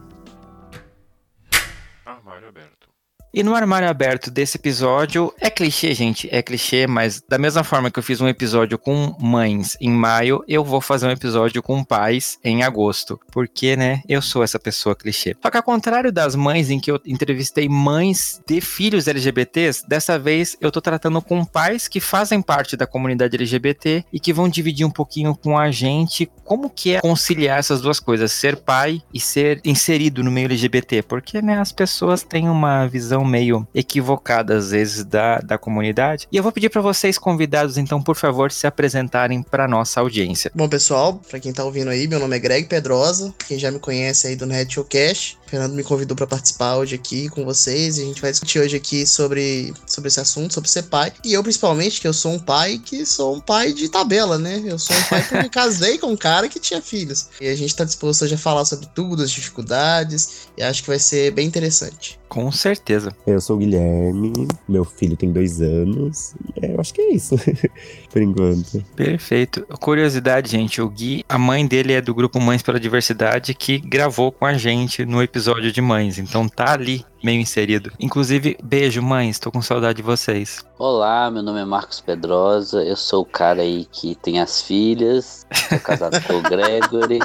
[3.36, 7.90] E no armário aberto desse episódio, é clichê, gente, é clichê, mas da mesma forma
[7.90, 11.82] que eu fiz um episódio com mães em maio, eu vou fazer um episódio com
[11.82, 13.18] pais em agosto.
[13.32, 15.34] Porque, né, eu sou essa pessoa clichê.
[15.42, 20.16] Só que ao contrário das mães em que eu entrevistei mães de filhos LGBTs, dessa
[20.16, 24.48] vez eu tô tratando com pais que fazem parte da comunidade LGBT e que vão
[24.48, 29.02] dividir um pouquinho com a gente como que é conciliar essas duas coisas, ser pai
[29.12, 34.56] e ser inserido no meio LGBT, porque, né, as pessoas têm uma visão meio equivocada
[34.56, 36.28] às vezes da, da comunidade.
[36.30, 40.50] E eu vou pedir para vocês convidados, então, por favor, se apresentarem para nossa audiência.
[40.54, 43.78] Bom, pessoal, para quem tá ouvindo aí, meu nome é Greg Pedrosa, quem já me
[43.78, 45.38] conhece aí do Netshowcast.
[45.54, 48.76] Fernando me convidou para participar hoje aqui com vocês e a gente vai discutir hoje
[48.76, 51.12] aqui sobre, sobre esse assunto, sobre ser pai.
[51.24, 54.60] E eu, principalmente, que eu sou um pai que sou um pai de tabela, né?
[54.66, 57.28] Eu sou um pai porque casei com um cara que tinha filhos.
[57.40, 60.88] E a gente tá disposto hoje a falar sobre tudo, as dificuldades, e acho que
[60.88, 62.18] vai ser bem interessante.
[62.28, 63.14] Com certeza.
[63.24, 64.32] Eu sou o Guilherme,
[64.68, 66.34] meu filho tem dois anos.
[66.60, 67.36] É, eu acho que é isso,
[68.10, 68.84] por enquanto.
[68.96, 69.64] Perfeito.
[69.78, 74.32] Curiosidade, gente, o Gui, a mãe dele é do grupo Mães pela Diversidade, que gravou
[74.32, 76.18] com a gente no episódio de Mães.
[76.18, 77.90] Então tá ali meio inserido.
[77.98, 80.62] Inclusive, beijo, mães, tô com saudade de vocês.
[80.78, 85.46] Olá, meu nome é Marcos Pedrosa, eu sou o cara aí que tem as filhas,
[85.68, 87.20] sou casado com o Gregory,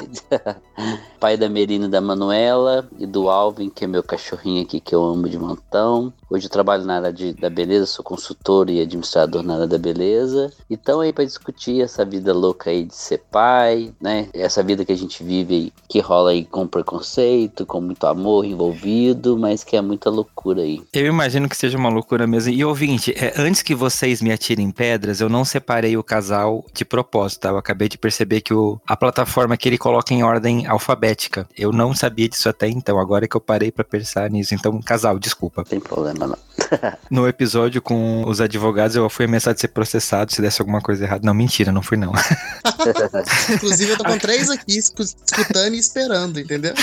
[1.20, 4.94] pai da Merina e da Manuela e do Alvin, que é meu cachorrinho aqui que
[4.94, 6.12] eu amo de montão.
[6.30, 9.76] Hoje eu trabalho na área de, da beleza, sou consultor e administrador na área da
[9.76, 10.50] beleza.
[10.70, 14.28] Então aí para discutir essa vida louca aí de ser pai, né?
[14.32, 18.44] Essa vida que a gente vive aí, que rola aí com preconceito, com muito amor
[18.44, 20.80] envolvido, mas que é muita loucura aí.
[20.92, 22.52] Eu imagino que seja uma loucura mesmo.
[22.52, 26.84] E ouvinte, é, antes que vocês me atirem pedras, eu não separei o casal de
[26.84, 27.48] propósito, tá?
[27.48, 31.48] Eu acabei de perceber que o, a plataforma que ele coloca em ordem alfabética.
[31.58, 34.54] Eu não sabia disso até então, agora que eu parei para pensar nisso.
[34.54, 35.64] Então, casal, desculpa.
[35.64, 36.38] Tem problema não.
[37.10, 41.04] no episódio com os advogados, eu fui ameaçado de ser processado se desse alguma coisa
[41.04, 41.26] errada.
[41.26, 42.12] Não, mentira, não fui não.
[43.50, 46.74] Inclusive, eu tô com três aqui escutando e esperando, entendeu?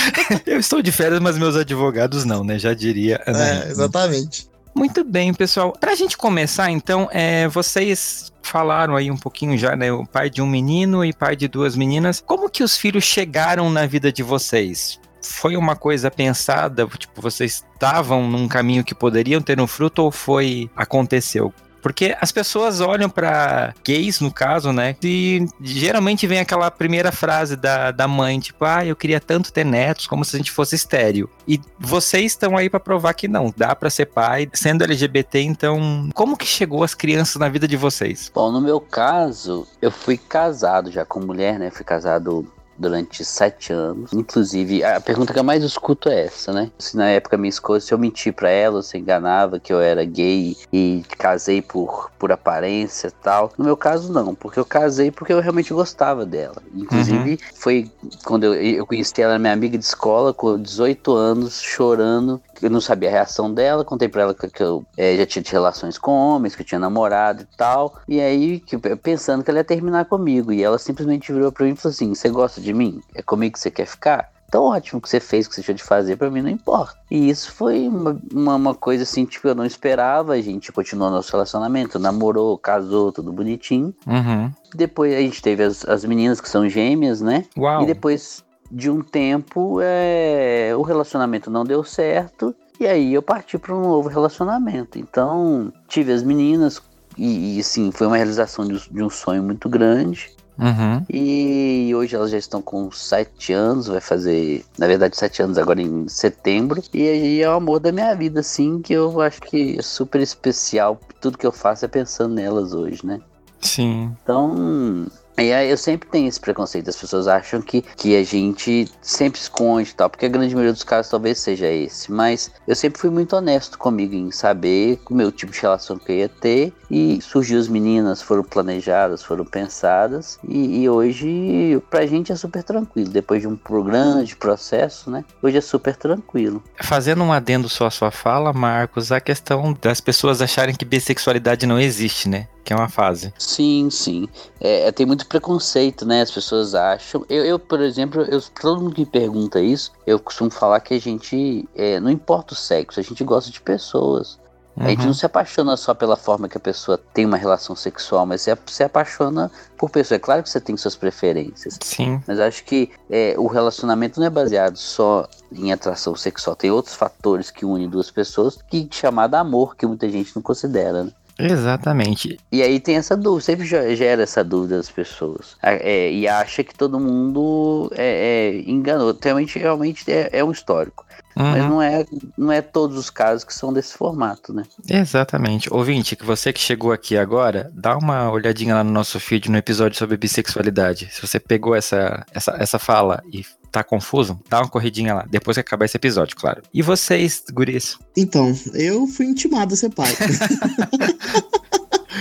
[0.46, 2.58] eu estou de férias, mas meus advogados não, né?
[2.58, 4.48] Já diria é, exatamente.
[4.74, 5.72] Muito bem, pessoal.
[5.72, 9.92] Para a gente começar, então, é, vocês falaram aí um pouquinho já, né?
[9.92, 12.22] O pai de um menino e pai de duas meninas.
[12.24, 15.00] Como que os filhos chegaram na vida de vocês?
[15.20, 16.86] Foi uma coisa pensada?
[16.86, 21.52] Tipo, vocês estavam num caminho que poderiam ter um fruto ou foi aconteceu?
[21.82, 24.96] Porque as pessoas olham para gays, no caso, né?
[25.02, 29.64] E geralmente vem aquela primeira frase da, da mãe, tipo, ah, eu queria tanto ter
[29.64, 31.28] netos, como se a gente fosse estéreo.
[31.46, 36.08] E vocês estão aí para provar que não, dá para ser pai, sendo LGBT, então,
[36.14, 38.30] como que chegou as crianças na vida de vocês?
[38.34, 41.70] Bom, no meu caso, eu fui casado já com mulher, né?
[41.70, 42.46] Fui casado
[42.78, 44.12] durante sete anos.
[44.12, 46.70] Inclusive, a pergunta que eu mais escuto é essa, né?
[46.78, 50.04] Se na época minha esposa, se eu menti para ela, se enganava que eu era
[50.04, 53.52] gay e casei por, por aparência e tal.
[53.58, 56.62] No meu caso, não, porque eu casei porque eu realmente gostava dela.
[56.74, 57.38] Inclusive, uhum.
[57.54, 57.90] foi
[58.24, 62.40] quando eu, eu conheci ela, minha amiga de escola, com 18 anos, chorando.
[62.62, 65.44] Eu não sabia a reação dela, contei pra ela que, que eu é, já tinha
[65.48, 67.98] relações com homens, que eu tinha namorado e tal.
[68.06, 70.52] E aí, que, pensando que ela ia terminar comigo.
[70.52, 73.00] E ela simplesmente virou pra mim e falou assim: Você gosta de mim?
[73.14, 74.30] É comigo que você quer ficar?
[74.50, 76.96] tão ótimo que você fez, que você tinha de fazer, para mim não importa.
[77.10, 80.32] E isso foi uma, uma, uma, coisa assim, tipo, eu não esperava.
[80.32, 83.94] A gente continuou nosso relacionamento, namorou, casou, tudo bonitinho.
[84.06, 84.50] Uhum.
[84.74, 87.44] Depois a gente teve as, as meninas que são gêmeas, né?
[87.56, 87.82] Uau.
[87.82, 92.54] E depois de um tempo, é, o relacionamento não deu certo.
[92.80, 94.98] E aí eu parti para um novo relacionamento.
[94.98, 96.80] Então, tive as meninas,
[97.16, 100.30] e, e assim, foi uma realização de, de um sonho muito grande.
[100.58, 101.04] Uhum.
[101.08, 105.80] E hoje elas já estão com sete anos, vai fazer, na verdade, sete anos agora
[105.80, 106.82] em setembro.
[106.92, 110.20] E aí é o amor da minha vida, assim, que eu acho que é super
[110.20, 111.00] especial.
[111.20, 113.20] Tudo que eu faço é pensando nelas hoje, né?
[113.60, 114.12] Sim.
[114.22, 115.06] Então,
[115.38, 119.40] e aí eu sempre tenho esse preconceito, as pessoas acham que, que a gente sempre
[119.40, 123.00] esconde e tal, porque a grande maioria dos casos talvez seja esse, mas eu sempre
[123.00, 126.72] fui muito honesto comigo em saber o meu tipo de relação que eu ia ter,
[126.90, 132.62] e surgiu as meninas, foram planejadas, foram pensadas, e, e hoje pra gente é super
[132.62, 136.62] tranquilo, depois de um grande processo, né, hoje é super tranquilo.
[136.82, 141.66] Fazendo um adendo só à sua fala, Marcos, a questão das pessoas acharem que bissexualidade
[141.66, 142.48] não existe, né?
[142.68, 143.32] Que é uma fase.
[143.38, 144.28] Sim, sim.
[144.60, 146.20] É, é, tem muito preconceito, né?
[146.20, 147.24] As pessoas acham.
[147.26, 150.92] Eu, eu por exemplo, eu, todo mundo que me pergunta isso, eu costumo falar que
[150.92, 151.66] a gente.
[151.74, 154.38] É, não importa o sexo, a gente gosta de pessoas.
[154.76, 154.84] Uhum.
[154.84, 155.14] A gente não uhum.
[155.14, 158.84] se apaixona só pela forma que a pessoa tem uma relação sexual, mas você se
[158.84, 160.16] apaixona por pessoa.
[160.16, 161.78] É claro que você tem suas preferências.
[161.82, 162.22] Sim.
[162.26, 166.54] Mas acho que é, o relacionamento não é baseado só em atração sexual.
[166.54, 171.04] Tem outros fatores que unem duas pessoas, que chamado amor, que muita gente não considera,
[171.04, 171.12] né?
[171.38, 172.38] Exatamente.
[172.50, 175.56] E aí tem essa dúvida, sempre gera essa dúvida das pessoas.
[175.62, 179.16] É, e acha que todo mundo é, é enganou.
[179.22, 181.06] Realmente, realmente é, é um histórico.
[181.36, 181.50] Uhum.
[181.50, 182.04] Mas não é,
[182.36, 184.64] não é todos os casos que são desse formato, né?
[184.90, 185.72] Exatamente.
[185.72, 189.56] Ouvinte, que você que chegou aqui agora, dá uma olhadinha lá no nosso feed no
[189.56, 191.08] episódio sobre bissexualidade.
[191.12, 195.56] Se você pegou essa, essa, essa fala e tá confuso, dá uma corridinha lá, depois
[195.56, 196.62] que acabar esse episódio, claro.
[196.72, 197.98] E vocês, guris?
[198.16, 200.12] Então, eu fui intimado a ser pai.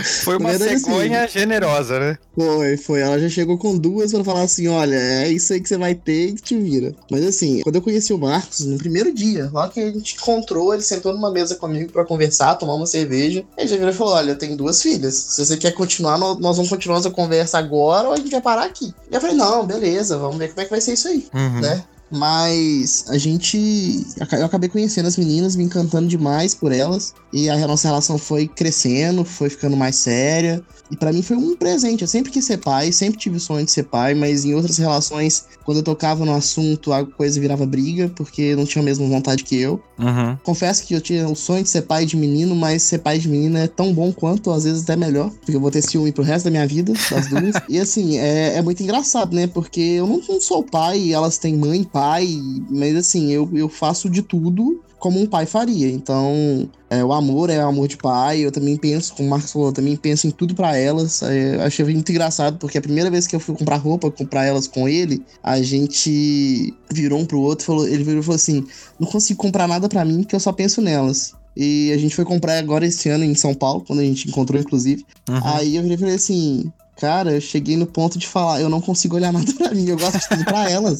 [0.04, 2.18] Foi uma verdade, cegonha assim, generosa, né?
[2.36, 3.00] Foi, foi.
[3.02, 5.96] Ela já chegou com duas pra falar assim: olha, é isso aí que você vai
[5.96, 6.96] ter e te vira.
[7.10, 10.74] Mas assim, quando eu conheci o Marcos, no primeiro dia, lá que a gente encontrou,
[10.74, 13.44] ele sentou numa mesa comigo pra conversar, tomar uma cerveja.
[13.58, 15.14] Ele já virou e falou: olha, eu tenho duas filhas.
[15.16, 18.66] Se você quer continuar, nós vamos continuar essa conversa agora ou a gente vai parar
[18.66, 18.94] aqui.
[19.12, 21.62] E eu falei: não, beleza, vamos ver como é que vai ser isso aí, uhum.
[21.62, 21.84] né?
[22.12, 24.06] Mas a gente.
[24.31, 27.13] Eu acabei conhecendo as meninas, me encantando demais por elas.
[27.33, 30.63] E a nossa relação foi crescendo, foi ficando mais séria.
[30.92, 32.01] E para mim foi um presente.
[32.01, 34.78] Eu sempre quis ser pai, sempre tive o sonho de ser pai, mas em outras
[34.78, 39.07] relações, quando eu tocava no assunto, a coisa virava briga, porque não tinha a mesma
[39.07, 39.81] vontade que eu.
[40.00, 40.38] Uhum.
[40.44, 43.28] Confesso que eu tinha o sonho de ser pai de menino, mas ser pai de
[43.28, 46.23] menina é tão bom quanto, às vezes até melhor, porque eu vou ter ciúme pro
[46.23, 47.56] resto da minha vida, das duas.
[47.68, 49.47] e assim, é, é muito engraçado, né?
[49.47, 52.28] Porque eu não, não sou pai, elas têm mãe, pai,
[52.69, 55.89] mas assim, eu, eu faço de tudo como um pai faria.
[55.89, 58.39] Então, é, o amor é o amor de pai.
[58.39, 61.21] Eu também penso, como o Marcos falou, eu também penso em tudo para elas.
[61.21, 64.68] É, achei muito engraçado, porque a primeira vez que eu fui comprar roupa, comprar elas
[64.68, 68.66] com ele, a gente virou um pro outro falou, ele virou e falou assim:
[68.99, 71.33] não consigo comprar nada para mim porque eu só penso nelas.
[71.59, 74.61] E a gente foi comprar agora esse ano em São Paulo, quando a gente encontrou,
[74.61, 75.04] inclusive.
[75.28, 75.40] Uhum.
[75.44, 78.81] Aí eu virei e falei assim: Cara, eu cheguei no ponto de falar, eu não
[78.81, 80.99] consigo olhar nada pra mim, eu gosto de tudo pra elas.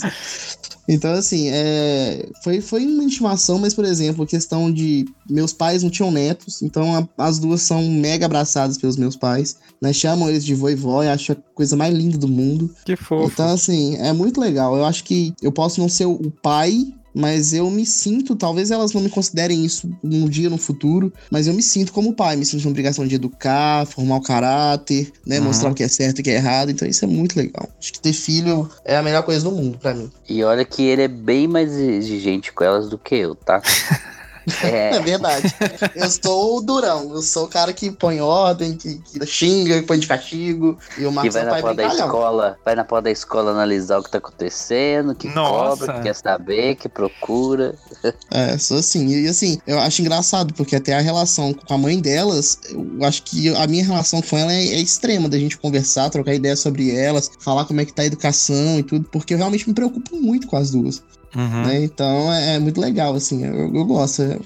[0.88, 5.84] Então, assim, é, foi, foi uma intimação, mas, por exemplo, a questão de meus pais
[5.84, 9.58] não tinham netos, então a, as duas são mega abraçadas pelos meus pais.
[9.82, 9.92] Né?
[9.92, 12.74] Chamam eles de vô e vó, e acho a coisa mais linda do mundo.
[12.86, 13.30] Que fofo.
[13.32, 14.78] Então, assim, é muito legal.
[14.78, 16.88] Eu acho que eu posso não ser o pai
[17.18, 21.48] mas eu me sinto, talvez elas não me considerem isso um dia no futuro, mas
[21.48, 25.40] eu me sinto como pai, me sinto uma obrigação de educar, formar o caráter, né,
[25.40, 25.46] uhum.
[25.46, 27.68] mostrar o que é certo e o que é errado, então isso é muito legal.
[27.80, 30.12] Acho que ter filho é a melhor coisa do mundo para mim.
[30.30, 33.62] E olha que ele é bem mais exigente com elas do que eu, tá?
[34.64, 34.88] É.
[34.98, 35.54] É, verdade.
[35.96, 37.14] Eu sou o durão.
[37.14, 40.78] Eu sou o cara que põe ordem, que, que xinga, que põe de castigo.
[40.98, 44.04] E o Marcos vai na porta da escola, vai na porta da escola analisar o
[44.04, 45.86] que tá acontecendo, que Nossa.
[45.86, 47.76] cobra, que quer saber, que procura.
[48.30, 49.08] É, sou assim.
[49.08, 53.24] E assim, eu acho engraçado, porque até a relação com a mãe delas, eu acho
[53.24, 56.96] que a minha relação com ela é, é extrema, da gente conversar, trocar ideias sobre
[56.96, 60.16] elas, falar como é que tá a educação e tudo, porque eu realmente me preocupo
[60.16, 61.02] muito com as duas.
[61.38, 61.66] Uhum.
[61.66, 61.84] né?
[61.84, 64.24] Então é, é muito legal, assim, eu, eu gosto.
[64.24, 64.42] Eu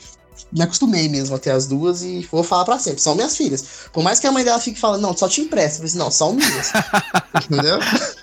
[0.52, 3.88] me acostumei mesmo a ter as duas e vou falar pra sempre, são minhas filhas.
[3.94, 5.98] Por mais que a mãe dela fique falando, não, só te empresto, eu falei assim,
[5.98, 6.72] não, são minhas.
[7.46, 7.80] Entendeu?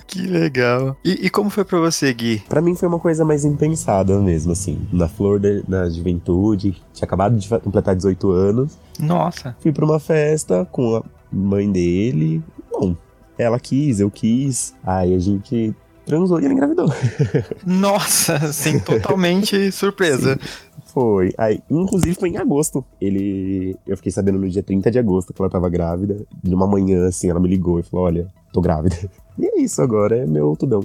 [0.06, 0.96] Que legal.
[1.04, 2.42] E, e como foi pra você, Gui?
[2.48, 4.86] Pra mim foi uma coisa mais impensada mesmo, assim.
[4.92, 8.72] Na flor da juventude, tinha acabado de completar 18 anos.
[8.98, 9.56] Nossa.
[9.60, 12.42] Fui pra uma festa com a mãe dele.
[12.70, 12.96] Bom,
[13.38, 14.74] ela quis, eu quis.
[14.84, 15.74] Aí a gente
[16.08, 16.88] transou e ela engravidou.
[17.64, 20.38] Nossa, assim, totalmente surpresa.
[20.86, 21.32] Foi.
[21.36, 22.84] Aí, inclusive foi em agosto.
[23.00, 23.76] Ele.
[23.86, 26.16] Eu fiquei sabendo no dia 30 de agosto que ela tava grávida.
[26.42, 28.96] De uma manhã, assim, ela me ligou e falou: Olha, tô grávida.
[29.40, 30.82] E é isso, agora é meu tudão.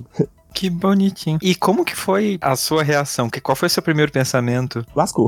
[0.54, 1.40] Que bonitinho.
[1.42, 3.28] E como que foi a sua reação?
[3.28, 4.86] Que, qual foi o seu primeiro pensamento?
[4.96, 5.28] Lascou.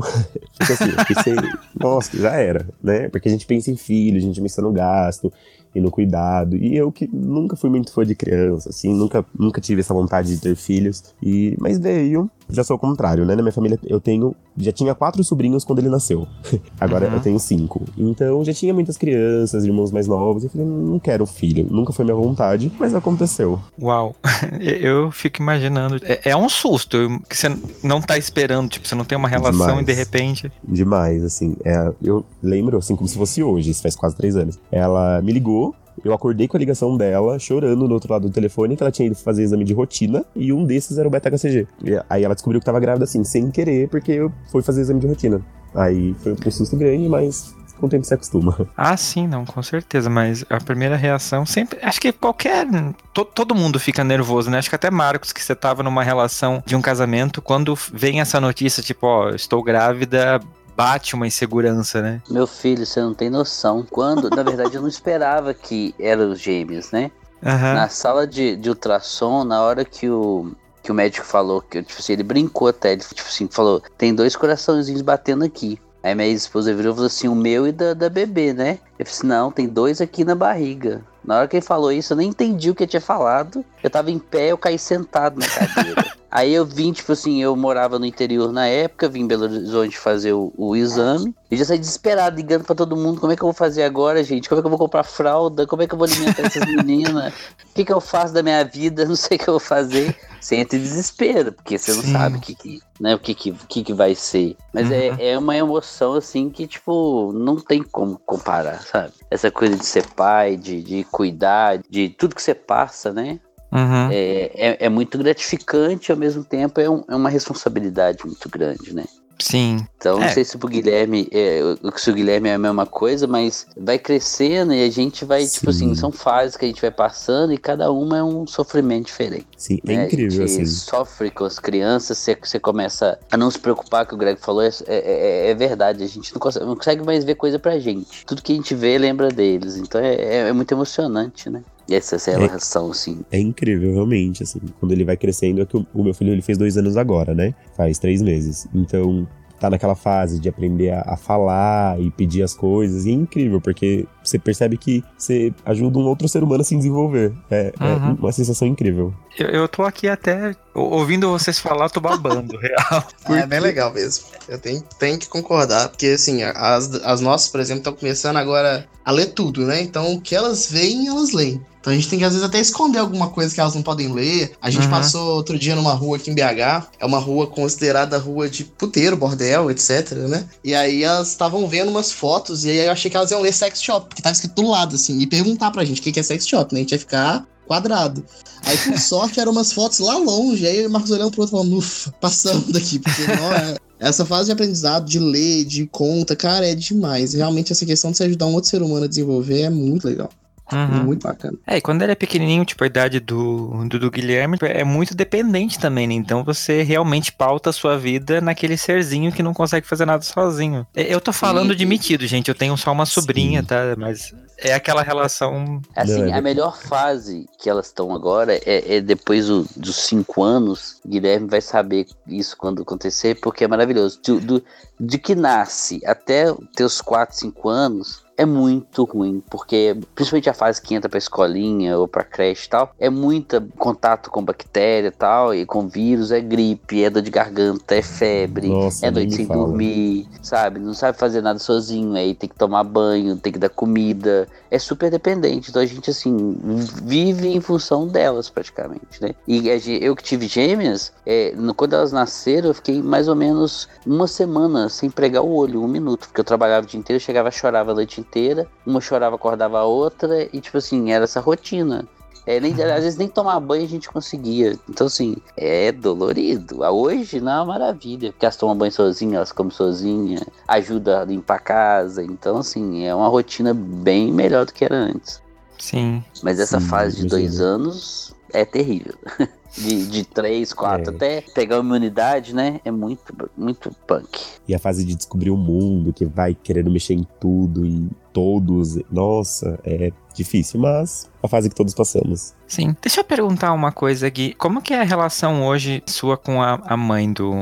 [0.56, 1.34] Porque assim, eu pensei,
[1.74, 3.08] nossa, já era, né?
[3.08, 5.32] Porque a gente pensa em filho, a gente pensa no gasto
[5.76, 6.56] e no cuidado.
[6.56, 10.34] E eu que nunca fui muito fã de criança, assim, nunca, nunca tive essa vontade
[10.34, 11.04] de ter filhos.
[11.22, 13.34] E, mas veio, já sou o contrário, né?
[13.34, 16.26] Na minha família eu tenho, já tinha quatro sobrinhos quando ele nasceu.
[16.80, 17.14] Agora Uhum.
[17.14, 17.82] eu tenho cinco.
[17.96, 20.44] Então já tinha muitas crianças, irmãos mais novos.
[20.44, 21.66] Eu falei, não quero filho.
[21.70, 23.58] Nunca foi minha vontade, mas aconteceu.
[23.80, 24.14] Uau.
[24.60, 26.00] Eu fico imaginando.
[26.02, 26.96] É, é um susto
[27.28, 27.48] que você
[27.82, 28.68] não tá esperando.
[28.68, 29.80] Tipo, você não tem uma relação Demais.
[29.82, 30.52] e de repente.
[30.66, 31.56] Demais, assim.
[31.64, 34.58] É, eu lembro, assim, como se fosse hoje, isso faz quase três anos.
[34.70, 35.74] Ela me ligou,
[36.04, 39.06] eu acordei com a ligação dela, chorando no outro lado do telefone, que ela tinha
[39.06, 41.66] ido fazer exame de rotina, e um desses era o beta-HCG.
[42.08, 45.06] Aí ela descobriu que tava grávida, assim, sem querer, porque eu fui fazer exame de
[45.06, 45.40] rotina.
[45.74, 48.56] Aí foi um susto grande, mas com o tempo se acostuma.
[48.74, 50.08] Ah, sim, não, com certeza.
[50.08, 51.78] Mas a primeira reação sempre.
[51.82, 52.66] Acho que qualquer.
[53.12, 54.56] to- todo mundo fica nervoso, né?
[54.56, 58.40] Acho que até Marcos, que você tava numa relação de um casamento, quando vem essa
[58.40, 60.40] notícia, tipo, ó, estou grávida.
[60.76, 62.20] Bate uma insegurança, né?
[62.28, 63.84] Meu filho, você não tem noção.
[63.88, 67.10] Quando, na verdade, eu não esperava que eram os gêmeos, né?
[67.44, 67.74] Aham.
[67.74, 70.52] Na sala de, de ultrassom, na hora que o,
[70.82, 74.14] que o médico falou, que tipo assim, ele brincou até, ele tipo assim, falou, tem
[74.14, 75.80] dois coraçãozinhos batendo aqui.
[76.02, 78.78] Aí minha esposa virou e falou assim, o meu e da, da bebê, né?
[78.98, 81.02] Eu falei assim, não, tem dois aqui na barriga.
[81.24, 83.64] Na hora que ele falou isso, eu nem entendi o que ele tinha falado.
[83.82, 86.04] Eu tava em pé, eu caí sentado na cadeira.
[86.30, 89.96] Aí eu vim, tipo assim, eu morava no interior na época, vim em Belo Horizonte
[89.98, 91.34] fazer o, o exame.
[91.50, 94.22] E já saí desesperado, ligando pra todo mundo, como é que eu vou fazer agora,
[94.24, 94.48] gente?
[94.48, 95.66] Como é que eu vou comprar fralda?
[95.66, 97.32] Como é que eu vou alimentar essas meninas?
[97.32, 99.04] O que, que eu faço da minha vida?
[99.04, 100.14] Não sei o que eu vou fazer.
[100.40, 102.12] Você entra em desespero, porque você não Sim.
[102.12, 104.56] sabe o que, que, né, o que, que, o que, que vai ser.
[104.72, 104.94] Mas Uhum.
[104.94, 109.12] é, é uma emoção, assim, que, tipo, não tem como comparar, sabe?
[109.30, 113.40] Essa coisa de ser pai, de, de cuidar, de tudo que você passa, né?
[113.72, 114.10] Uhum.
[114.10, 118.94] É, é, é muito gratificante, ao mesmo tempo é, um- é uma responsabilidade muito grande,
[118.94, 119.04] né?
[119.38, 119.84] Sim.
[119.98, 120.28] Então, não É.
[120.32, 123.98] sei se pro Guilherme, é, o- se o Guilherme é a mesma coisa, mas vai
[123.98, 125.90] crescendo e a gente vai, tipo Sim.
[125.90, 129.46] assim, são fases que a gente vai passando e cada uma é um sofrimento diferente.
[129.58, 130.06] Sim, é né?
[130.06, 130.64] incrível, a gente assim.
[130.64, 134.62] sofre com as crianças, você, você começa a não se preocupar, que o Greg falou,
[134.62, 138.24] é, é- é verdade, a gente não consegue, não consegue mais ver coisa pra gente.
[138.24, 141.62] Tudo que a gente vê lembra deles, então é muito emocionante, né?
[141.88, 143.20] E essa, essa relação, assim.
[143.30, 144.60] É incrível, realmente, assim.
[144.80, 147.34] Quando ele vai crescendo, é que o, o meu filho ele fez dois anos agora,
[147.34, 147.54] né?
[147.76, 148.66] Faz três meses.
[148.74, 149.26] Então,
[149.60, 153.06] tá naquela fase de aprender a, a falar e pedir as coisas.
[153.06, 156.76] E é incrível, porque você percebe que você ajuda um outro ser humano a se
[156.76, 157.32] desenvolver.
[157.50, 158.14] É, é Uhum.
[158.14, 159.14] uma sensação incrível.
[159.38, 160.54] Eu, eu tô aqui até.
[160.74, 163.04] ou- Ouvindo vocês falar, eu tô babando, real.
[163.30, 164.24] É bem legal mesmo.
[164.48, 168.86] Eu tenho, tenho que concordar, porque assim, as, as nossas, por exemplo, estão começando agora
[169.04, 169.80] a ler tudo, né?
[169.80, 171.60] Então o que elas veem, elas leem.
[171.86, 174.12] Então a gente tem que às vezes até esconder alguma coisa que elas não podem
[174.12, 174.50] ler.
[174.60, 174.90] A gente Uhum.
[174.90, 179.16] passou outro dia numa rua aqui em BH, é uma rua considerada rua de puteiro,
[179.16, 180.48] bordel, etc, né?
[180.64, 183.52] E aí elas estavam vendo umas fotos e aí eu achei que elas iam ler
[183.54, 186.18] sex shop, porque tava escrito do lado assim, e perguntar pra gente o que que
[186.18, 186.80] é sex shop, né?
[186.80, 188.24] A gente ia ficar quadrado.
[188.64, 190.66] Aí, por sorte, eram umas fotos lá longe.
[190.66, 192.98] Aí o Marcos olhando pro outro falando, ufa, passando daqui.
[192.98, 197.32] Porque, não, é- essa fase de aprendizado, de ler, de conta, cara, é demais.
[197.32, 200.28] Realmente, essa questão de você ajudar um outro ser humano a desenvolver é muito legal.
[200.72, 201.04] Uhum.
[201.04, 201.56] Muito bacana.
[201.66, 205.14] É, e quando ele é pequenininho, tipo a idade do, do, do Guilherme, é muito
[205.14, 206.14] dependente também, né?
[206.14, 210.86] Então você realmente pauta a sua vida naquele serzinho que não consegue fazer nada sozinho.
[210.94, 211.76] É, Eu tô falando Sim.
[211.76, 212.48] de metido, gente.
[212.48, 213.66] Eu tenho só uma sobrinha, Sim.
[213.66, 213.94] tá?
[213.96, 215.80] Mas é aquela relação.
[215.94, 220.42] Assim, é a melhor fase que elas estão agora é, é depois do- dos cinco
[220.42, 221.00] anos.
[221.06, 224.18] Guilherme vai saber isso quando acontecer, porque é maravilhoso.
[224.24, 224.64] Do, do-
[224.98, 228.25] de que nasce até teus 4, 5 anos.
[228.38, 232.68] É muito ruim, porque principalmente a fase que entra pra escolinha ou pra creche e
[232.68, 237.22] tal, é muito contato com bactéria e tal, e com vírus, é gripe, é dor
[237.22, 239.64] de garganta, é febre, Nossa, é noite sem fala.
[239.64, 240.78] dormir, sabe?
[240.78, 244.46] Não sabe fazer nada sozinho, aí tem que tomar banho, tem que dar comida.
[244.70, 245.70] É super dependente.
[245.70, 246.56] Então a gente, assim,
[247.02, 249.34] vive em função delas, praticamente, né?
[249.46, 249.68] E
[250.02, 254.88] eu que tive gêmeas, é, quando elas nasceram, eu fiquei mais ou menos uma semana
[254.88, 257.94] sem pregar o olho, um minuto, porque eu trabalhava o dia inteiro, chegava, chorava a
[257.94, 262.06] noite inteira, uma chorava, acordava a outra, e tipo assim, era essa rotina.
[262.46, 264.78] É, nem, às vezes nem tomar banho a gente conseguia.
[264.88, 266.84] Então, assim, é dolorido.
[266.84, 268.30] Ah, Hoje, não, é uma maravilha.
[268.30, 272.22] Porque elas tomam banho sozinhas, elas comem sozinhas, ajuda a limpar a casa.
[272.22, 275.42] Então, assim, é uma rotina bem melhor do que era antes.
[275.78, 276.22] Sim.
[276.42, 277.64] Mas essa Sim, fase de dois imagino.
[277.68, 279.14] anos é terrível.
[279.76, 281.14] De, de três, quatro, É.
[281.14, 282.80] até pegar uma imunidade, né?
[282.82, 283.24] É muito,
[283.54, 284.40] muito punk.
[284.66, 288.08] E a fase de descobrir o mundo, que vai querendo mexer em tudo e
[288.40, 288.98] todos.
[289.10, 292.52] Nossa, é difícil, mas a fase que todos passamos.
[292.68, 292.94] Sim.
[293.00, 294.52] Deixa eu perguntar uma coisa, Gui.
[294.52, 297.54] Como que é a relação hoje sua com a, a mãe do,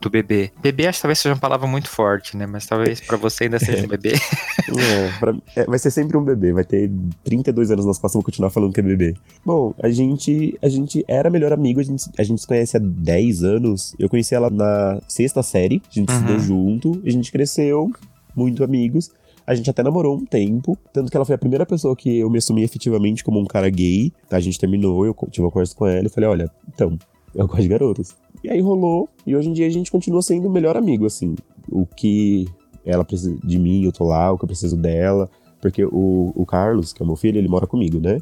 [0.00, 0.50] do bebê?
[0.60, 2.46] Bebê acho que talvez seja uma palavra muito forte, né?
[2.46, 4.14] Mas talvez pra você ainda seja um bebê.
[4.68, 6.90] É, pra- é, vai ser sempre um bebê, vai ter
[7.22, 9.14] 32 anos costas, eu vou continuar falando que é bebê.
[9.46, 12.80] Bom, a gente, a gente era melhor amigo, a gente, a gente se conhece há
[12.80, 13.94] 10 anos.
[13.96, 16.16] Eu conheci ela na sexta série, a gente Uhum.
[16.18, 17.88] estudou junto, a gente cresceu,
[18.34, 19.10] muito amigos.
[19.48, 22.28] A gente até namorou um tempo, tanto que ela foi a primeira pessoa que eu
[22.28, 24.12] me assumi efetivamente como um cara gay.
[24.30, 26.98] A gente terminou, eu tive uma conversa com ela e falei, olha, então,
[27.34, 28.14] eu gosto de garotos.
[28.44, 31.34] E aí rolou, e hoje em dia a gente continua sendo o melhor amigo, assim.
[31.72, 32.46] O que
[32.84, 35.30] ela precisa de mim, eu tô lá, o que eu preciso dela.
[35.62, 38.20] Porque o, o Carlos, que é o meu filho, ele mora comigo, né?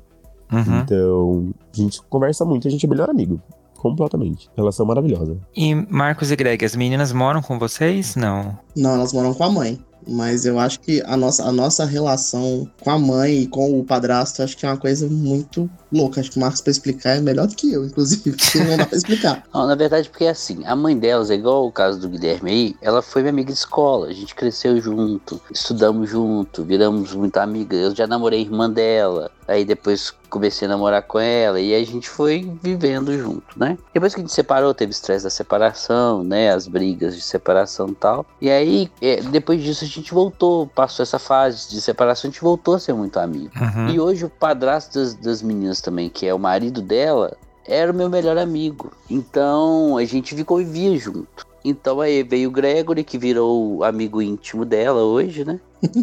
[0.53, 0.79] Uhum.
[0.79, 3.41] Então, a gente conversa muito, a gente é melhor amigo.
[3.77, 4.49] Completamente.
[4.57, 5.37] Relação maravilhosa.
[5.57, 8.15] E Marcos e Greg, as meninas moram com vocês?
[8.15, 8.57] Não.
[8.77, 9.79] Não, elas moram com a mãe.
[10.07, 13.85] Mas eu acho que a nossa, a nossa relação com a mãe e com o
[13.85, 16.21] padrasto, acho que é uma coisa muito louca.
[16.21, 18.31] Acho que o Marcos, pra explicar, é melhor do que eu, inclusive.
[18.31, 19.43] Porque não dá pra explicar.
[19.53, 22.51] Não, na verdade, porque é assim, a mãe delas, é igual o caso do Guilherme
[22.51, 27.37] aí, ela foi minha amiga de escola, a gente cresceu junto, estudamos junto, viramos muito
[27.39, 27.81] amigas.
[27.81, 31.85] Eu já namorei a irmã dela, aí depois comecei a namorar com ela, e a
[31.85, 33.79] gente foi vivendo junto, né?
[33.95, 36.53] Depois que a gente separou, teve estresse da separação, né?
[36.53, 38.27] As brigas de separação e tal.
[38.41, 42.41] E aí, é, depois disso, a gente voltou, passou essa fase de separação, a gente
[42.41, 43.51] voltou a ser muito amigo.
[43.61, 43.89] Uhum.
[43.89, 47.95] E hoje o padrasto das, das meninas também, que é o marido dela, era o
[47.95, 48.93] meu melhor amigo.
[49.11, 51.47] Então a gente ficou vivia junto.
[51.65, 55.59] Então aí veio o Gregory, que virou o amigo íntimo dela hoje, né?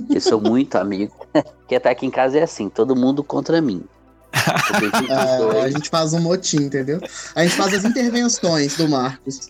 [0.09, 1.15] Eles são muito amigos.
[1.67, 3.83] que até aqui em casa é assim, todo mundo contra mim.
[4.79, 6.99] Gente É, a gente faz um motim, entendeu?
[7.35, 9.49] A gente faz as intervenções do Marcos.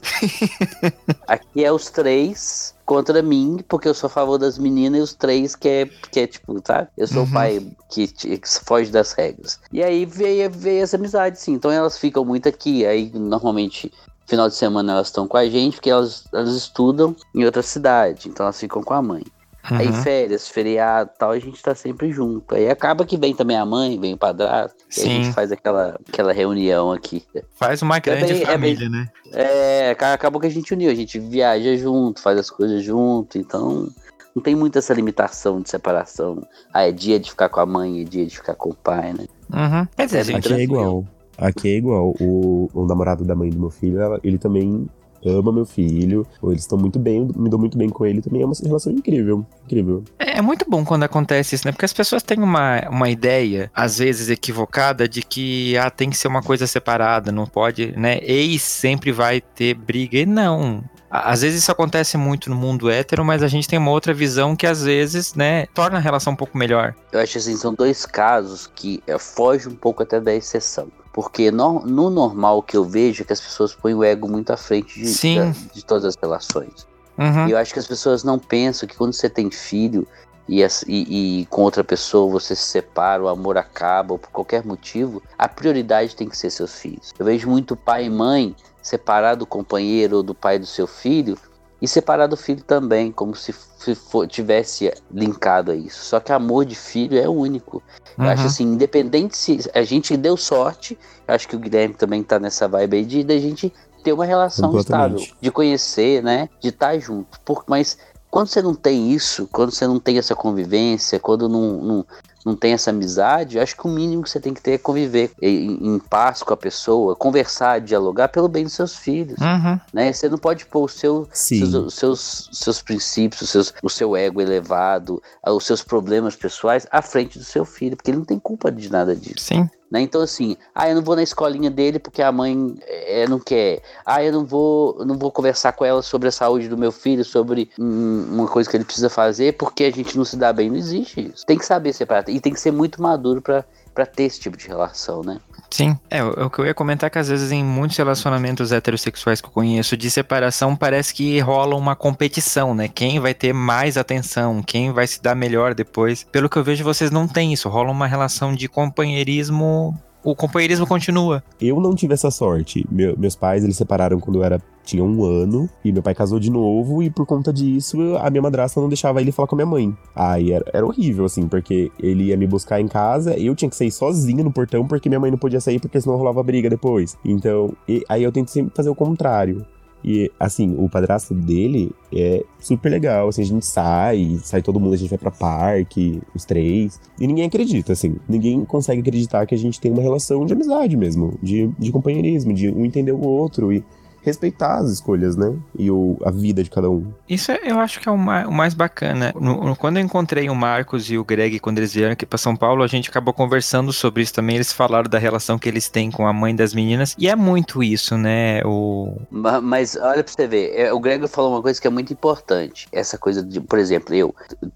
[1.27, 5.13] Aqui é os três contra mim, porque eu sou a favor das meninas, e os
[5.13, 6.87] três que é, que é tipo, tá?
[6.97, 7.29] Eu sou Uhum.
[7.29, 9.59] o pai que, que foge das regras.
[9.71, 11.53] E aí veio, veio essa amizade, sim.
[11.53, 12.85] Então elas ficam muito aqui.
[12.85, 13.91] Aí normalmente,
[14.25, 18.27] final de semana, elas estão com a gente, porque elas, elas estudam em outra cidade.
[18.29, 19.23] Então elas ficam com a mãe.
[19.63, 19.93] Aí Uhum.
[19.93, 22.53] férias, feriado e tal, a gente tá sempre junto.
[22.53, 24.75] Aí acaba que vem também a mãe, vem o padrasto.
[24.97, 27.23] E aí a gente faz aquela, aquela reunião aqui.
[27.55, 29.07] Faz uma grande bem- é família, né?
[29.31, 33.37] É, aca- acabou que a gente uniu, a gente viaja junto, faz as coisas junto,
[33.37, 33.87] então
[34.35, 36.45] não tem muito essa limitação de separação.
[36.73, 39.13] Ah, é dia de ficar com a mãe, é dia de ficar com o pai,
[39.13, 39.25] né?
[39.53, 39.87] Uhum.
[39.95, 41.05] Quer dizer, É bem Aqui é igual.
[41.37, 42.13] Aqui é igual.
[42.19, 44.87] O, o namorado da mãe do meu filho, ela- ele também
[45.25, 46.25] ama meu filho.
[46.41, 48.21] ou Eles estão muito bem, me dou muito bem com ele.
[48.21, 49.45] Também é uma relação incrível.
[49.65, 50.03] Incrível.
[50.19, 51.71] É muito bom quando acontece isso, né?
[51.71, 56.17] Porque as pessoas têm uma, uma ideia, às vezes equivocada, de que ah, tem que
[56.17, 58.19] ser uma coisa separada, não pode, né?
[58.21, 60.17] Ex sempre vai ter briga.
[60.17, 60.83] E não.
[61.15, 64.55] Às vezes isso acontece muito no mundo hétero, mas a gente tem uma outra visão
[64.55, 66.95] que às vezes, né, torna a relação um pouco melhor.
[67.11, 70.87] Eu acho assim, são dois casos que é, foge um pouco até da exceção.
[71.13, 74.51] Porque no, no normal que eu vejo é que as pessoas põem o ego muito
[74.51, 76.87] à frente de, da- de todas as relações.
[77.17, 77.47] Uhum.
[77.47, 80.07] E eu acho que as pessoas não pensam que quando você tem filho
[80.49, 84.31] e, as- e- e com outra pessoa você se separa, o amor acaba, ou por
[84.31, 87.13] qualquer motivo, a prioridade tem que ser seus filhos.
[87.17, 91.37] Eu vejo muito pai e mãe separar do companheiro ou do pai do seu filho
[91.83, 96.05] e separar do filho também, como se, for- tivesse linkado a isso.
[96.05, 97.83] Só que amor de filho é único.
[98.17, 98.47] Eu acho Uhum.
[98.47, 102.69] assim, independente se a gente deu sorte, eu acho que o Guilherme também tá nessa
[102.69, 107.37] vibe aí de da gente ter uma relação estável, de conhecer, né, de estar junto.
[107.41, 107.97] Por, mas
[108.31, 112.05] quando você não tem isso, quando você não tem essa convivência, quando não, não,
[112.45, 115.31] não tem essa amizade, acho que o mínimo que você tem que ter é conviver
[115.41, 119.39] em, em paz com a pessoa, conversar, dialogar pelo bem dos seus filhos.
[119.39, 119.79] Uhum.
[119.93, 120.11] Né?
[120.11, 124.15] Você não pode pôr o seu, seus, os seus, seus princípios, os seus, o seu
[124.15, 128.39] ego elevado, os seus problemas pessoais à frente do seu filho, porque ele não tem
[128.39, 129.45] culpa de nada disso.
[129.45, 129.69] Sim.
[129.93, 130.01] Né?
[130.01, 133.83] Então, assim, ah, eu não vou na escolinha dele porque a mãe é, não quer.
[134.03, 137.23] Ah, eu não vou, não vou conversar com ela sobre a saúde do meu filho,
[137.23, 140.71] sobre hum, uma coisa que ele precisa fazer, porque a gente não se dá bem.
[140.71, 141.45] Não existe isso.
[141.45, 142.27] Tem que saber separar.
[142.27, 145.39] E tem que ser muito maduro para ter esse tipo de relação, né?
[145.73, 149.41] Sim, é, o que eu ia comentar é que às vezes em muitos relacionamentos heterossexuais
[149.41, 152.87] que eu conheço de separação parece que rola uma competição, né?
[152.87, 156.27] Quem vai ter mais atenção, quem vai se dar melhor depois.
[156.31, 160.85] Pelo que eu vejo, vocês não têm isso, rola uma relação de companheirismo o companheirismo
[160.85, 161.43] continua.
[161.59, 162.85] Eu não tive essa sorte.
[162.89, 166.39] Meu, meus pais, eles separaram quando eu era tinha um ano, e meu pai casou
[166.39, 169.57] de novo, e por conta disso, a minha madrasta não deixava ele falar com a
[169.57, 169.95] minha mãe.
[170.15, 173.75] Aí era, era horrível, assim, porque ele ia me buscar em casa, eu tinha que
[173.75, 177.17] sair sozinho no portão, porque minha mãe não podia sair, porque senão rolava briga depois.
[177.23, 179.65] Então, e, aí eu tento sempre fazer o contrário.
[180.03, 184.93] E, assim, o padrasto dele é super legal, assim, a gente sai, sai todo mundo,
[184.93, 189.55] a gente vai pra parque, os três, e ninguém acredita, assim, ninguém consegue acreditar que
[189.55, 193.21] a gente tem uma relação de amizade mesmo, de, de companheirismo, de um entender o
[193.21, 193.81] outro, e
[194.23, 195.55] respeitar as escolhas, né?
[195.77, 197.11] E o, a vida de cada um.
[197.27, 199.33] Isso é, eu acho que é o mais, o mais bacana.
[199.39, 202.37] No, no, quando eu encontrei o Marcos e o Greg, quando eles vieram aqui para
[202.37, 204.55] São Paulo, a gente acabou conversando sobre isso também.
[204.55, 207.15] Eles falaram da relação que eles têm com a mãe das meninas.
[207.17, 208.61] E é muito isso, né?
[208.65, 209.17] O...
[209.29, 212.13] Mas, mas olha pra você ver, é, o Greg falou uma coisa que é muito
[212.13, 212.87] importante.
[212.91, 214.33] Essa coisa de, por exemplo, eu,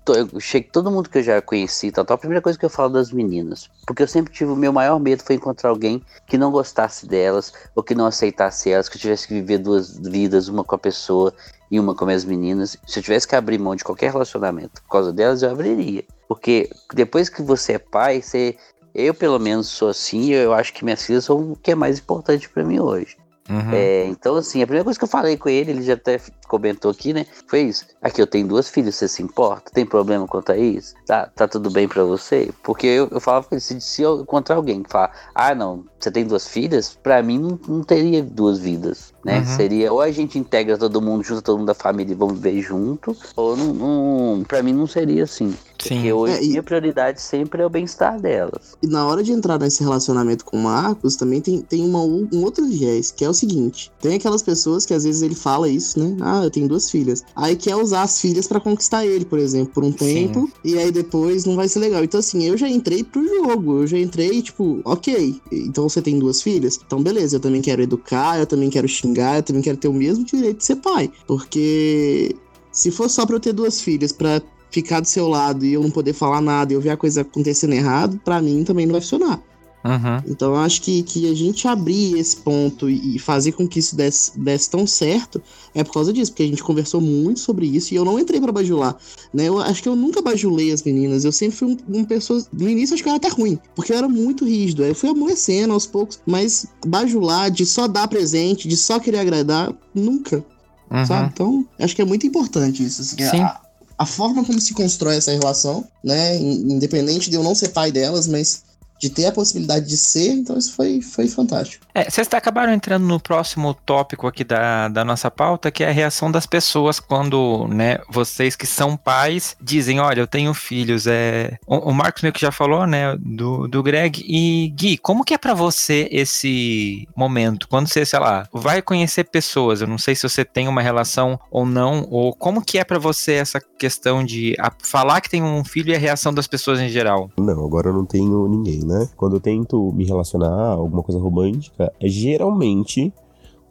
[0.07, 2.69] eu cheguei, todo mundo que eu já conheci, tal, tal, a primeira coisa que eu
[2.69, 3.69] falo das meninas.
[3.85, 7.53] Porque eu sempre tive o meu maior medo foi encontrar alguém que não gostasse delas,
[7.75, 10.79] ou que não aceitasse elas, que eu tivesse que viver duas vidas, uma com a
[10.79, 11.33] pessoa
[11.69, 12.77] e uma com as meninas.
[12.85, 16.03] Se eu tivesse que abrir mão de qualquer relacionamento por causa delas, eu abriria.
[16.27, 18.55] Porque depois que você é pai, você.
[18.93, 21.99] Eu, pelo menos, sou assim, eu acho que minhas filhas são o que é mais
[21.99, 23.15] importante para mim hoje.
[23.49, 23.71] Uhum.
[23.71, 26.91] É, então, assim, a primeira coisa que eu falei com ele, ele já até comentou
[26.91, 27.25] aqui, né?
[27.47, 27.85] Foi isso.
[28.01, 29.71] Aqui eu tenho duas filhas, você se importa?
[29.71, 30.93] Tem problema quanto a isso?
[31.05, 32.49] Tá, tá tudo bem para você?
[32.63, 36.25] Porque eu, eu falava se, se eu encontrar alguém que fala, ah, não, você tem
[36.25, 36.97] duas filhas?
[37.01, 39.39] Para mim não, não, teria duas vidas, né?
[39.39, 39.45] Uhum.
[39.45, 42.61] Seria ou a gente integra todo mundo, junto todo mundo da família e vamos viver
[42.61, 45.55] junto, ou não, não para mim não seria assim.
[45.79, 45.95] Sim.
[45.95, 46.49] Porque hoje é, e...
[46.49, 48.77] minha prioridade sempre é o bem-estar delas.
[48.81, 52.43] E na hora de entrar nesse relacionamento com o Marcos, também tem, tem uma, um
[52.43, 55.99] outro viés, que é o seguinte: tem aquelas pessoas que às vezes ele fala isso,
[55.99, 56.15] né?
[56.21, 57.23] Ah, eu tenho duas filhas.
[57.35, 60.51] Aí quer usar as filhas para conquistar ele, por exemplo, por um tempo, Sim.
[60.63, 62.03] e aí depois não vai ser legal.
[62.03, 66.17] Então, assim, eu já entrei pro jogo, eu já entrei, tipo, ok, então você tem
[66.17, 66.79] duas filhas?
[66.85, 69.93] Então, beleza, eu também quero educar, eu também quero xingar, eu também quero ter o
[69.93, 71.11] mesmo direito de ser pai.
[71.27, 72.35] Porque
[72.71, 75.81] se for só pra eu ter duas filhas, pra ficar do seu lado e eu
[75.81, 78.93] não poder falar nada e eu ver a coisa acontecendo errado, para mim também não
[78.93, 79.41] vai funcionar.
[79.87, 80.31] Uhum.
[80.31, 83.95] Então eu acho que, que a gente abrir esse ponto e fazer com que isso
[83.95, 85.41] desse, desse tão certo
[85.73, 88.41] é por causa disso, porque a gente conversou muito sobre isso e eu não entrei
[88.41, 88.97] para bajular.
[89.33, 89.45] Né?
[89.45, 92.43] Eu acho que eu nunca bajulei as meninas, eu sempre fui um, um pessoa.
[92.51, 94.83] No início acho que eu era até ruim, porque eu era muito rígido.
[94.83, 99.73] Eu fui amolecendo aos poucos, mas bajular, de só dar presente, de só querer agradar,
[99.93, 100.43] nunca.
[100.91, 101.05] Uhum.
[101.05, 101.29] Sabe?
[101.33, 103.01] Então, acho que é muito importante isso.
[103.01, 103.41] Assim, Sim.
[103.41, 103.59] A,
[103.97, 106.37] a forma como se constrói essa relação, né?
[106.37, 108.63] Independente de eu não ser pai delas, mas
[108.99, 111.85] de ter a possibilidade de ser, então isso foi, foi fantástico.
[111.97, 115.91] É, vocês acabaram entrando no próximo tópico aqui da, da nossa pauta, que é a
[115.91, 121.57] reação das pessoas quando, né, vocês que são pais dizem, olha, eu tenho filhos, é...
[121.65, 125.33] O, o Marcos meio que já falou, né, do, do Greg, e Gui, como que
[125.33, 130.13] é para você esse momento, quando você, sei lá, vai conhecer pessoas, eu não sei
[130.13, 134.23] se você tem uma relação ou não, ou como que é para você essa questão
[134.23, 137.31] de falar que tem um filho e a reação das pessoas em geral?
[137.39, 139.09] Não, agora eu não tenho ninguém, né?
[139.17, 143.13] Quando eu tento me relacionar, alguma coisa romântica, é geralmente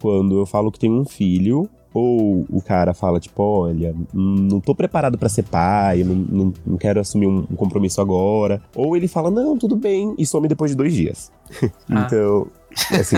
[0.00, 4.74] quando eu falo que tenho um filho, ou o cara fala, tipo, olha, não tô
[4.74, 8.60] preparado para ser pai, não, não, não quero assumir um, um, compromisso agora.
[8.74, 11.32] Ou ele fala, não, tudo bem, e some depois de dois dias.
[11.88, 12.04] Ah.
[12.04, 12.48] então,
[12.90, 13.16] assim,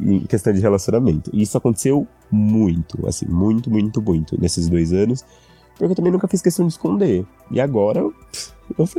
[0.00, 1.30] em questão de relacionamento.
[1.34, 5.24] Isso aconteceu muito, assim, muito, muito, muito nesses dois anos.
[5.76, 7.26] Porque eu também nunca fiz questão de esconder.
[7.50, 8.14] E agora, eu,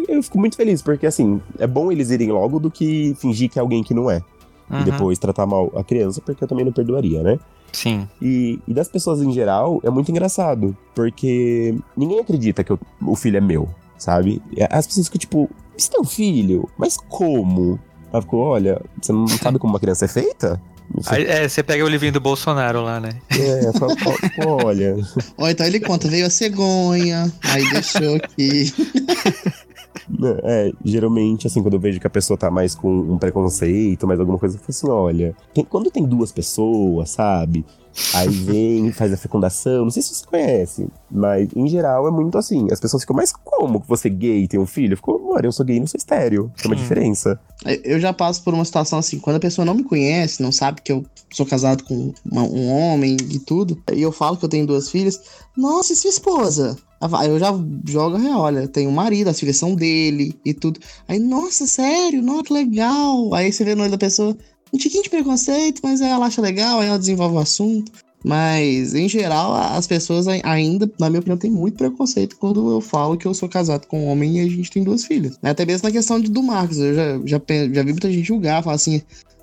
[0.07, 3.57] eu fico muito feliz, porque assim, é bom eles irem logo do que fingir que
[3.57, 4.21] é alguém que não é.
[4.69, 4.81] Uhum.
[4.81, 7.39] E depois tratar mal a criança, porque eu também não perdoaria, né?
[7.71, 8.07] Sim.
[8.21, 13.15] E, e das pessoas em geral, é muito engraçado, porque ninguém acredita que eu, o
[13.15, 14.41] filho é meu, sabe?
[14.69, 16.69] As pessoas ficam tipo, você tem um filho?
[16.77, 17.79] Mas como?
[18.11, 20.59] Ela ficou, olha, você não sabe como uma criança é feita?
[21.05, 23.11] Aí, é, você pega o livrinho do Bolsonaro lá, né?
[23.29, 23.95] É, fala,
[24.65, 24.95] olha.
[25.37, 28.73] Ó, então ele conta, veio a cegonha, aí deixou aqui.
[30.43, 34.19] É, geralmente, assim, quando eu vejo que a pessoa tá mais com um preconceito, mais
[34.19, 37.65] alguma coisa, eu falo assim: olha, tem- quando tem duas pessoas, sabe?
[38.13, 39.83] Aí vem, faz a fecundação.
[39.83, 42.67] Não sei se você conhece, mas em geral é muito assim.
[42.71, 44.93] As pessoas ficam, mas como você é gay e tem um filho?
[44.93, 46.51] Eu fico, amor, eu sou gay e não sou estéreo.
[46.61, 46.81] Tem uma Sim.
[46.83, 47.39] diferença.
[47.83, 50.81] Eu já passo por uma situação assim, quando a pessoa não me conhece, não sabe
[50.81, 54.49] que eu sou casado com uma- um homem e tudo, e eu falo que eu
[54.49, 55.19] tenho duas filhas,
[55.55, 56.77] nossa, e sua esposa?
[57.01, 57.53] Aí eu já
[57.87, 60.79] jogo a real, olha, tem um marido, as filhas são dele e tudo.
[61.07, 62.21] Aí, nossa, sério?
[62.21, 63.33] Nossa, que legal.
[63.33, 64.35] Aí você vê no olho da pessoa,
[64.73, 67.91] um tiquinho de preconceito, mas ela acha legal, aí ela desenvolve o assunto.
[68.23, 72.81] Mas, em geral, as pessoas ai- ainda, na minha opinião, têm muito preconceito quando eu
[72.81, 75.39] falo que eu sou casado com um homem e a gente tem duas filhas.
[75.41, 78.61] Até mesmo na questão de- do Marcos, eu já, já, já vi muita gente julgar,
[78.61, 79.01] falar assim,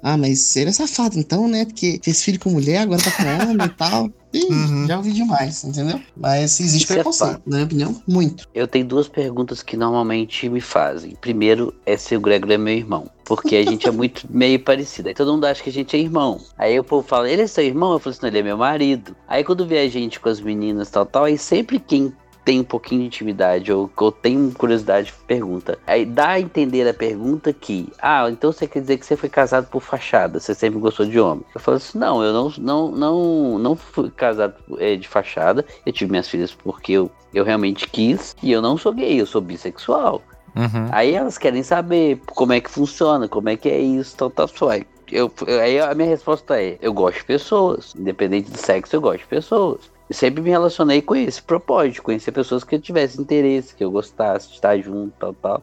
[0.08, 1.64] ah, mas ele é safado então, né?
[1.64, 4.08] Porque fez filho com mulher, agora tá com homem e tal.
[4.32, 4.86] Ih, Uhum.
[4.86, 5.98] já ouvi demais, entendeu?
[6.16, 7.42] Mas existe Isso é preconceito, fato.
[7.46, 8.46] na minha opinião, muito.
[8.54, 11.16] Eu tenho duas perguntas que normalmente me fazem.
[11.20, 13.10] Primeiro é se o Gregor é meu irmão.
[13.24, 15.08] Porque a gente é muito meio parecido.
[15.08, 16.38] Aí todo mundo acha que a gente é irmão.
[16.56, 17.92] Aí o povo fala, ele é seu irmão?
[17.94, 19.16] Eu falo assim, não, ele é meu marido.
[19.26, 22.12] Aí quando vê a gente com as meninas tal, tal, aí sempre quem
[22.46, 25.76] tem um pouquinho de intimidade ou, ou tem curiosidade pergunta.
[25.84, 29.28] Aí dá a entender a pergunta que, ah, então você quer dizer que você foi
[29.28, 31.44] casado por fachada, você sempre gostou de homem.
[31.52, 35.92] Eu falo assim, não, eu não, não, não, não fui casado eh, de fachada, eu
[35.92, 39.40] tive minhas filhas porque eu, eu realmente quis e eu não sou gay, eu sou
[39.40, 40.22] bissexual.
[40.54, 40.88] Uhum.
[40.92, 44.46] Aí elas querem saber como é que funciona, como é que é isso, tal, tal,
[44.48, 44.70] tal.
[45.10, 49.18] Eu, aí a minha resposta é: eu gosto de pessoas, independente do sexo, eu gosto
[49.18, 49.95] de pessoas.
[50.10, 54.48] Sempre me relacionei com esse propósito, conhecer pessoas que eu tivesse interesse, que eu gostasse
[54.48, 55.62] de estar junto, tal, tal.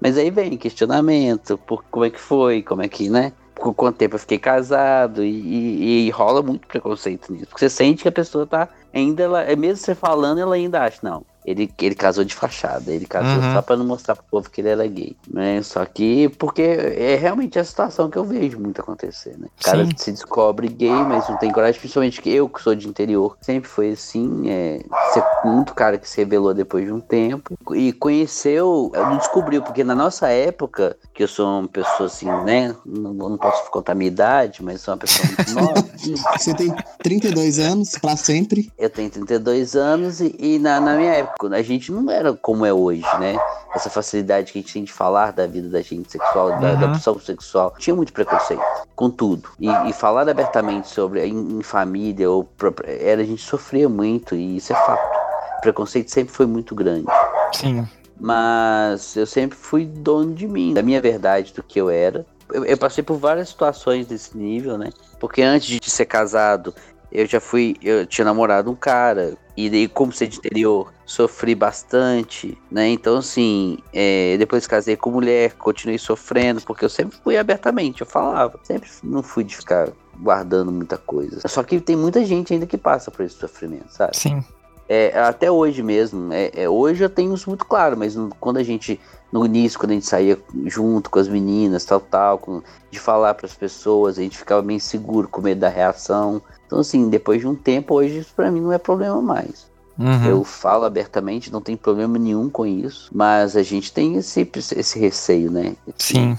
[0.00, 3.32] Mas aí vem questionamento, por como é que foi, como é que, né?
[3.54, 7.46] Por quanto tempo eu fiquei casado e, e- e rola muito preconceito nisso.
[7.48, 10.98] Porque você sente que a pessoa tá ainda, ela, mesmo você falando, ela ainda acha,
[11.02, 11.24] não.
[11.48, 13.52] Ele, ele casou de fachada, ele casou Uhum.
[13.54, 15.62] só pra não mostrar pro povo que ele era gay, né?
[15.62, 19.48] Só que, porque é realmente a situação que eu vejo muito acontecer, né?
[19.60, 19.92] O cara Sim.
[19.96, 23.68] se descobre gay, mas não tem coragem, principalmente que eu, que sou de interior, sempre
[23.68, 24.80] foi assim, é,
[25.14, 29.82] ser muito cara que se revelou depois de um tempo e conheceu, não descobriu, porque
[29.82, 32.74] na nossa época, que eu sou uma pessoa assim, né?
[32.84, 35.88] Não, não posso contar a minha idade, mas sou uma pessoa muito nova.
[36.36, 38.70] Você tem 32 anos, pra sempre.
[38.78, 42.66] Eu tenho 32 anos e, e na, na minha época a gente não era como
[42.66, 43.36] é hoje, né?
[43.74, 46.86] Essa facilidade que a gente tem de falar da vida da gente sexual, da, da
[46.86, 46.92] Uhum.
[46.92, 47.74] opção sexual.
[47.78, 48.62] Tinha muito preconceito
[48.96, 49.48] com tudo.
[49.60, 52.48] E, e falar abertamente sobre em, em família ou
[52.84, 55.18] era a gente sofria muito e isso é fato.
[55.58, 57.06] O preconceito sempre foi muito grande.
[57.52, 57.86] Sim.
[58.20, 62.26] Mas eu sempre fui dono de mim, da minha verdade, do que eu era.
[62.52, 64.90] Eu, eu passei por várias situações desse nível, né?
[65.20, 66.74] Porque antes de ser casado,
[67.12, 67.76] eu já fui.
[67.82, 69.36] Eu tinha namorado um cara.
[69.56, 72.86] E daí, como ser de interior, sofri bastante, né?
[72.88, 78.06] Então, assim, é, depois casei com mulher, continuei sofrendo, porque eu sempre fui abertamente, eu
[78.06, 78.60] falava.
[78.62, 79.88] Sempre não fui de ficar
[80.20, 81.40] guardando muita coisa.
[81.48, 84.14] Só que tem muita gente ainda que passa por esse sofrimento, sabe?
[84.18, 84.44] Sim.
[84.86, 86.30] É, até hoje mesmo.
[86.32, 89.00] É, é, hoje eu tenho isso muito claro, mas no- quando a gente.
[89.32, 93.34] No início, quando a gente saía junto com as meninas, tal, tal, com- de falar
[93.34, 96.40] para as pessoas, a gente ficava meio inseguro, com medo da reação.
[96.66, 99.66] Então, assim, depois de um tempo, hoje isso pra mim não é problema mais.
[99.98, 100.24] Uhum.
[100.24, 104.98] Eu falo abertamente, não tem problema nenhum com isso, mas a gente tem esse, esse
[104.98, 105.74] receio, né?
[105.88, 106.38] Esse, Sim.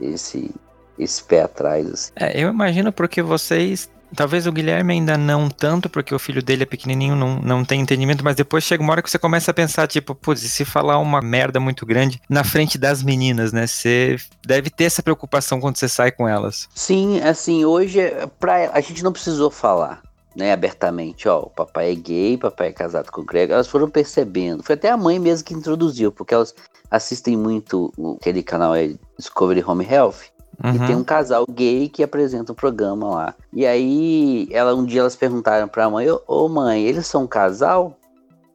[0.00, 0.50] Esse,
[0.98, 2.12] esse pé atrás, assim.
[2.16, 3.88] É, eu imagino porque vocês.
[4.16, 7.82] Talvez o Guilherme ainda não tanto, porque o filho dele é pequenininho, não, não tem
[7.82, 10.64] entendimento, mas depois chega uma hora que você começa a pensar, tipo, putz, e se
[10.64, 13.66] falar uma merda muito grande na frente das meninas, né?
[13.66, 16.70] Você deve ter essa preocupação quando você sai com elas.
[16.74, 18.00] Sim, assim, hoje
[18.40, 20.00] pra, a gente não precisou falar,
[20.36, 23.88] né, abertamente, ó, o papai é gay, papai é casado com o Greg, elas foram
[23.88, 24.62] percebendo.
[24.62, 26.54] Foi até a mãe mesmo que introduziu, porque elas
[26.90, 30.30] assistem muito o- aquele canal é Discovery Home Health,
[30.74, 30.86] e Uhum.
[30.86, 33.34] tem um casal gay que apresenta um programa lá.
[33.52, 37.26] E aí, ela um dia elas perguntaram pra mãe, ô ô, mãe, eles são um
[37.28, 37.96] casal?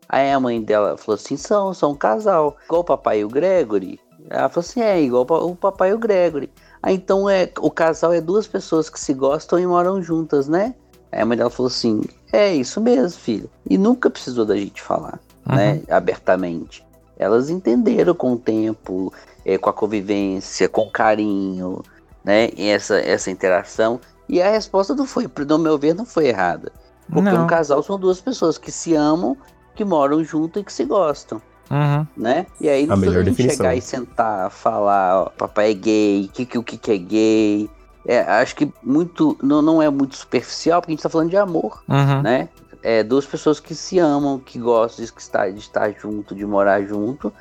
[0.10, 2.56] Aí a mãe dela falou assim, são, são um casal.
[2.66, 4.00] Igual o papai e o Gregory?
[4.30, 6.52] Ela falou assim, é, igual o pa- o papai e o Gregory.
[6.82, 10.76] Ah, então é, o casal é duas pessoas que se gostam e moram juntas, né?
[11.14, 13.50] Aí a mãe dela falou assim, é isso mesmo, filho.
[13.70, 15.56] E nunca precisou da gente falar, Uhum.
[15.56, 16.84] né, abertamente.
[17.18, 19.14] Elas entenderam com o tempo,
[19.46, 21.84] eh, com a convivência, com carinho,
[22.24, 24.00] né, e essa, essa interação.
[24.28, 26.72] E a resposta não foi, no meu ver, não foi errada.
[27.12, 27.44] Porque Não.
[27.44, 29.36] um casal são duas pessoas que se amam,
[29.76, 32.08] que moram junto e que se gostam, Uhum.
[32.16, 32.46] né?
[32.62, 33.58] E aí não A precisa a gente definição.
[33.58, 36.98] chegar e sentar, falar, ó, papai é gay, o que, que, o que, que é
[36.98, 37.70] gay.
[38.06, 41.38] É, acho que muito não, não é muito superficial, porque a gente tá falando de
[41.38, 42.22] amor, Uhum.
[42.22, 42.50] né?
[42.82, 46.82] É duas pessoas que se amam, que gostam de estar, de estar junto, de morar
[46.84, 47.32] junto,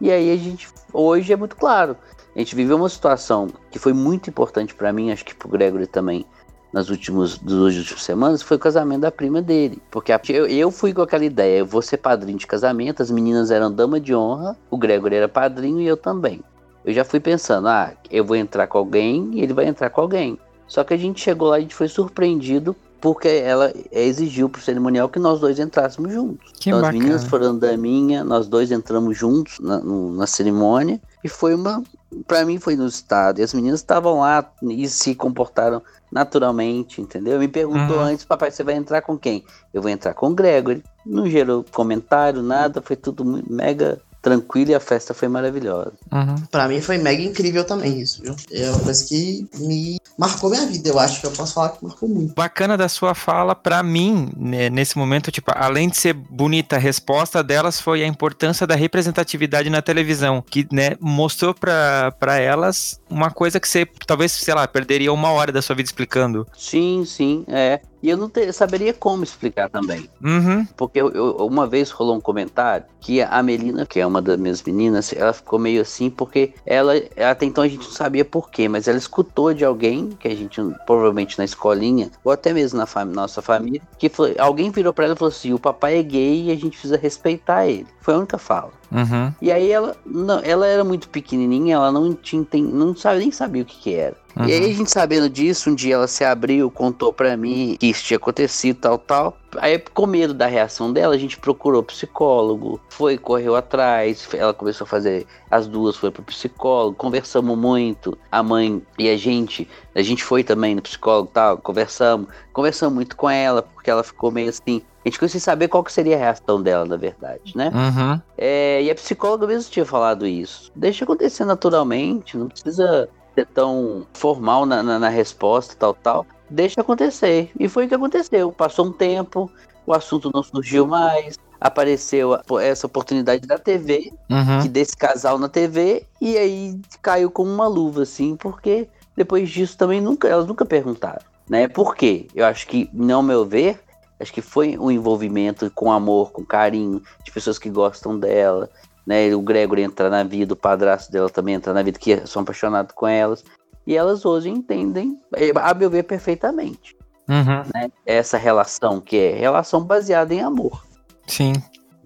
[0.00, 1.96] E aí a gente, hoje é muito claro,
[2.34, 5.86] a gente viveu uma situação que foi muito importante para mim, acho que pro Gregory
[5.86, 6.24] também,
[6.72, 9.80] nas últimas duas últimas semanas, foi o casamento da prima dele.
[9.90, 13.50] Porque eu, eu fui com aquela ideia, eu vou ser padrinho de casamento, as meninas
[13.52, 16.42] eram dama de honra, o Gregory era padrinho e eu também.
[16.84, 20.00] Eu já fui pensando, ah, eu vou entrar com alguém e ele vai entrar com
[20.00, 20.38] alguém.
[20.66, 24.60] Só que a gente chegou lá e a gente foi surpreendido porque ela exigiu pro
[24.60, 26.52] cerimonial que nós dois entrássemos juntos.
[26.60, 26.96] Que então bacana.
[26.98, 31.54] as meninas foram da minha, nós dois entramos juntos na, no- na cerimônia e foi
[31.54, 31.82] uma,
[32.26, 37.38] Pra mim foi no estado e as meninas estavam lá e se comportaram naturalmente, entendeu?
[37.38, 38.02] Me perguntou Uhum.
[38.04, 39.42] antes, papai, você vai entrar com quem?
[39.72, 40.82] Eu vou entrar com o Gregory.
[41.06, 45.92] Não gerou comentário, nada, foi tudo mega tranquilo e a festa foi maravilhosa.
[46.10, 46.36] Uhum.
[46.50, 48.36] Pra mim foi mega incrível também isso, viu?
[48.52, 51.84] É uma coisa que me marcou minha vida, eu acho que eu posso falar que
[51.84, 52.34] marcou muito.
[52.34, 56.78] Bacana da sua fala, pra mim, né, nesse momento, tipo, além de ser bonita, a
[56.78, 63.00] resposta delas foi a importância da representatividade na televisão, que, né, mostrou pra, pra elas
[63.10, 66.46] uma coisa que você, talvez, sei lá, perderia uma hora da sua vida explicando.
[66.56, 67.80] Sim, sim, é.
[68.02, 70.08] E eu não te- saberia como explicar também.
[70.22, 74.20] Uhum, Porque eu- eu- uma vez rolou um comentário que a Melina, que é uma
[74.20, 76.94] das minhas meninas, ela ficou meio assim porque ela,
[77.30, 80.34] até então a gente não sabia por quê, mas ela escutou de alguém, que a
[80.34, 84.92] gente provavelmente na escolinha, ou até mesmo na fami- nossa família, que foi, alguém virou
[84.92, 87.86] pra ela e falou assim: o papai é gay e a gente precisa respeitar ele.
[88.00, 88.72] Foi a única fala.
[88.92, 93.30] Uhum, E aí ela, não, ela era muito pequenininha, ela não tinha, não sabe, nem
[93.32, 94.16] sabia o que que era.
[94.36, 94.46] uhum.
[94.46, 97.86] E aí a gente sabendo disso, um dia ela se abriu, contou pra mim que
[97.88, 99.36] isso tinha acontecido, tal, tal.
[99.58, 104.84] Aí com medo da reação dela, a gente procurou psicólogo, foi, correu atrás, ela começou
[104.84, 110.02] a fazer, as duas foi pro psicólogo, conversamos muito, a mãe e a gente, a
[110.02, 114.48] gente foi também no psicólogo, tal, conversamos, conversamos muito com ela, porque ela ficou meio
[114.48, 117.70] assim, a gente ficou sem saber qual que seria a reação dela, na verdade, né?
[117.74, 118.20] Uhum.
[118.38, 120.70] É, e a psicóloga mesmo tinha falado isso.
[120.76, 126.26] Deixa acontecer naturalmente, não precisa ser tão formal na, na, na resposta, tal, tal.
[126.52, 127.50] Deixa acontecer.
[127.58, 128.52] E foi o que aconteceu.
[128.52, 129.50] Passou um tempo,
[129.86, 134.66] o assunto não surgiu mais, apareceu essa oportunidade da TV, Uhum.
[134.66, 140.00] desse casal na TV, e aí caiu como uma luva, assim, porque depois disso também
[140.00, 141.68] nunca, elas nunca perguntaram, né?
[141.68, 142.26] Por quê?
[142.34, 143.80] Eu acho que, não meu ver,
[144.20, 148.68] acho que foi um envolvimento com amor, com carinho, de pessoas que gostam dela,
[149.06, 149.34] né?
[149.34, 152.94] O Gregory entra na vida, o padrasto dela também entra na vida, que são apaixonados
[152.94, 153.44] com elas.
[153.86, 155.18] E elas hoje entendem,
[155.60, 156.96] a meu ver, perfeitamente,
[157.28, 157.62] Uhum.
[157.74, 157.90] né?
[158.04, 160.84] Essa relação, que é relação baseada em amor
[161.26, 161.52] Sim.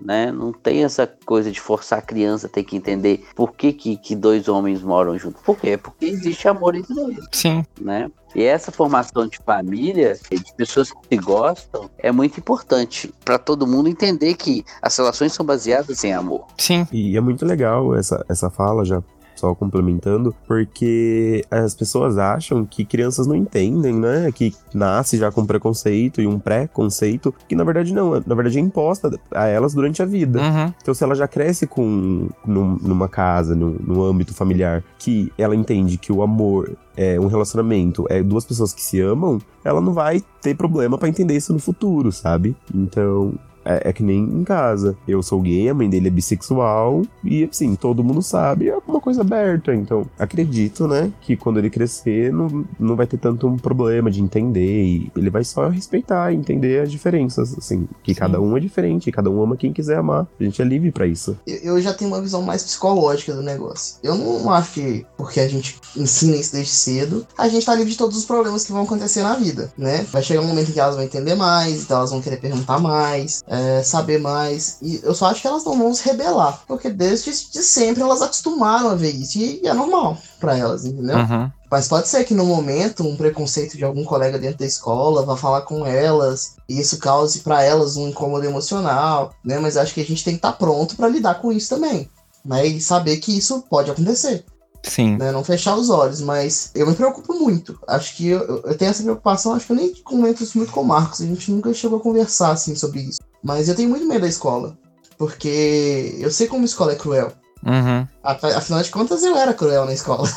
[0.01, 0.31] né?
[0.31, 3.97] Não tem essa coisa de forçar a criança a ter que entender por que, que,
[3.97, 5.41] que dois homens moram juntos.
[5.43, 5.77] Por quê?
[5.79, 7.65] Porque existe amor entre eles, Sim.
[7.81, 8.11] né?
[8.35, 13.67] E essa formação de família, de pessoas que se gostam, é muito importante para todo
[13.67, 16.47] mundo entender que as relações são baseadas em amor.
[16.59, 16.87] Sim.
[16.93, 19.03] E é muito legal essa, essa fala, já
[19.37, 24.33] só complementando, porque as pessoas acham que crianças não entendem, né?
[24.33, 28.61] Que nasce já com preconceito e um pré-conceito, que na verdade não, na verdade é
[28.61, 30.41] imposta a elas durante a vida.
[30.41, 30.73] Uhum.
[30.83, 35.55] Então, se ela já cresce com num- numa casa, num, num âmbito familiar, que ela
[35.55, 39.93] entende que o amor é um relacionamento, é duas pessoas que se amam, ela não
[39.93, 42.57] vai ter problema pra entender isso no futuro, sabe?
[42.75, 43.35] Então.
[43.67, 44.97] É, é que nem em casa.
[45.07, 49.01] Eu sou gay, a mãe dele é bissexual, e assim, todo mundo sabe, é uma
[49.01, 49.75] coisa aberta.
[49.75, 54.23] Então, acredito, né, que quando ele crescer, não, não vai ter tanto um problema de
[54.23, 58.21] entender, e ele vai só respeitar, entender as diferenças, assim, que Sim.
[58.21, 60.27] cada um é diferente, cada um ama quem quiser amar.
[60.39, 61.37] A gente é livre pra isso.
[61.47, 63.97] Eu, eu já tenho uma visão mais psicológica do negócio.
[64.03, 67.91] Eu não acho que porque a gente ensina isso desde cedo, a gente tá livre
[67.91, 70.07] de todos os problemas que vão acontecer na vida, né?
[70.13, 72.79] Vai chegar um momento em que elas vão entender mais, então elas vão querer perguntar
[72.79, 74.79] mais, é, saber mais.
[74.83, 78.23] E eu só acho que elas não vão se rebelar, porque desde de sempre elas
[78.23, 81.17] acostumaram a ver isso e, é normal pra elas, entendeu?
[81.17, 81.51] Uhum.
[81.71, 85.37] Mas pode ser que no momento um preconceito de algum colega dentro da escola vá
[85.37, 89.59] falar com elas e isso cause pra elas um incômodo emocional, né?
[89.59, 92.09] Mas acho que a gente tem que estar pronto pra lidar com isso também,
[92.45, 92.67] né?
[92.67, 94.45] E saber que isso pode acontecer,
[94.85, 95.17] Sim.
[95.17, 95.33] né?
[95.33, 97.77] Não fechar os olhos, mas eu me preocupo muito.
[97.89, 100.71] Acho que eu, eu- eu tenho essa preocupação, acho que eu nem comento isso muito
[100.73, 103.19] com o Marcos, a gente nunca chegou a conversar assim sobre isso.
[103.47, 104.77] Mas eu tenho muito medo da escola,
[105.17, 107.33] porque eu sei como a escola é cruel.
[107.65, 108.07] Uhum.
[108.23, 110.29] Afi- Afinal de contas, eu era cruel na escola.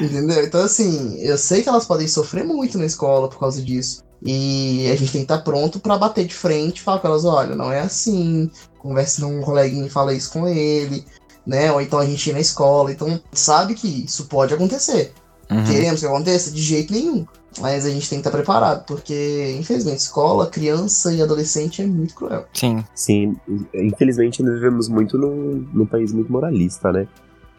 [0.00, 0.44] Entendeu?
[0.44, 4.02] Então, assim, eu sei que elas podem sofrer muito na escola por causa disso.
[4.22, 7.24] E a gente tem que estar pronto pra bater de frente e falar com elas:
[7.24, 8.50] olha, não é assim.
[8.78, 11.04] Converse com um coleguinha e fala isso com ele,
[11.46, 11.70] né?
[11.72, 12.92] Ou então a gente ir na escola.
[12.92, 15.12] Então, sabe que isso pode acontecer.
[15.50, 15.64] Uhum.
[15.64, 16.50] Queremos que aconteça?
[16.50, 17.26] De jeito nenhum.
[17.58, 22.14] Mas a gente tem que estar preparado, porque, infelizmente, escola, criança e adolescente é muito
[22.14, 22.44] cruel.
[22.52, 22.84] Sim.
[22.94, 23.36] Sim,
[23.74, 27.08] infelizmente nós vivemos muito num, num país muito moralista, né?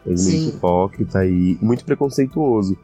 [0.04, 0.44] País Sim.
[0.44, 2.76] muito hipócrita e muito preconceituoso.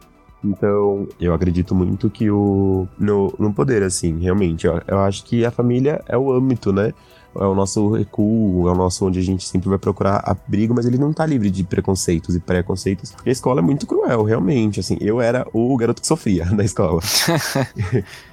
[0.45, 2.87] Então, eu acredito muito que o.
[2.99, 4.67] No, no poder, assim, realmente.
[4.67, 6.93] Eu, eu acho que a família é o âmbito, né?
[7.37, 10.87] É o nosso recuo, é o nosso onde a gente sempre vai procurar abrigo, mas
[10.87, 13.13] ele não tá livre de preconceitos e preconceitos.
[13.13, 14.81] Porque a escola é muito cruel, realmente.
[14.81, 17.01] Assim, eu era o garoto que sofria na escola.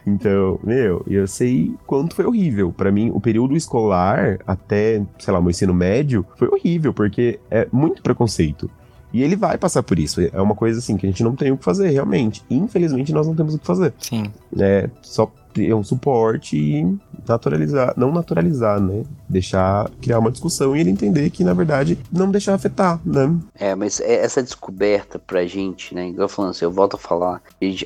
[0.07, 2.71] Então, meu, eu sei quanto foi horrível.
[2.71, 7.67] Pra mim, o período escolar, até, sei lá, meu ensino médio, foi horrível, porque é
[7.71, 8.69] muito preconceito.
[9.11, 10.21] E ele vai passar por isso.
[10.21, 12.43] É uma coisa assim que a gente não tem o que fazer, realmente.
[12.49, 13.93] Infelizmente, nós não temos o que fazer.
[13.97, 14.25] Sim.
[14.59, 16.97] É só ter um suporte e
[17.27, 19.03] naturalizar, não naturalizar, né?
[19.27, 23.33] Deixar criar uma discussão e ele entender que, na verdade, não deixar afetar, né?
[23.55, 26.09] É, mas é- essa descoberta pra gente, né?
[26.09, 27.41] Igual falando assim, eu volto a falar,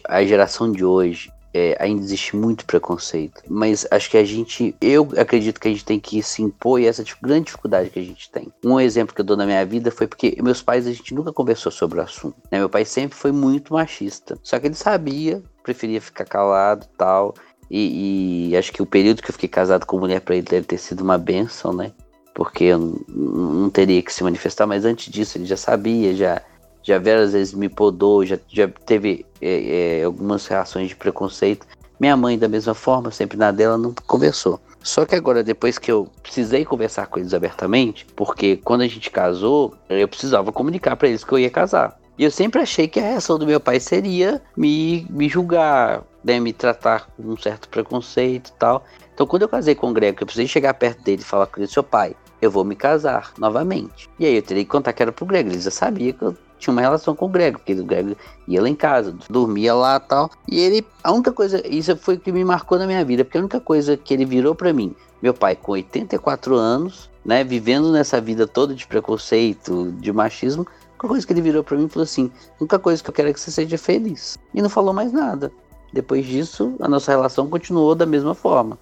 [0.08, 1.32] a geração de hoje.
[1.52, 5.84] é, ainda existe muito preconceito, mas acho que a gente, eu acredito que a gente
[5.84, 8.50] tem que se impor e essa grande dificuldade que a gente tem.
[8.64, 11.34] Um exemplo que eu dou na minha vida foi porque meus pais a gente nunca
[11.34, 12.36] conversou sobre o assunto.
[12.52, 12.60] né?
[12.60, 17.34] Meu pai sempre foi muito machista, só que ele sabia, preferia ficar calado, tal.
[17.70, 20.66] E, e acho que o período que eu fiquei casado com mulher pra ele deve
[20.66, 21.92] ter sido uma benção, né?
[22.34, 26.42] Porque eu não teria que se manifestar, mas antes disso ele já sabia, já
[26.82, 31.68] já várias vezes me podou, já, já teve é, é, algumas reações de preconceito.
[32.00, 34.60] Minha mãe, da mesma forma, sempre na dela, não conversou.
[34.82, 39.12] Só que agora, depois que eu precisei conversar com eles abertamente, porque quando a gente
[39.12, 42.00] casou, eu precisava comunicar pra eles que eu ia casar.
[42.20, 46.38] E eu sempre achei que a reação do meu pai seria me, me julgar, né,
[46.38, 48.84] me tratar com um certo preconceito e tal.
[49.14, 51.62] Então, quando eu casei com o Grego, eu precisei chegar perto dele e falar com
[51.62, 54.10] ele, seu pai, eu vou me casar novamente.
[54.20, 55.48] E aí eu teria que contar que era pro Grego.
[55.48, 58.18] Ele já sabia que eu tinha uma relação com o Grego, porque o Grego
[58.50, 60.30] ia lá em casa, dormia lá e tal.
[60.46, 63.38] E ele, a única coisa, isso foi o que me marcou na minha vida, porque
[63.38, 67.92] a única coisa que ele virou pra mim, meu pai com 84 anos, né, vivendo
[67.92, 70.66] nessa vida toda de preconceito, de machismo,
[70.98, 73.14] a coisa que ele virou pra mim e falou assim: a única coisa que eu
[73.14, 74.40] quero é que você seja feliz.
[74.52, 75.52] E não falou mais nada.
[75.94, 78.80] Depois disso, a nossa relação continuou da mesma forma,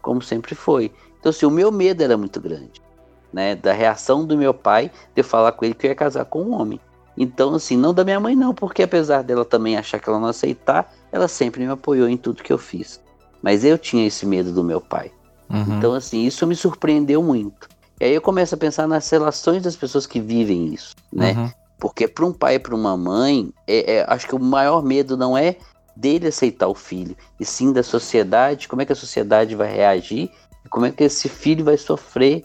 [0.00, 0.90] como sempre foi.
[1.18, 2.80] Então, assim, o meu medo era muito grande,
[3.30, 6.24] né, da reação do meu pai de eu falar com ele que eu ia casar
[6.24, 6.80] com um homem.
[7.18, 10.28] Então, assim, não da minha mãe, não, porque apesar dela também achar que ela não
[10.28, 12.98] aceitar, ela sempre me apoiou em tudo que eu fiz.
[13.42, 15.12] Mas eu tinha esse medo do meu pai.
[15.50, 15.76] Uhum.
[15.76, 17.68] Então, assim, isso me surpreendeu muito.
[18.00, 21.32] E aí eu começo a pensar nas relações das pessoas que vivem isso, né?
[21.32, 21.50] Uhum.
[21.78, 25.16] Porque para um pai e para uma mãe, é, é- acho que o maior medo
[25.16, 25.56] não é
[25.94, 30.30] dele aceitar o filho, e sim da sociedade, como é que a sociedade vai reagir,
[30.64, 32.42] e como é que esse filho vai sofrer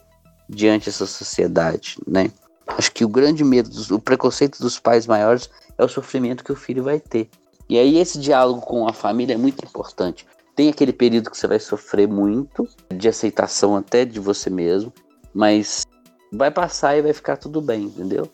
[0.50, 2.30] diante dessa sociedade, né?
[2.68, 6.52] Acho que o grande medo, dos- o preconceito dos pais maiores é o sofrimento que
[6.52, 7.30] o filho vai ter.
[7.70, 10.26] E aí esse diálogo com a família é muito importante.
[10.56, 14.92] Tem aquele período que você vai sofrer muito, de aceitação até de você mesmo,
[15.36, 15.84] mas
[16.32, 18.32] vai passar e vai ficar tudo bem, entendeu?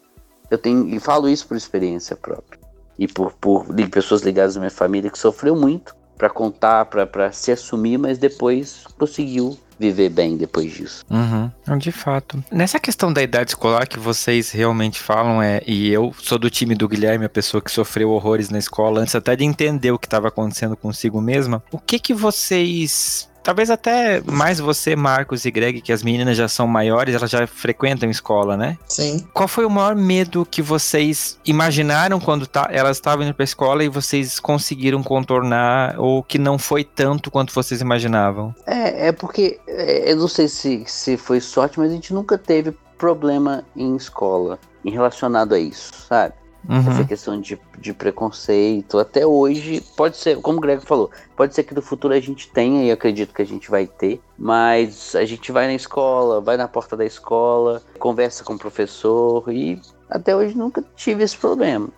[0.49, 2.59] Eu tenho e falo isso por experiência própria
[2.99, 7.31] e por, por pessoas ligadas à minha família que sofreu muito pra contar, pra pra
[7.31, 11.03] se assumir, mas depois conseguiu viver bem depois disso.
[11.09, 12.43] Uhum, de fato.
[12.51, 16.75] Nessa questão da idade escolar que vocês realmente falam, é, e eu sou do time
[16.75, 20.05] do Guilherme, a pessoa que sofreu horrores na escola, antes até de entender o que
[20.05, 23.27] estava acontecendo consigo mesma, o que que vocês.
[23.43, 27.45] Talvez até mais você, Marcos e Greg, que as meninas já são maiores, elas já
[27.47, 28.77] frequentam escola, né?
[28.87, 29.25] Sim.
[29.33, 33.83] Qual foi o maior medo que vocês imaginaram quando tá- elas estavam indo pra escola
[33.83, 38.53] e vocês conseguiram contornar, ou que não foi tanto quanto vocês imaginavam?
[38.65, 42.37] É, é porque é, eu não sei se, se foi sorte, mas a gente nunca
[42.37, 46.33] teve problema em escola em relacionado a isso, sabe?
[46.69, 47.07] Essa Uhum.
[47.07, 51.73] questão de, de preconceito, até hoje, pode ser, como o Greg falou, pode ser que
[51.73, 55.51] no futuro a gente tenha, e acredito que a gente vai ter, mas a gente
[55.51, 60.55] vai na escola, vai na porta da escola, conversa com o professor, e até hoje
[60.55, 61.89] nunca tive esse problema,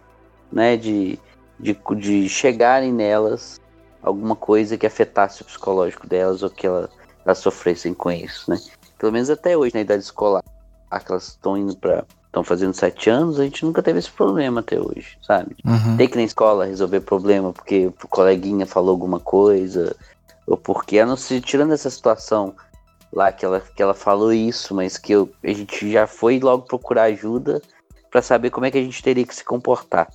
[0.51, 1.20] né, de,
[1.59, 3.59] de, de chegarem nelas
[4.01, 6.89] alguma coisa que afetasse o psicológico delas, ou que ela,
[7.26, 8.57] elas sofressem com isso, né.
[8.97, 10.41] Pelo menos até hoje, na idade escolar,
[10.89, 14.62] que elas estão indo para estão fazendo sete anos, a gente nunca teve esse problema
[14.62, 15.56] até hoje, sabe?
[15.64, 15.96] Uhum.
[15.96, 19.96] Tem que ir na escola resolver problema porque o coleguinha falou alguma coisa,
[20.48, 22.56] ou porque, a não ser, tirando essa situação
[23.12, 26.64] lá que ela, que ela falou isso, mas que eu, a gente já foi logo
[26.64, 27.62] procurar ajuda
[28.10, 30.10] para saber como é que a gente teria que se comportar.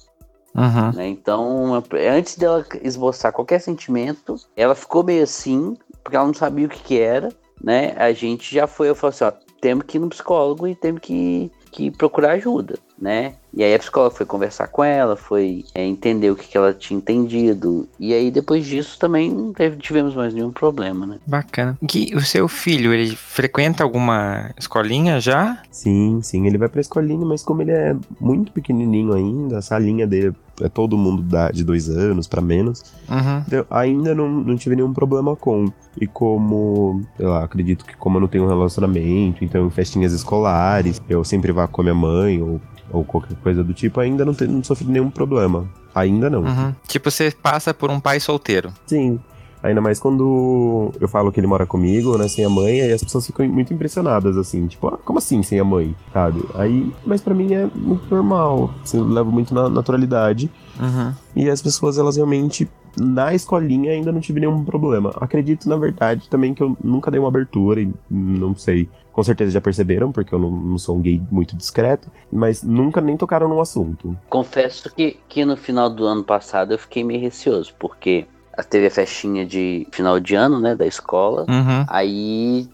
[0.56, 0.92] Uhum.
[0.96, 1.06] né?
[1.06, 1.80] Então,
[2.12, 6.82] antes dela esboçar qualquer sentimento, ela ficou meio assim, porque ela não sabia o que,
[6.82, 7.28] que era,
[7.62, 7.94] né?
[7.96, 11.00] A gente já foi, eu falei assim, ó, temos que ir no psicólogo e temos
[11.00, 12.74] que, que procurar ajuda.
[13.00, 13.34] Né?
[13.54, 16.72] E aí a psicóloga foi conversar com ela, foi é, entender o que, que ela
[16.74, 17.88] tinha entendido.
[17.98, 21.16] E aí depois disso também não teve, tivemos mais nenhum problema, né?
[21.26, 21.78] Bacana.
[21.82, 25.62] Gui, o seu filho, ele frequenta alguma escolinha já?
[25.70, 30.06] Sim, sim, ele vai pra escolinha, mas como ele é muito pequenininho ainda, a salinha
[30.06, 33.44] dele é todo mundo da, de dois anos para menos, Uhum.
[33.50, 35.72] eu ainda não, não tive nenhum problema com.
[36.00, 40.12] E como, sei lá, acredito que como eu não tenho um relacionamento, então em festinhas
[40.12, 42.60] escolares, eu sempre vá com a minha mãe ou,
[42.90, 45.68] ou qualquer coisa do tipo, ainda não, não sofri nenhum problema.
[45.94, 46.42] Ainda não.
[46.42, 46.74] Uhum.
[46.86, 48.72] Tipo, você passa por um pai solteiro.
[48.86, 49.18] Sim.
[49.62, 53.02] Ainda mais quando eu falo que ele mora comigo, né, sem a mãe, aí as
[53.02, 56.44] pessoas ficam muito impressionadas, assim, tipo, ah, como assim sem a mãe, sabe?
[56.54, 60.48] Aí, mas pra mim é muito normal, assim, eu levo muito na naturalidade.
[60.80, 61.12] Uhum.
[61.36, 65.12] E as pessoas, elas realmente, na escolinha, ainda não tive nenhum problema.
[65.20, 68.88] Acredito, na verdade, também que eu nunca dei uma abertura e não sei.
[69.12, 73.00] Com certeza já perceberam, porque eu não, não sou um gay muito discreto, mas nunca
[73.00, 74.16] nem tocaram no assunto.
[74.28, 78.26] Confesso que, que no final do ano passado eu fiquei meio receoso, porque
[78.70, 81.44] teve a festinha de final de ano, né, da escola.
[81.48, 81.84] Uhum.
[81.88, 82.68] Aí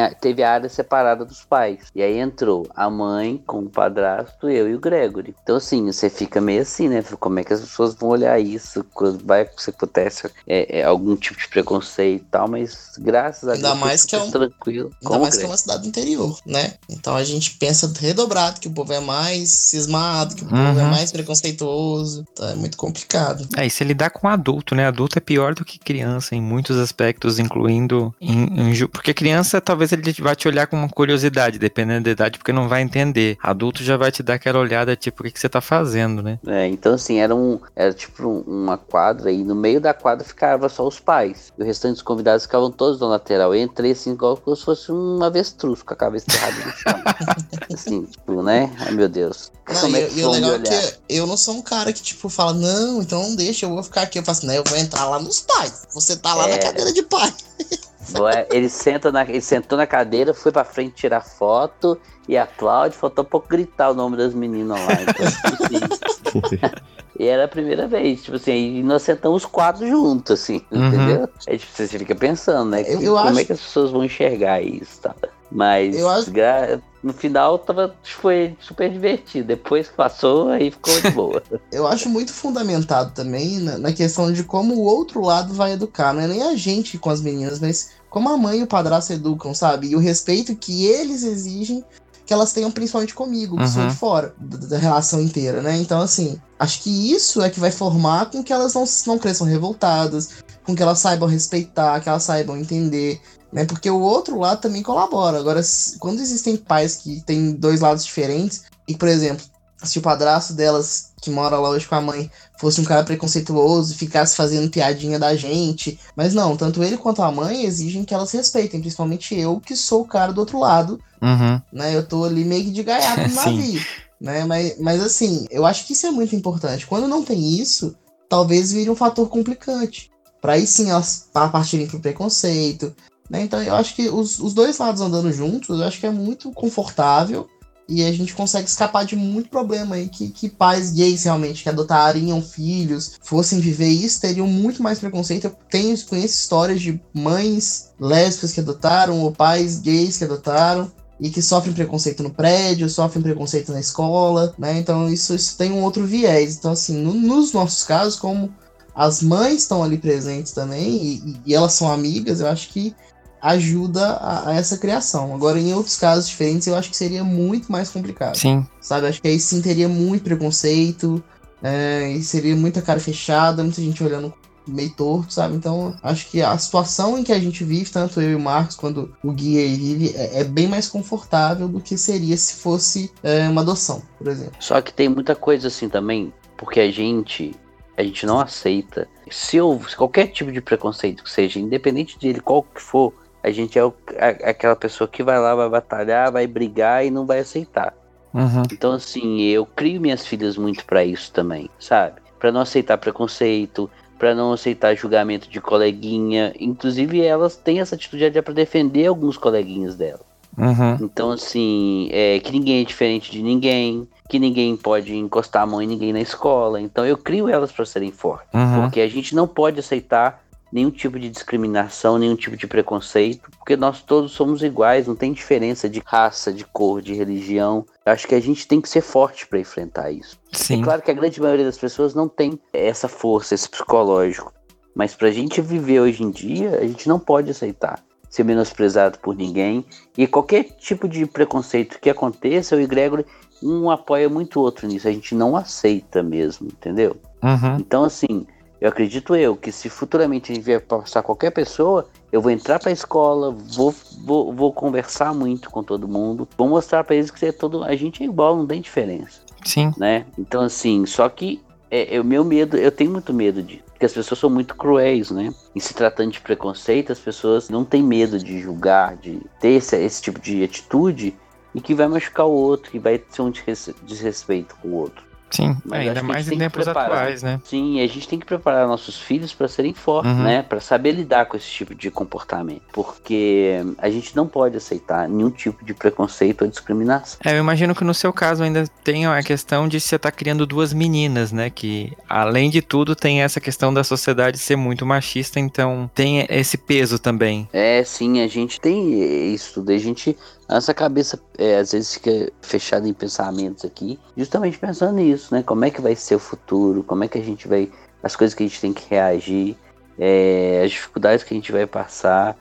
[0.00, 1.80] a- teve a área separada dos pais.
[1.94, 5.34] E aí entrou a mãe com o padrasto, eu e o Gregory.
[5.42, 7.02] Então, assim, você fica meio assim, né?
[7.18, 8.84] Como é que as pessoas vão olhar isso?
[9.24, 13.68] Vai se acontece é, é, algum tipo de preconceito e tal, mas graças a Ainda
[13.70, 13.80] Deus.
[13.80, 14.90] mais que é um- tranquilo.
[15.04, 16.74] Ainda mais que é uma cidade do interior, né?
[16.88, 20.82] Então a gente pensa redobrado que o povo é mais cismado, que o povo é
[20.82, 20.90] Uhum.
[20.90, 22.24] mais preconceituoso.
[22.32, 23.46] Então é muito complicado.
[23.56, 24.86] É, e se lidar com adulto, né?
[24.86, 29.57] Adulto é pior do que criança em muitos aspectos, incluindo em, em ju- porque criança
[29.60, 33.36] talvez ele vai te olhar com uma curiosidade, dependendo da idade, porque não vai entender.
[33.42, 36.38] Adulto já vai te dar aquela olhada, tipo, o que, que você tá fazendo, né?
[36.46, 40.24] É, então assim, era, um, era tipo um- uma quadra e no meio da quadra
[40.24, 41.52] ficava só os pais.
[41.58, 43.54] E o restante dos convidados ficavam todos na lateral.
[43.54, 47.02] Eu entrei assim, igual como se fosse um avestruz com a cabeça errada no chão.
[47.74, 48.72] assim, tipo, né?
[48.80, 49.50] Ai meu Deus.
[49.68, 51.92] Não, Como e, é que e o legal é que eu não sou um cara
[51.92, 54.18] que, tipo, fala, não, então não deixa, eu vou ficar aqui.
[54.18, 55.86] Eu faço, né, eu vou entrar lá nos pais.
[55.92, 56.58] Você tá lá na É.
[56.58, 57.32] cadeira de pai.
[58.18, 62.96] Ué, Ele, senta na, ele sentou na cadeira, foi pra frente tirar foto e aplaude.
[62.96, 65.02] Faltou um pouco gritar o nome das meninas lá.
[65.02, 65.88] Então, assim,
[67.18, 70.86] e era a primeira vez, tipo assim, e nós sentamos os quatro juntos, assim, Uhum.
[70.88, 71.28] entendeu?
[71.48, 72.82] Aí tipo, você fica pensando, né?
[72.86, 75.14] Eu como acho- é que as pessoas vão enxergar isso, tá?
[75.50, 79.48] Mas Eu acho- gra- no final tava, foi super divertido.
[79.48, 81.42] Depois que passou, aí ficou de boa.
[81.70, 86.12] Eu acho muito fundamentado também na, na questão de como o outro lado vai educar.
[86.12, 89.12] Não é nem a gente com as meninas, mas como a mãe e o padrasto
[89.12, 89.88] educam, sabe?
[89.88, 91.84] E o respeito que eles exigem
[92.28, 93.88] que elas tenham principalmente comigo, que sou Uhum.
[93.88, 95.78] de fora da, da relação inteira, né?
[95.78, 99.46] Então, assim, acho que isso é que vai formar com que elas não, não cresçam
[99.46, 100.28] revoltadas,
[100.62, 103.18] com que elas saibam respeitar, que elas saibam entender,
[103.50, 103.64] né?
[103.64, 105.38] Porque o outro lado também colabora.
[105.38, 105.62] Agora,
[105.98, 109.42] quando existem pais que têm dois lados diferentes, e, por exemplo,
[109.82, 113.92] se o padrasto delas, que mora lá hoje com a mãe, fosse um cara preconceituoso
[113.92, 115.98] e ficasse fazendo piadinha da gente.
[116.16, 120.02] Mas não, tanto ele quanto a mãe exigem que elas respeitem, principalmente eu, que sou
[120.02, 121.60] o cara do outro lado, Uhum.
[121.72, 121.96] né?
[121.96, 123.80] Eu tô ali meio que de gaiato no navio,
[124.20, 124.44] né?
[124.44, 126.86] Mas, mas assim, eu acho que isso é muito importante.
[126.86, 127.94] Quando não tem isso,
[128.28, 130.10] talvez vire um fator complicante.
[130.40, 132.94] Pra aí sim elas pa- partirem pro preconceito,
[133.28, 133.42] né?
[133.42, 136.52] Então eu acho que os, os dois lados andando juntos, eu acho que é muito
[136.52, 137.48] confortável
[137.88, 141.68] e a gente consegue escapar de muito problema aí que, que pais gays realmente que
[141.70, 145.46] adotariam filhos fossem viver isso, teriam muito mais preconceito.
[145.46, 151.30] Eu tenho, conheço histórias de mães lésbicas que adotaram ou pais gays que adotaram e
[151.30, 154.78] que sofrem preconceito no prédio, sofrem preconceito na escola, né?
[154.78, 156.56] Então isso, isso tem um outro viés.
[156.56, 158.54] Então, assim, no- nos nossos casos, como
[158.94, 162.94] as mães estão ali presentes também e, e elas são amigas, eu acho que
[163.40, 165.34] ajuda a, a essa criação.
[165.34, 168.36] Agora, em outros casos diferentes, eu acho que seria muito mais complicado.
[168.36, 168.66] Sim.
[168.80, 169.06] Sabe?
[169.06, 171.22] Acho que aí sim teria muito preconceito,
[171.62, 174.32] é, e seria muita cara fechada, muita gente olhando
[174.66, 175.56] meio torto, sabe?
[175.56, 178.76] Então, acho que a situação em que a gente vive, tanto eu e o Marcos,
[178.76, 183.10] quando o Gui aí vive, é, é bem mais confortável do que seria se fosse
[183.22, 184.54] é, uma adoção, por exemplo.
[184.60, 187.54] Só que tem muita coisa assim também, porque a gente
[187.96, 189.08] a gente não aceita.
[189.28, 193.12] Se houve qualquer tipo de preconceito que seja, independente dele qual que for,
[193.42, 197.10] a gente é o- a- aquela pessoa que vai lá, vai batalhar, vai brigar e
[197.10, 197.94] não vai aceitar.
[198.34, 198.62] Uhum.
[198.72, 202.20] Então assim, eu crio minhas filhas muito pra isso também, sabe?
[202.38, 208.24] Pra não aceitar preconceito, pra não aceitar julgamento de coleguinha, inclusive elas têm essa atitude
[208.26, 210.20] até pra defender alguns coleguinhas dela.
[210.56, 210.96] Uhum.
[211.02, 215.80] Então, assim, é, que ninguém é diferente de ninguém, que ninguém pode encostar a mão
[215.80, 216.80] em ninguém na escola.
[216.80, 218.48] Então, eu crio elas para serem fortes.
[218.52, 218.82] Uhum.
[218.82, 220.42] Porque a gente não pode aceitar
[220.72, 225.32] nenhum tipo de discriminação, nenhum tipo de preconceito, porque nós todos somos iguais, não tem
[225.32, 227.84] diferença de raça, de cor, de religião.
[228.04, 230.38] Eu acho que a gente tem que ser forte para enfrentar isso.
[230.52, 230.80] Sim.
[230.80, 234.52] É claro que a grande maioria das pessoas não tem essa força, esse psicológico,
[234.94, 239.34] mas pra gente viver hoje em dia, a gente não pode aceitar ser menosprezado por
[239.34, 239.84] ninguém
[240.16, 243.24] e qualquer tipo de preconceito que aconteça, o Gregor
[243.62, 247.16] um apoia muito o outro nisso, a gente não aceita mesmo, entendeu?
[247.42, 247.76] Uhum.
[247.78, 248.46] Então, assim,
[248.80, 252.78] eu acredito eu que se futuramente a gente vier passar qualquer pessoa, eu vou entrar
[252.78, 257.46] pra escola, vou, vou, vou conversar muito com todo mundo, vou mostrar para eles que
[257.46, 259.92] é todo, a gente é igual, não tem diferença, Sim.
[259.96, 260.26] né?
[260.38, 261.60] Então, assim, só que
[261.90, 264.76] é, é o meu medo, eu tenho muito medo de, porque as pessoas são muito
[264.76, 265.52] cruéis, né?
[265.74, 269.96] E se tratando de preconceito, as pessoas não têm medo de julgar, de ter esse,
[269.96, 271.34] esse tipo de atitude
[271.74, 275.27] e que vai machucar o outro, que vai ser um desres- desrespeito com o outro.
[275.50, 275.76] Sim.
[275.84, 277.10] Mas Ainda acho que a mais em tempos preparar.
[277.12, 277.60] atuais, né?
[277.64, 280.42] Sim, a gente tem que preparar nossos filhos para serem fortes, Uhum.
[280.42, 280.62] né?
[280.62, 285.50] Para saber lidar com esse tipo de comportamento, porque a gente não pode aceitar nenhum
[285.50, 287.38] tipo de preconceito ou discriminação.
[287.44, 290.66] É, eu imagino que no seu caso ainda tem a questão de você estar criando
[290.66, 291.70] duas meninas, né?
[291.70, 296.76] Que, além de tudo, tem essa questão da sociedade ser muito machista, então tem esse
[296.76, 297.68] peso também.
[297.72, 299.92] É, sim, a gente tem isso tudo.
[299.92, 300.36] A gente,
[300.74, 305.62] nossa cabeça é, às vezes fica fechada em pensamentos aqui, justamente pensando nisso, né?
[305.62, 307.02] Como é que vai ser o futuro?
[307.02, 307.90] Como é que a gente vai.
[308.22, 309.76] As coisas que a gente tem que reagir,
[310.18, 312.56] é, as dificuldades que a gente vai passar,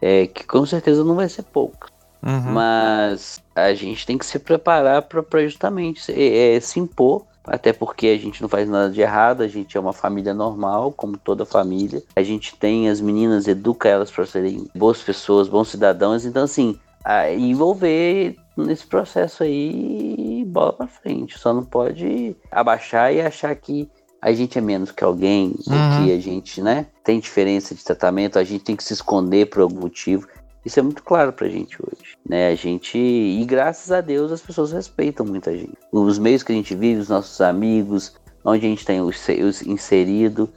[0.00, 1.88] é, que com certeza não vai ser pouco.
[2.22, 2.52] Uhum.
[2.52, 7.24] Mas a gente tem que se preparar para justamente se, é, se impor.
[7.46, 10.90] Até porque a gente não faz nada de errado, a gente é uma família normal,
[10.92, 12.02] como toda família.
[12.16, 16.24] A gente tem as meninas, educa elas para serem boas pessoas, bons cidadãos.
[16.24, 21.38] Então, assim, a- envolver nesse processo aí e bola pra frente.
[21.38, 23.90] Só não pode abaixar e achar que
[24.22, 25.96] a gente é menos que alguém, Uhum.
[25.96, 29.60] que a gente, né, tem diferença de tratamento, a gente tem que se esconder por
[29.60, 30.26] algum motivo.
[30.64, 32.48] Isso é muito claro pra gente hoje, né?
[32.48, 35.76] A gente e graças a Deus as pessoas respeitam muita gente.
[35.92, 39.60] Os meios que a gente vive, os nossos amigos, onde a gente tem os, os
[39.60, 40.48] inserido,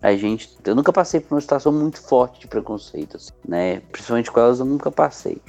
[0.00, 3.80] a gente, eu nunca passei por uma situação muito forte de preconceito, assim, né?
[3.90, 5.42] Principalmente com elas eu nunca passei.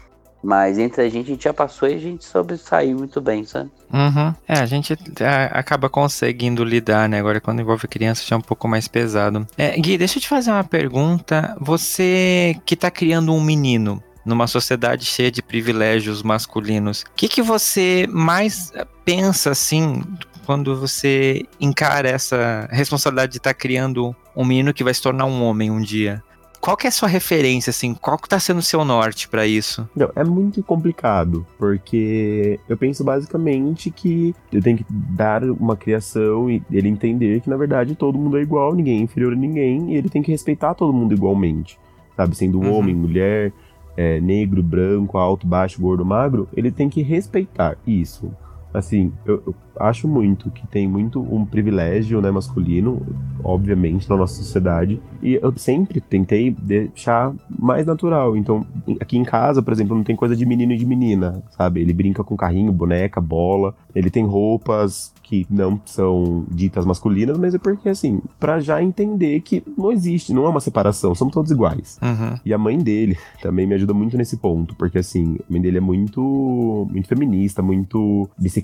[0.48, 3.70] Mas entre a gente, a gente já passou e a gente sobressaiu muito bem, sabe?
[3.92, 4.34] Uhum.
[4.48, 7.20] É, a gente é, acaba conseguindo lidar, né?
[7.20, 9.46] Agora, quando envolve criança, já é um pouco mais pesado.
[9.58, 11.54] É, Gui, deixa eu te fazer uma pergunta.
[11.60, 17.42] Você que tá criando um menino numa sociedade cheia de privilégios masculinos, o que, que
[17.42, 18.72] você mais
[19.04, 20.02] pensa, assim,
[20.46, 25.44] quando você encara essa responsabilidade de estar criando um menino que vai se tornar um
[25.44, 26.24] homem um dia?
[26.60, 27.94] Qual que é a sua referência, assim?
[27.94, 29.88] Qual que tá sendo o seu norte pra isso?
[29.96, 36.50] Não, é muito complicado, porque eu penso basicamente que eu tenho que dar uma criação
[36.50, 39.94] e ele entender que, na verdade, todo mundo é igual, ninguém é inferior a ninguém,
[39.94, 41.80] e ele tem que respeitar todo mundo igualmente,
[42.16, 42.36] sabe?
[42.36, 42.74] Sendo Uhum.
[42.74, 43.54] homem, mulher,
[43.96, 48.32] é, negro, branco, alto, baixo, gordo, magro, ele tem que respeitar isso.
[48.74, 53.02] Assim, eu, eu acho muito que tem muito um privilégio, né, masculino,
[53.44, 58.36] obviamente, na nossa sociedade, e eu sempre tentei deixar mais natural.
[58.36, 58.66] Então,
[59.00, 61.82] aqui em casa, por exemplo, não tem coisa de menino e de menina, sabe?
[61.82, 63.74] Ele brinca com carrinho, boneca, bola.
[63.96, 69.42] Ele tem roupas que não são ditas masculinas, mas é porque, assim, pra já entender
[69.42, 72.00] que não existe, não é uma separação, somos todos iguais.
[72.02, 72.40] Uhum.
[72.46, 75.78] E a mãe dele também me ajuda muito nesse ponto, porque assim, a mãe dele
[75.78, 78.57] é muito, muito feminista, muito bissexual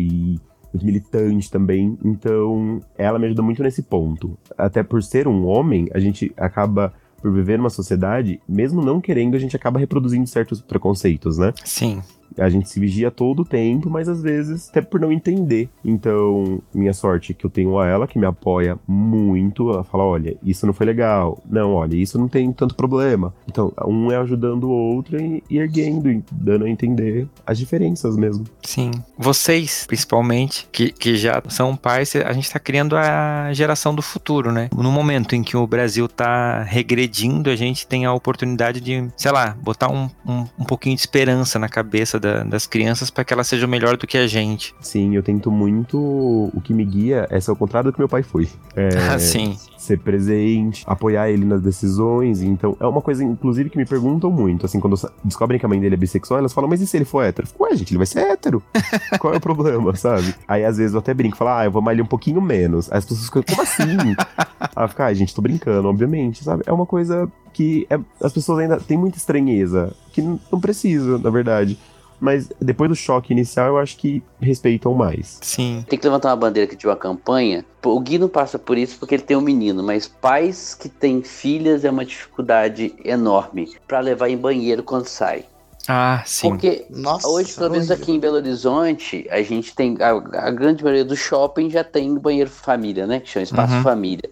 [0.00, 0.40] e
[0.72, 1.98] muito militante também.
[2.04, 4.36] Então, ela me ajuda muito nesse ponto.
[4.56, 9.34] Até por ser um homem, a gente acaba por viver numa sociedade, mesmo não querendo,
[9.34, 11.52] a gente acaba reproduzindo certos preconceitos, né?
[11.64, 12.02] Sim.
[12.38, 15.68] A gente se vigia todo o tempo, mas às vezes até por não entender.
[15.84, 19.70] Então, minha sorte é que eu tenho a ela que me apoia muito.
[19.70, 21.42] Ela fala: olha, isso não foi legal.
[21.48, 23.34] Não, olha, isso não tem tanto problema.
[23.48, 28.44] Então, um é ajudando o outro e, erguendo, dando a entender as diferenças mesmo.
[28.62, 28.90] Sim.
[29.18, 34.52] Vocês, principalmente, que, que já são pais, a gente tá criando a geração do futuro,
[34.52, 34.68] né?
[34.74, 39.32] No momento em que o Brasil tá regredindo, a gente tem a oportunidade de, sei
[39.32, 43.32] lá, botar um, um, um pouquinho de esperança na cabeça da- das crianças para que
[43.32, 44.74] elas sejam melhor do que a gente.
[44.80, 45.98] Sim, eu tento muito.
[45.98, 48.48] O que me guia é ser o contrário do que meu pai foi.
[48.74, 49.56] É, Assim.
[49.78, 52.42] ser presente, apoiar ele nas decisões.
[52.42, 54.66] Então, é uma coisa, inclusive, que me perguntam muito.
[54.66, 57.04] Assim, quando descobrem que a mãe dele é bissexual, elas falam, mas e se ele
[57.04, 57.46] for hétero?
[57.46, 58.62] Eu fico, ué, gente, ele vai ser hétero.
[59.20, 60.34] Qual é o problema, sabe?
[60.48, 62.90] Aí, às vezes, eu até brinco, falo, ah, eu vou amar ele um pouquinho menos.
[62.90, 63.84] Aí as pessoas ficam, como assim?
[64.74, 66.62] Aí eu fico, ah, gente, tô brincando, obviamente, sabe?
[66.66, 71.30] É uma coisa que é- as pessoas ainda têm muita estranheza, que não precisa, na
[71.30, 71.78] verdade.
[72.20, 75.38] Mas depois do choque inicial eu acho que respeitam mais.
[75.42, 75.84] Sim.
[75.88, 77.64] Tem que levantar uma bandeira que de uma campanha.
[77.84, 81.22] O Gui não passa por isso porque ele tem um menino, mas pais que têm
[81.22, 85.44] filhas é uma dificuldade enorme para levar em banheiro quando sai.
[85.88, 86.48] Ah, sim.
[86.48, 89.96] Porque Nossa, hoje, pelo menos aqui em Belo Horizonte, a gente tem.
[90.00, 93.20] A, a grande maioria do shopping já tem banheiro família, né?
[93.20, 93.82] Que chama espaço Uhum.
[93.82, 94.28] família.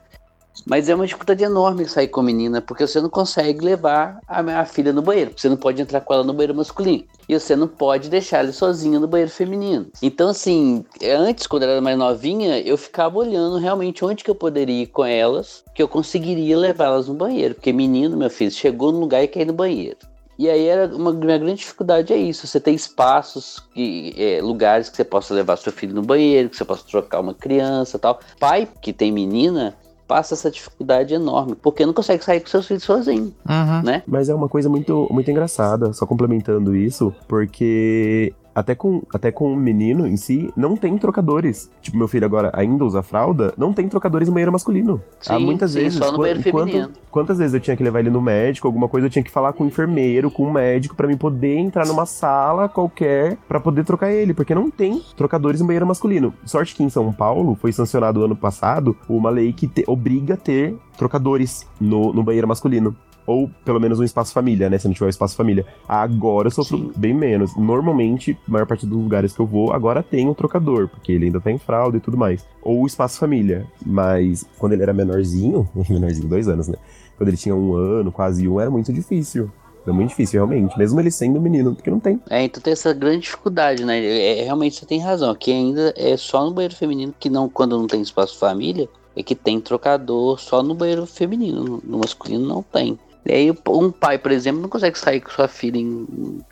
[0.66, 4.42] Mas é uma dificuldade enorme sair com a menina, porque você não consegue levar a
[4.42, 7.04] minha filha no banheiro, porque você não pode entrar com ela no banheiro masculino.
[7.28, 9.86] E você não pode deixar ela sozinha no banheiro feminino.
[10.02, 14.34] Então, assim, antes, quando ela era mais novinha, eu ficava olhando realmente onde que eu
[14.34, 17.54] poderia ir com elas, que eu conseguiria levá-las no banheiro.
[17.54, 19.98] Porque menino, meu filho, chegou no lugar e ir no banheiro.
[20.38, 22.46] E aí era uma minha grande dificuldade é isso.
[22.46, 26.56] Você tem espaços, que, é, lugares que você possa levar seu filho no banheiro, que
[26.56, 28.18] você possa trocar uma criança, tal.
[28.38, 29.76] Pai que tem menina
[30.06, 33.82] passa essa dificuldade enorme, porque não consegue sair com seus filhos sozinho, Uhum.
[33.82, 34.02] né?
[34.06, 39.52] Mas é uma coisa muito, muito engraçada, só complementando isso, porque até com, até com
[39.52, 41.70] o menino em si, não tem trocadores.
[41.82, 45.00] Tipo, meu filho agora ainda usa fralda, não tem trocadores no banheiro masculino.
[45.26, 45.98] Há Sim, muitas sim, vezes.
[45.98, 46.92] só no banheiro enquanto- feminino.
[47.10, 49.52] Quantas vezes eu tinha que levar ele no médico, alguma coisa, eu tinha que falar
[49.52, 53.84] com o enfermeiro, com o médico, pra mim poder entrar numa sala qualquer pra poder
[53.84, 56.34] trocar ele, porque não tem trocadores no banheiro masculino.
[56.44, 60.36] Sorte que em São Paulo foi sancionado ano passado uma lei que te- obriga a
[60.36, 62.96] ter trocadores no, no banheiro masculino.
[63.26, 64.78] Ou pelo menos um espaço família, né?
[64.78, 65.64] Se não tiver um espaço família.
[65.88, 66.92] Agora eu sofro Sim.
[66.94, 67.56] bem menos.
[67.56, 71.26] Normalmente, a maior parte dos lugares que eu vou, agora tem um trocador, porque ele
[71.26, 72.46] ainda tá em fralda e tudo mais.
[72.62, 73.66] Ou o espaço família.
[73.84, 76.76] Mas quando ele era menorzinho, menorzinho, dois anos, né?
[77.16, 79.50] Quando ele tinha um ano, quase um, era muito difícil.
[79.84, 80.76] Era muito difícil, realmente.
[80.78, 82.20] Mesmo ele sendo menino, porque não tem.
[82.30, 83.98] É, então tem essa grande dificuldade, né?
[83.98, 85.30] É, é, realmente você tem razão.
[85.30, 89.22] Aqui ainda é só no banheiro feminino que não, quando não tem espaço família, é
[89.22, 91.62] que tem trocador só no banheiro feminino.
[91.62, 92.98] No, no masculino não tem.
[93.26, 96.06] E aí um pai, por exemplo, não consegue sair com sua filha em,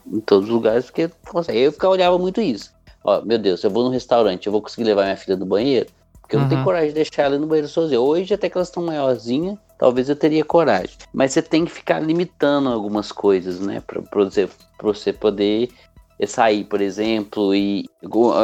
[0.07, 1.59] em todos os lugares porque consegue.
[1.61, 2.70] Eu ficava olhava muito isso.
[3.05, 5.91] Ó, meu Deus, eu vou num restaurante, eu vou conseguir levar minha filha no banheiro?
[6.20, 6.64] Porque eu não tenho Uhum.
[6.64, 8.01] coragem de deixar ela no banheiro sozinha.
[8.01, 10.97] Hoje, até que elas estão maiorzinhas, talvez eu teria coragem.
[11.12, 13.83] Mas você tem que ficar limitando algumas coisas, né?
[13.87, 14.47] Pra, pra, você,
[14.79, 15.68] pra você poder
[16.27, 17.85] sair, por exemplo, e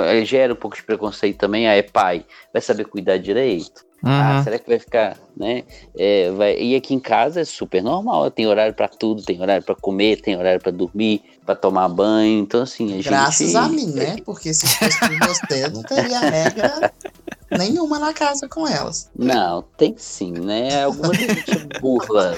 [0.07, 1.69] eh, gera um pouco de preconceito também.
[1.69, 3.88] Ah, é pai, vai saber cuidar direito?
[4.03, 4.45] Ah, Uhum.
[4.45, 5.65] será que vai ficar, né?
[5.97, 6.57] É, vai...
[6.57, 10.21] E aqui em casa é super normal, tem horário pra tudo, tem horário pra comer,
[10.21, 12.39] tem horário pra dormir, pra tomar banho.
[12.41, 13.09] Então, assim, a gente.
[13.09, 14.17] Graças a mim, né?
[14.25, 16.93] Porque se fosse por você, não teria regra
[17.51, 19.11] nenhuma na casa com elas.
[19.19, 20.85] Não, tem sim, né?
[20.85, 22.37] Algumas a gente burla.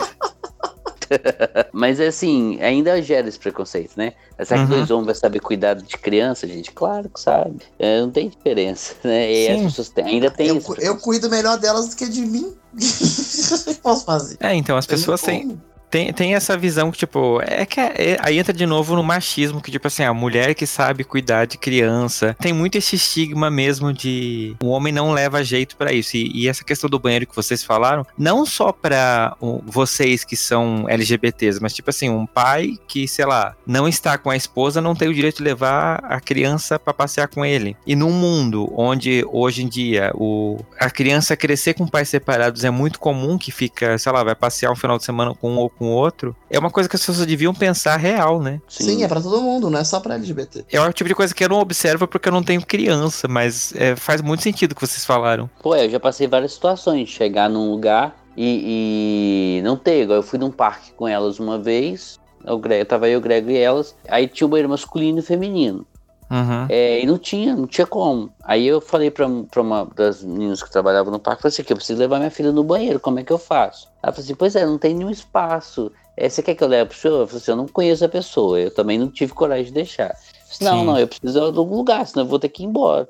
[1.72, 4.12] Mas assim, ainda gera esse preconceito, né?
[4.44, 4.78] Será que Uhum.
[4.78, 6.70] dois homens vão saber cuidar de criança, gente?
[6.72, 7.58] Claro que sabe.
[7.78, 9.30] É, não tem diferença, né?
[9.32, 9.64] E as Sim.
[9.66, 12.54] pessoas têm, ainda tem Eu, eu cuido melhor delas do que de mim.
[12.72, 14.36] O que eu posso fazer?
[14.40, 15.69] É, então as pessoas têm, como.
[15.90, 19.60] Tem, tem essa visão que, tipo, é que é- aí entra de novo no machismo,
[19.60, 22.36] que, tipo assim, a mulher que sabe cuidar de criança.
[22.40, 26.16] Tem muito esse estigma mesmo de o homem não leva jeito pra isso.
[26.16, 30.36] E, e essa questão do banheiro que vocês falaram, não só pra o- vocês que
[30.36, 34.80] são LGBTs, mas, tipo assim, um pai que, sei lá, não está com a esposa,
[34.80, 37.76] não tem o direito de levar a criança pra passear com ele.
[37.86, 42.70] E num mundo onde hoje em dia o, a criança crescer com pais separados é
[42.70, 45.70] muito comum que fica, sei lá, vai passear um final de semana com um ou
[45.80, 48.60] com outro, é uma coisa que as pessoas deviam pensar real, né?
[48.68, 50.66] Sim, é pra todo mundo, não é só pra LGBT.
[50.70, 53.74] É o tipo de coisa que eu não observo porque eu não tenho criança, mas
[53.74, 55.48] é, faz muito sentido o que vocês falaram.
[55.62, 60.02] Pô, eu já passei várias situações chegar num lugar e, e não ter.
[60.02, 63.50] Igual Eu fui num parque com elas uma vez, o Greg, tava eu, o Greg
[63.50, 65.86] e elas, aí tinha o banheiro masculino e feminino.
[66.30, 66.66] Uhum.
[66.68, 68.32] É, e não tinha, não tinha como.
[68.44, 71.72] Aí eu falei pra, pra uma das meninas que trabalhava no parque, falei assim, que
[71.72, 73.88] eu preciso levar minha filha no banheiro, como é que eu faço?
[74.00, 75.90] Ela falou assim, pois é, não tem nenhum espaço.
[76.16, 77.20] É, você quer que eu leve pro senhor?
[77.20, 80.14] Eu falei assim, eu não conheço a pessoa, eu também não tive coragem de deixar.
[80.48, 80.86] Disse, não, Sim.
[80.86, 83.08] não, eu preciso de algum lugar, senão eu vou ter que ir embora.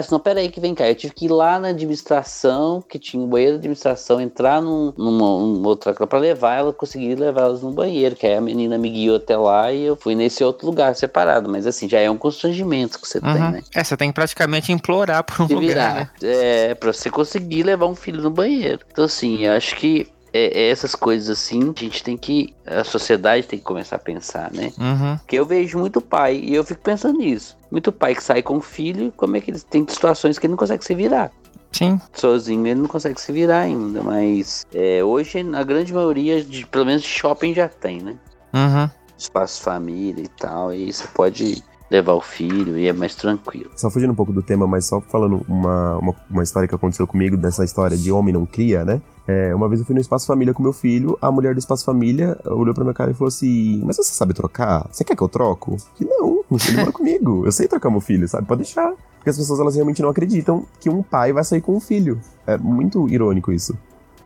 [0.00, 0.88] Disse, não, peraí que vem cá.
[0.88, 4.92] Eu tive que ir lá na administração, que tinha um banheiro de administração, entrar num,
[4.96, 8.78] numa, numa outra pra levar ela, conseguir levar elas no banheiro, que aí a menina
[8.78, 11.48] me guiou até lá e eu fui nesse outro lugar separado.
[11.50, 13.50] Mas assim, já é um constrangimento que você tem, Uhum.
[13.50, 13.62] né?
[13.74, 15.94] É, você tem que praticamente implorar por um Se lugar, virar.
[15.94, 16.10] né?
[16.22, 18.80] É, pra você conseguir levar um filho no banheiro.
[18.90, 22.54] Então, assim, eu acho que é, é essas coisas assim, a gente tem que.
[22.66, 24.72] A sociedade tem que começar a pensar, né?
[24.78, 25.16] Uhum.
[25.18, 27.56] Porque eu vejo muito pai, e eu fico pensando nisso.
[27.70, 30.52] Muito pai que sai com o filho, como é que eles tem situações que ele
[30.52, 31.30] não consegue se virar.
[31.72, 32.00] Sim.
[32.12, 36.84] Sozinho ele não consegue se virar ainda, mas é, hoje a grande maioria, de, pelo
[36.84, 38.16] menos de shopping já tem, né?
[38.52, 38.90] Uhum.
[39.16, 43.70] Espaço família e tal, e você pode levar o filho e é mais tranquilo.
[43.76, 47.06] Só fugindo um pouco do tema, mas só falando uma, uma, uma história que aconteceu
[47.06, 49.00] comigo, dessa história de homem não cria, né?
[49.28, 51.84] É, uma vez eu fui no Espaço Família com meu filho, a mulher do Espaço
[51.84, 54.88] Família olhou pra minha cara e falou assim: Mas você sabe trocar?
[54.90, 55.76] Você quer que eu troco?
[55.94, 57.44] Que não, ele mora comigo.
[57.44, 58.46] Eu sei trocar meu filho, sabe?
[58.46, 58.92] Pode deixar.
[59.18, 62.20] Porque as pessoas elas realmente não acreditam que um pai vai sair com um filho.
[62.44, 63.78] É muito irônico isso.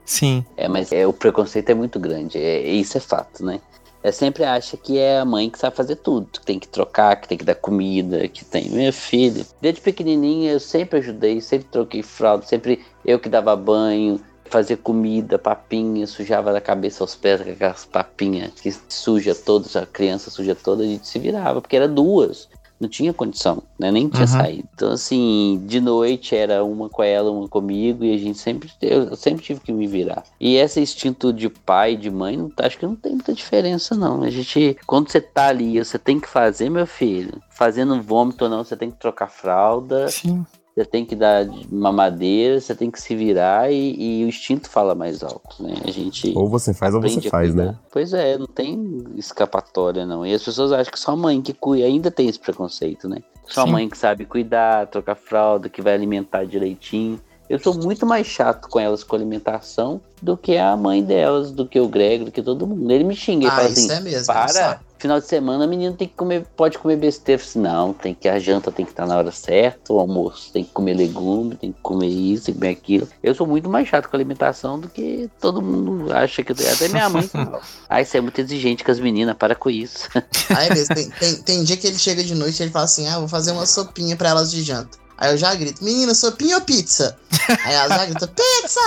[0.06, 0.46] Sim.
[0.56, 2.38] É, mas é, o preconceito é muito grande.
[2.38, 3.60] É, isso é fato, né?
[4.02, 7.20] É sempre acha que é a mãe que sabe fazer tudo, que tem que trocar,
[7.20, 8.68] que tem que dar comida, que tem.
[8.68, 14.20] Minha filha, desde pequenininha eu sempre ajudei, sempre troquei fralda, sempre eu que dava banho,
[14.50, 19.86] fazia comida, papinha, sujava da cabeça aos pés com aquelas papinhas que suja todas, a
[19.86, 23.90] criança suja toda, a gente se virava, porque era duas não tinha condição, né?
[23.90, 24.26] Nem tinha uhum.
[24.26, 24.68] saído.
[24.74, 29.16] Então, assim, de noite era uma com ela, uma comigo, e a gente sempre, eu
[29.16, 30.24] sempre tive que me virar.
[30.38, 34.22] E esse instinto de pai, de mãe, não, acho que não tem muita diferença, não.
[34.22, 38.50] A gente, quando você tá ali, você tem que fazer, meu filho, fazendo vômito ou
[38.50, 40.08] não, você tem que trocar fralda.
[40.08, 40.44] Sim
[40.76, 44.94] você tem que dar mamadeira, você tem que se virar e, e, o instinto fala
[44.94, 45.74] mais alto, né?
[45.82, 47.74] A gente ou você faz ou você faz, né?
[47.90, 50.26] Pois é, não tem escapatória não.
[50.26, 53.20] E as pessoas acham que só a mãe que cuida, ainda tem esse preconceito, né?
[53.46, 53.68] Só Sim.
[53.68, 57.18] a mãe que sabe cuidar, trocar fralda, que vai alimentar direitinho.
[57.48, 61.66] Eu sou muito mais chato com elas com alimentação do que a mãe delas, do
[61.66, 62.90] que o Greg, do que todo mundo.
[62.90, 65.94] Ele me xinga e ah, fala assim: é mesmo, para, final de semana a menina
[65.96, 67.40] tem que comer, pode comer besteira.
[67.40, 70.64] Assim, não, tem que a janta tem que estar na hora certa, o almoço tem
[70.64, 73.08] que comer legume, tem que comer isso, tem que comer aquilo.
[73.22, 76.56] Eu sou muito mais chato com a alimentação do que todo mundo acha que eu
[76.56, 76.72] tenho.
[76.72, 77.28] Até minha mãe.
[77.88, 80.08] Ai, você é muito exigente com as meninas, para com isso.
[80.56, 83.06] Aí mesmo, tem, tem, tem dia que ele chega de noite e ele fala assim:
[83.08, 84.98] ah, vou fazer uma sopinha para elas de janta.
[85.18, 87.16] Aí eu já grito, menina, sopinha ou pizza?
[87.64, 88.80] Aí ela já grita, pizza!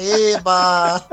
[0.00, 1.04] Eba!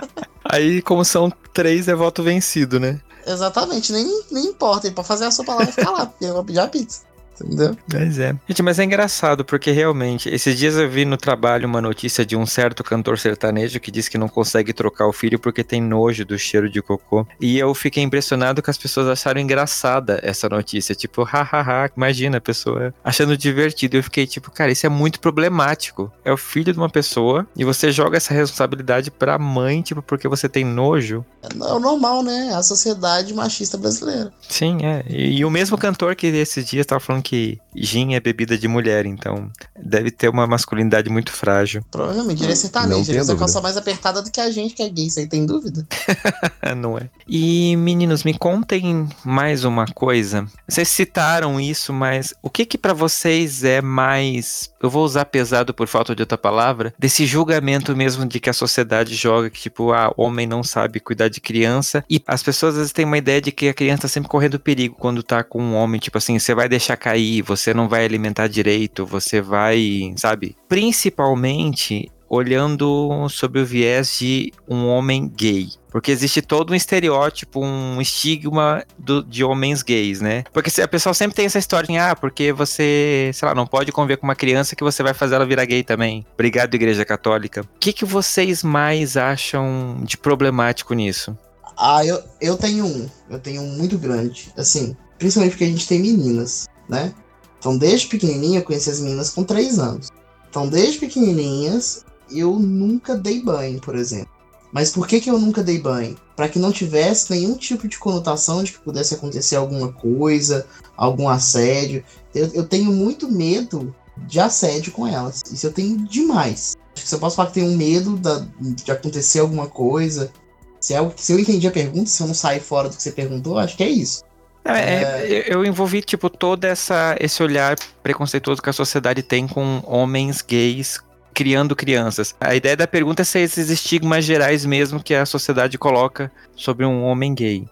[0.46, 3.00] Aí, como são três, é voto vencido, né?
[3.26, 4.88] Exatamente, nem, nem importa.
[4.88, 7.02] Ele pode fazer a sopa lá e ficar lá, porque eu vou pedir a pizza.
[7.42, 7.76] Entendeu?
[7.90, 8.36] Pois é.
[8.48, 12.36] Gente, mas é engraçado, porque realmente, esses dias eu vi no trabalho uma notícia de
[12.36, 16.26] um certo cantor sertanejo que diz que não consegue trocar o filho porque tem nojo
[16.26, 17.26] do cheiro de cocô.
[17.40, 20.96] E eu fiquei impressionado que as pessoas acharam engraçada essa notícia.
[20.96, 23.98] Tipo, hahaha, imagina a pessoa achando divertido.
[23.98, 26.12] Eu fiquei tipo, cara, isso é muito problemático.
[26.24, 30.28] É o filho de uma pessoa e você joga essa responsabilidade pra mãe, tipo, porque
[30.28, 31.26] você tem nojo.
[31.44, 32.54] É o normal, né?
[32.54, 34.32] A sociedade machista brasileira.
[34.48, 35.04] Sim, é.
[35.10, 38.68] E, e o mesmo cantor que esses dias tava falando que gin é bebida de
[38.68, 39.50] mulher, então
[39.80, 41.84] deve ter uma masculinidade muito frágil.
[41.90, 44.90] Provavelmente, ele é sertanejo, ele usa calça mais apertada do que a gente que é
[44.90, 45.88] gay, isso aí tem dúvida?
[46.78, 47.10] Não é.
[47.28, 50.46] E meninos, me contem mais uma coisa.
[50.68, 55.74] Vocês citaram isso, mas o que que para vocês é mais, eu vou usar pesado
[55.74, 59.94] por falta de outra palavra, desse julgamento mesmo de que a sociedade joga que tipo,
[59.94, 63.42] ah, homem não sabe cuidar de criança e as pessoas às vezes têm uma ideia
[63.42, 66.38] de que a criança tá sempre correndo perigo quando tá com um homem, tipo assim,
[66.38, 70.58] você vai deixar cair, você não vai alimentar direito, você vai, sabe?
[70.68, 75.70] Principalmente olhando sob o viés de um homem gay.
[75.92, 80.44] Porque existe todo um estereótipo, um estigma do, de homens gays, né?
[80.52, 83.92] Porque a pessoa sempre tem essa história de, ah, porque você, sei lá, não pode
[83.92, 86.26] conviver com uma criança que você vai fazer ela virar gay também.
[86.34, 87.62] Obrigado, Igreja Católica.
[87.62, 91.38] O que, que vocês mais acham de problemático nisso?
[91.78, 93.10] Ah, eu, eu tenho um.
[93.30, 94.52] Eu tenho um muito grande.
[94.58, 97.14] Assim, principalmente porque a gente tem meninas né?
[97.60, 100.10] Então, desde pequenininha, eu conheci as meninas com 3 anos.
[100.50, 104.32] Então, desde pequenininhas, eu nunca dei banho, por exemplo.
[104.74, 106.18] Mas por que, que eu nunca dei banho?
[106.36, 110.66] Para que não tivesse nenhum tipo de conotação de que pudesse acontecer alguma coisa,
[110.98, 112.04] algum assédio.
[112.34, 115.44] Eu, eu tenho muito medo de assédio com elas.
[115.52, 116.76] Isso eu tenho demais.
[116.96, 120.32] Acho que se eu posso falar que tenho medo da, de acontecer alguma coisa.
[120.80, 123.12] Se, é, se eu entendi a pergunta, se eu não sair fora do que você
[123.12, 124.24] perguntou, acho que é isso.
[124.66, 129.84] É, é, eu envolvi, tipo, todo essa, esse olhar preconceituoso que a sociedade tem com
[129.86, 131.00] homens gays
[131.34, 132.36] criando crianças.
[132.40, 136.86] A ideia da pergunta é se esses estigmas gerais mesmo que a sociedade coloca sobre
[136.86, 137.68] um homem gay.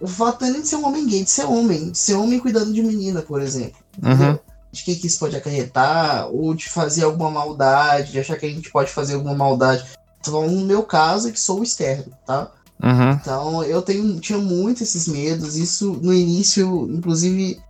[0.00, 1.90] O fato é nem de ser um homem gay, de ser homem.
[1.90, 3.78] De ser homem cuidando de menina, por exemplo.
[4.02, 4.38] Uhum.
[4.72, 8.48] De que, que isso pode acarretar, ou de fazer alguma maldade, de achar que a
[8.48, 9.84] gente pode fazer alguma maldade.
[10.20, 12.50] Então, no meu caso, é que sou o externo, tá?
[12.82, 13.10] Uhum.
[13.12, 15.56] Então eu tenho, tinha muito esses medos.
[15.56, 17.60] Isso no início, inclusive,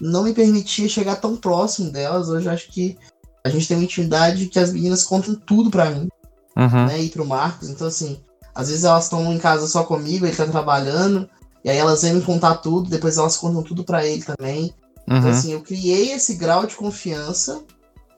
[0.00, 2.28] não me permitia chegar tão próximo delas.
[2.28, 2.96] Hoje acho que
[3.46, 6.08] a gente tem uma intimidade que as meninas contam tudo para mim.
[6.56, 6.86] Uhum.
[6.86, 7.68] Né, e pro Marcos.
[7.68, 8.18] Então, assim,
[8.54, 11.28] às vezes elas estão em casa só comigo, ele tá trabalhando,
[11.62, 14.74] e aí elas vêm me contar tudo, depois elas contam tudo para ele também.
[15.02, 15.18] Então, uhum.
[15.18, 17.62] Então, assim, eu criei esse grau de confiança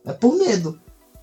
[0.05, 0.79] né, por medo.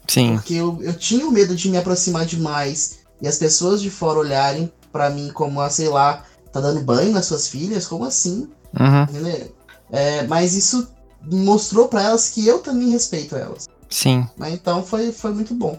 [0.08, 0.36] Sim.
[0.36, 4.20] Porque eu, eu tinha o medo de me aproximar demais e as pessoas de fora
[4.20, 7.88] olharem para mim como, a, sei lá, tá dando banho nas suas filhas?
[7.88, 8.50] Como assim?
[8.78, 9.48] Uhum.
[9.92, 10.88] É, mas isso
[11.32, 13.68] mostrou para elas que eu também respeito elas.
[13.90, 14.28] Sim.
[14.38, 15.78] Mas então foi, foi muito bom.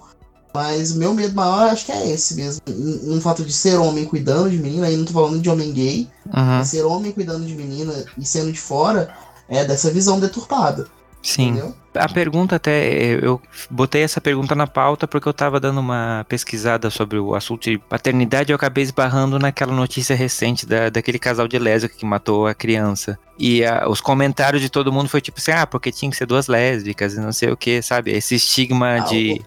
[0.55, 2.63] Mas o meu medo maior acho que é esse mesmo.
[2.67, 6.09] Um fato de ser homem cuidando de menina, aí não tô falando de homem gay,
[6.35, 6.65] Uhum.
[6.65, 9.15] ser homem cuidando de menina e sendo de fora
[9.49, 10.89] é dessa visão deturpada.
[11.27, 11.49] Sim.
[11.51, 11.75] Entendeu?
[11.95, 16.91] A pergunta até, eu botei essa pergunta na pauta porque eu tava dando uma pesquisada
[16.91, 21.49] sobre o assunto de paternidade e eu acabei esbarrando naquela notícia recente da, daquele casal
[21.49, 23.19] de lésbica que matou a criança.
[23.39, 26.27] E a- os comentários de todo mundo foi tipo assim, ah, porque tinha que ser
[26.27, 28.11] duas lésbicas e não sei o que, sabe?
[28.13, 29.41] Esse estigma Ah, de...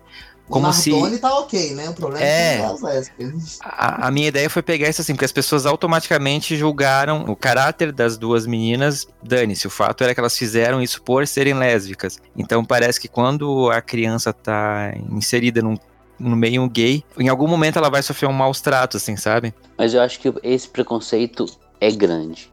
[0.49, 0.91] Como o se...
[1.19, 1.89] Tá ok, né?
[1.89, 2.57] O problema É.
[2.57, 3.59] é, as lésbicas.
[3.63, 7.91] A, a minha ideia foi pegar isso assim, porque as pessoas automaticamente julgaram o caráter
[7.91, 9.07] das duas meninas.
[9.23, 12.19] Dane-se, o fato era que elas fizeram isso por serem lésbicas.
[12.35, 15.77] Então parece que quando a criança tá inserida num,
[16.19, 19.53] no meio gay, em algum momento ela vai sofrer um maus tratos, assim, sabe?
[19.77, 21.45] Mas eu acho que esse preconceito
[21.79, 22.51] é grande.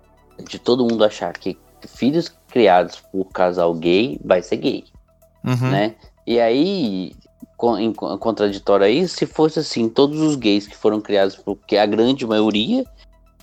[0.48, 1.58] De todo mundo achar que
[1.94, 4.84] filhos criados por casal gay vai ser gay,
[5.44, 5.70] Uhum.
[5.70, 5.94] né?
[6.26, 7.12] E aí,
[7.78, 11.76] em contraditório a isso, se fosse assim, todos os gays que foram criados por que
[11.76, 12.84] a grande maioria,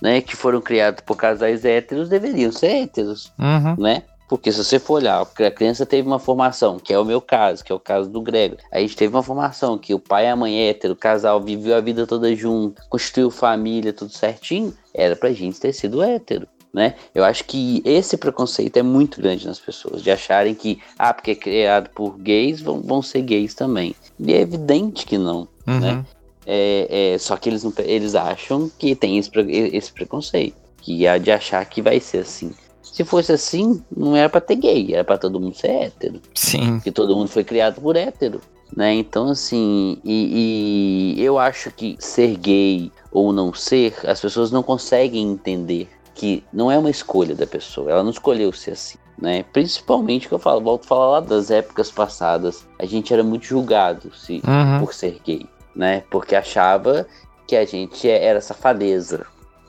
[0.00, 3.76] né, que foram criados por casais héteros deveriam ser héteros, Uhum.
[3.82, 4.02] né?
[4.28, 7.62] Porque se você for olhar, a criança teve uma formação, que é o meu caso,
[7.62, 8.56] que é o caso do Grego.
[8.72, 11.40] A gente teve uma formação que o pai e a mãe é hétero, o casal
[11.42, 16.48] viveu a vida toda junto, construiu família, tudo certinho, era pra gente ter sido hétero.
[16.74, 16.96] Né?
[17.14, 21.30] Eu acho que esse preconceito é muito grande nas pessoas, de acharem que, ah, porque
[21.30, 23.94] é criado por gays, vão, vão ser gays também.
[24.18, 25.46] E é evidente que não.
[25.68, 25.78] Uhum.
[25.78, 26.04] né?
[26.44, 29.30] É, é, só que eles, não- eles acham que tem esse,
[29.72, 32.52] esse preconceito, que é de achar que vai ser assim.
[32.82, 36.20] Se fosse assim, não era pra ter gay, era pra todo mundo ser hétero.
[36.34, 36.74] Sim.
[36.74, 38.40] Porque todo mundo foi criado por hétero.
[38.76, 38.94] Né?
[38.94, 44.62] Então, assim, e, e eu acho que ser gay ou não ser, as pessoas não
[44.62, 48.98] conseguem entender que não é uma escolha da pessoa, ela não escolheu ser assim.
[49.16, 49.44] Né?
[49.52, 53.44] Principalmente que eu falo, volto a falar lá das épocas passadas, a gente era muito
[53.46, 54.80] julgado se, Uhum.
[54.80, 56.02] por ser gay, né?
[56.10, 57.06] Porque achava
[57.46, 59.24] que a gente era safadeza,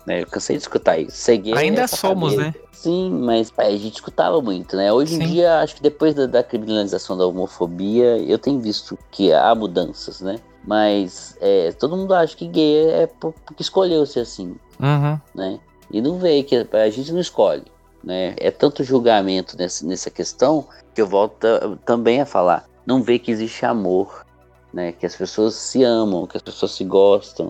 [0.07, 0.21] né?
[0.23, 1.15] Eu cansei de escutar isso.
[1.17, 2.55] Ser gay Ainda é somos, né?
[2.71, 4.91] Sim, mas é, a gente escutava muito, né?
[4.91, 5.23] Hoje Sim.
[5.23, 9.53] em dia, acho que depois da, da criminalização da homofobia, eu tenho visto que há
[9.53, 10.37] mudanças, né?
[10.63, 15.19] Mas é, todo mundo acha que gay é por- porque escolheu ser assim, Uhum.
[15.35, 15.59] né?
[15.95, 17.63] E não vê que a gente não escolhe,
[18.03, 18.35] né?
[18.35, 22.65] É tanto julgamento nessa, nessa questão que eu volto ta- também a falar.
[22.85, 24.25] Não vê que existe amor,
[24.73, 24.91] né?
[24.91, 27.49] Que as pessoas se amam, que as pessoas se gostam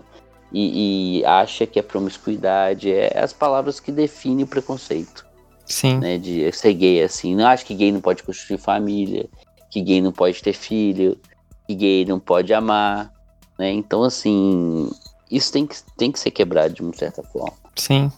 [0.52, 5.26] e, e acha que a promiscuidade é as palavras que definem o preconceito,
[5.64, 5.98] Sim.
[5.98, 6.16] né?
[6.16, 7.34] De ser gay assim.
[7.34, 9.28] Não acha que gay não pode construir família,
[9.72, 11.18] que gay não pode ter filho,
[11.66, 13.12] que gay não pode amar,
[13.58, 13.72] né?
[13.72, 14.88] Então assim,
[15.28, 18.08] isso tem que, tem que ser quebrado de uma certa forma Sim.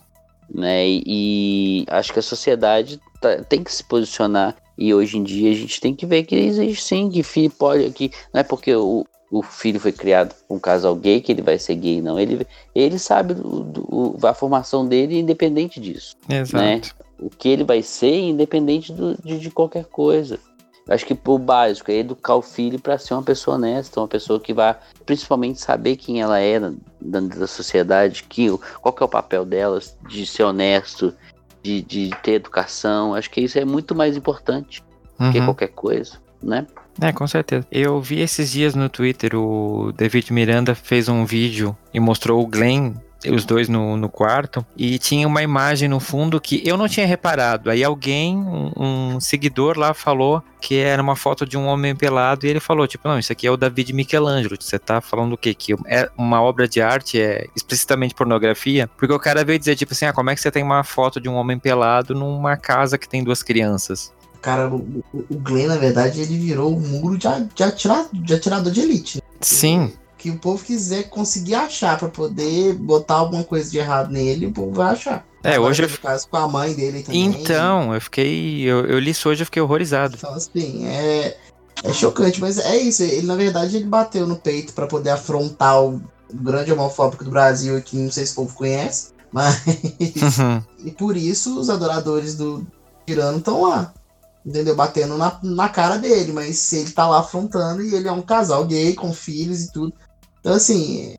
[0.52, 0.86] Né?
[0.88, 4.56] E, e acho que a sociedade tá- tem que se posicionar.
[4.76, 7.90] E hoje em dia a gente tem que ver que existe sim, que filho pode.
[7.90, 11.42] Que, não é porque o, o filho foi criado com um casal gay que ele
[11.42, 12.18] vai ser gay, não.
[12.18, 16.16] Ele, ele sabe do, do- a formação dele independente disso.
[16.28, 16.94] Exato.
[17.20, 20.38] O que ele vai ser independente do- de, de qualquer coisa.
[20.88, 24.40] Acho que o básico é educar o filho para ser uma pessoa honesta, uma pessoa
[24.40, 24.74] que vai
[25.04, 26.58] principalmente saber quem ela é
[27.00, 28.48] dentro da sociedade, que,
[28.80, 31.12] qual que é o papel delas, de ser honesto,
[31.62, 33.14] de, de ter educação.
[33.14, 34.82] Acho que isso é muito mais importante
[35.32, 35.46] que Uhum.
[35.46, 36.66] qualquer coisa, né?
[37.00, 37.66] É, com certeza.
[37.70, 42.46] Eu vi esses dias no Twitter, o David Miranda fez um vídeo e mostrou o
[42.46, 42.94] Glenn,
[43.26, 47.04] os dois no, no quarto, e tinha uma imagem no fundo que eu não tinha
[47.06, 47.68] reparado.
[47.70, 52.46] Aí alguém, um, um seguidor lá, falou que era uma foto de um homem pelado,
[52.46, 54.56] e ele falou, tipo, não, isso aqui é o David Michelangelo.
[54.60, 55.52] Você tá falando o quê?
[55.54, 58.88] Que é uma obra de arte, é explicitamente pornografia?
[58.96, 61.20] Porque o cara veio dizer, tipo assim, ah, como é que você tem uma foto
[61.20, 64.12] de um homem pelado numa casa que tem duas crianças?
[64.40, 68.34] Cara, o, o- o Glenn, na verdade, ele virou um muro de, de, atira- de
[68.34, 69.16] atirador de elite.
[69.18, 69.22] né?
[69.40, 74.46] Sim, Que o povo quiser conseguir achar pra poder botar alguma coisa de errado nele,
[74.46, 75.24] o povo vai achar.
[75.44, 77.24] É, Agora hoje eu- teve caso com a mãe dele também.
[77.26, 78.62] Então, eu fiquei.
[78.62, 80.16] Eu, eu li isso hoje e eu fiquei horrorizado.
[80.18, 81.36] Então, assim, é,
[81.84, 83.04] é chocante, mas é isso.
[83.04, 86.02] Ele, na verdade, ele bateu no peito pra poder afrontar o
[86.34, 89.62] grande homofóbico do Brasil aqui, não sei se o povo conhece, mas.
[89.66, 90.62] Uhum.
[90.84, 92.66] e por isso os adoradores do
[93.06, 93.94] tirano estão lá.
[94.44, 94.74] Entendeu?
[94.74, 98.64] Batendo na, na cara dele, mas ele tá lá afrontando e ele é um casal
[98.64, 99.92] gay com filhos e tudo.
[100.48, 101.14] Então, assim,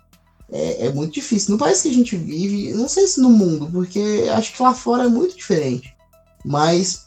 [0.51, 1.51] é, é muito difícil.
[1.51, 4.73] No país que a gente vive, não sei se no mundo, porque acho que lá
[4.73, 5.95] fora é muito diferente.
[6.43, 7.05] Mas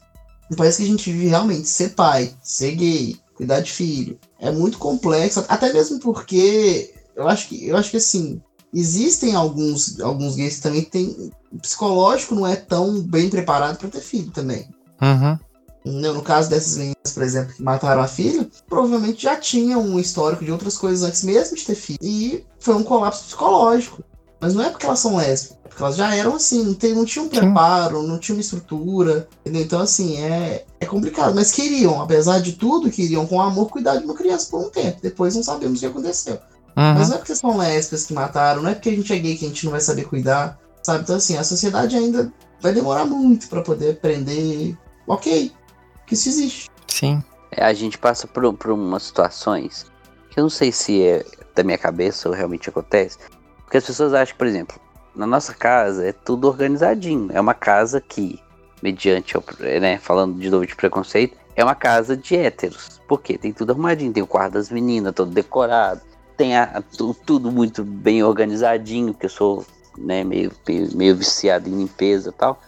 [0.48, 4.52] no país que a gente vive, realmente, ser pai, ser gay, cuidar de filho, é
[4.52, 5.44] muito complexo.
[5.48, 8.40] Até mesmo porque eu acho que, eu acho que assim,
[8.72, 11.32] existem alguns, alguns gays que também têm.
[11.60, 14.68] Psicológico não é tão bem preparado para ter filho também.
[15.02, 15.36] Uhum.
[15.84, 20.44] No caso dessas meninas, por exemplo, que mataram a filha, provavelmente já tinham um histórico
[20.44, 21.98] de outras coisas antes mesmo de ter filho.
[22.00, 24.02] E foi um colapso psicológico.
[24.40, 26.92] Mas não é porque elas são lésbicas, é porque elas já eram assim, não, tem,
[26.92, 29.28] não tinham um preparo, não tinha uma estrutura.
[29.40, 29.62] Entendeu?
[29.62, 31.32] Então, assim, é, é complicado.
[31.32, 34.98] Mas queriam, apesar de tudo, queriam com amor cuidar de uma criança por um tempo.
[35.00, 36.34] Depois não sabemos o que aconteceu.
[36.76, 36.94] Uhum.
[36.94, 39.36] Mas não é porque são lésbicas que mataram, não é porque a gente é gay
[39.36, 40.58] que a gente não vai saber cuidar.
[40.82, 41.04] Sabe?
[41.04, 44.76] Então, assim, a sociedade ainda vai demorar muito para poder aprender.
[45.06, 45.52] Ok,
[46.06, 46.70] que isso existe.
[46.86, 47.22] Sim.
[47.50, 49.90] É, a gente passa por, por umas situações
[50.30, 51.24] que eu não sei se é
[51.54, 53.18] da minha cabeça ou realmente acontece.
[53.64, 54.80] Porque as pessoas acham por exemplo,
[55.14, 57.30] na nossa casa é tudo organizadinho.
[57.32, 58.40] É uma casa que,
[58.82, 59.34] mediante,
[59.80, 63.00] né, falando de novo de preconceito, é uma casa de héteros.
[63.06, 66.00] Porque tem tudo arrumadinho, tem o quarto das meninas, todo decorado,
[66.36, 66.82] tem a,
[67.26, 69.66] tudo muito bem organizadinho, porque eu sou
[69.98, 72.58] né, meio, meio, meio viciado em limpeza e tal.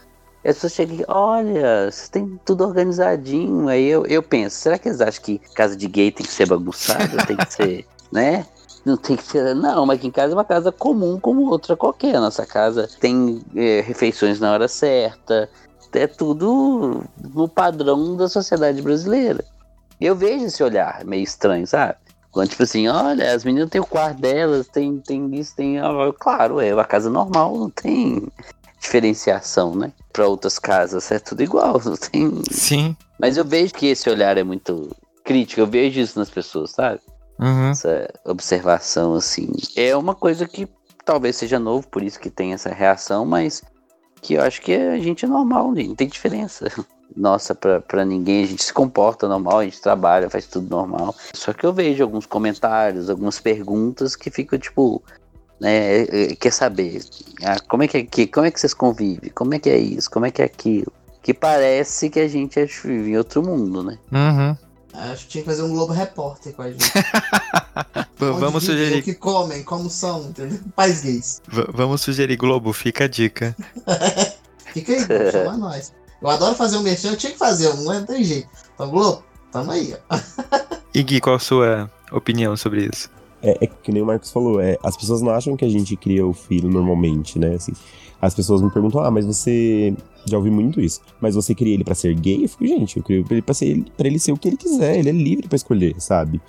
[0.45, 3.67] E as pessoas chegam e olha, você tem tudo organizadinho.
[3.69, 6.47] Aí eu, eu penso, será que eles acham que casa de gay tem que ser
[6.47, 7.25] bagunçada?
[7.27, 8.45] tem que ser, né?
[8.85, 9.55] Não tem que ser.
[9.55, 12.21] Não, mas aqui em casa é uma casa comum como outra qualquer.
[12.21, 15.49] Nossa casa tem é, refeições na hora certa.
[15.95, 19.43] É tudo no padrão da sociedade brasileira.
[19.99, 21.95] Eu vejo esse olhar meio estranho, sabe?
[22.31, 25.77] Quando, tipo assim, olha, as meninas têm o quarto delas, tem, tem isso, tem.
[26.19, 28.29] Claro, é uma casa normal, não tem
[28.85, 29.93] diferenciação, né?
[30.12, 32.43] Para outras casas é tudo igual, não tem.
[32.51, 32.97] Sim.
[33.18, 37.01] Mas eu vejo que esse olhar é muito crítico, eu vejo isso nas pessoas, sabe?
[37.39, 37.70] Uhum.
[37.70, 39.51] Essa observação, assim.
[39.74, 40.68] É uma coisa que
[41.05, 43.62] talvez seja novo, por isso que tem essa reação, mas
[44.20, 46.66] que eu acho que a gente é normal, não tem diferença
[47.16, 51.14] nossa para ninguém, a gente se comporta normal, a gente trabalha, faz tudo normal.
[51.35, 55.03] Só que eu vejo alguns comentários, algumas perguntas que ficam tipo,
[55.65, 57.03] né, é, é, quer saber,
[57.43, 59.31] ah, como é que é como é que vocês convivem?
[59.35, 60.11] Como é que é isso?
[60.11, 60.93] Como é que é aquilo?
[61.23, 63.99] Que parece que a gente vive em outro mundo, né?
[64.12, 64.57] Uhum.
[64.93, 66.85] Acho que tinha que fazer um Globo Repórter com a gente.
[68.19, 69.01] vamos sugerir.
[69.01, 70.61] O que comem, como são, entendeu?
[70.77, 71.41] Pais gays.
[71.49, 73.57] V vamos sugerir Globo, fica a dica.
[74.75, 75.95] fica aí, chama nós.
[76.21, 78.49] Eu adoro fazer um merchan, eu tinha que fazer, não tem jeito.
[78.75, 80.19] Então, Globo, tamo aí, ó.
[80.95, 83.11] e Gui, qual a sua opinião sobre isso?
[83.45, 85.95] É, é, que nem o Marcos falou, é, as pessoas não acham que a gente
[85.97, 87.55] cria o filho normalmente, né?
[87.55, 87.73] Assim,
[88.21, 89.95] as pessoas me perguntam, ah, mas você.
[90.27, 91.03] Já ouvi muito isso.
[91.21, 92.45] Mas você cria ele para ser gay?
[92.45, 94.99] Eu fico, gente, eu crio ele pra, ser, pra ele ser o que ele quiser.
[94.99, 96.41] Ele é livre para escolher, sabe?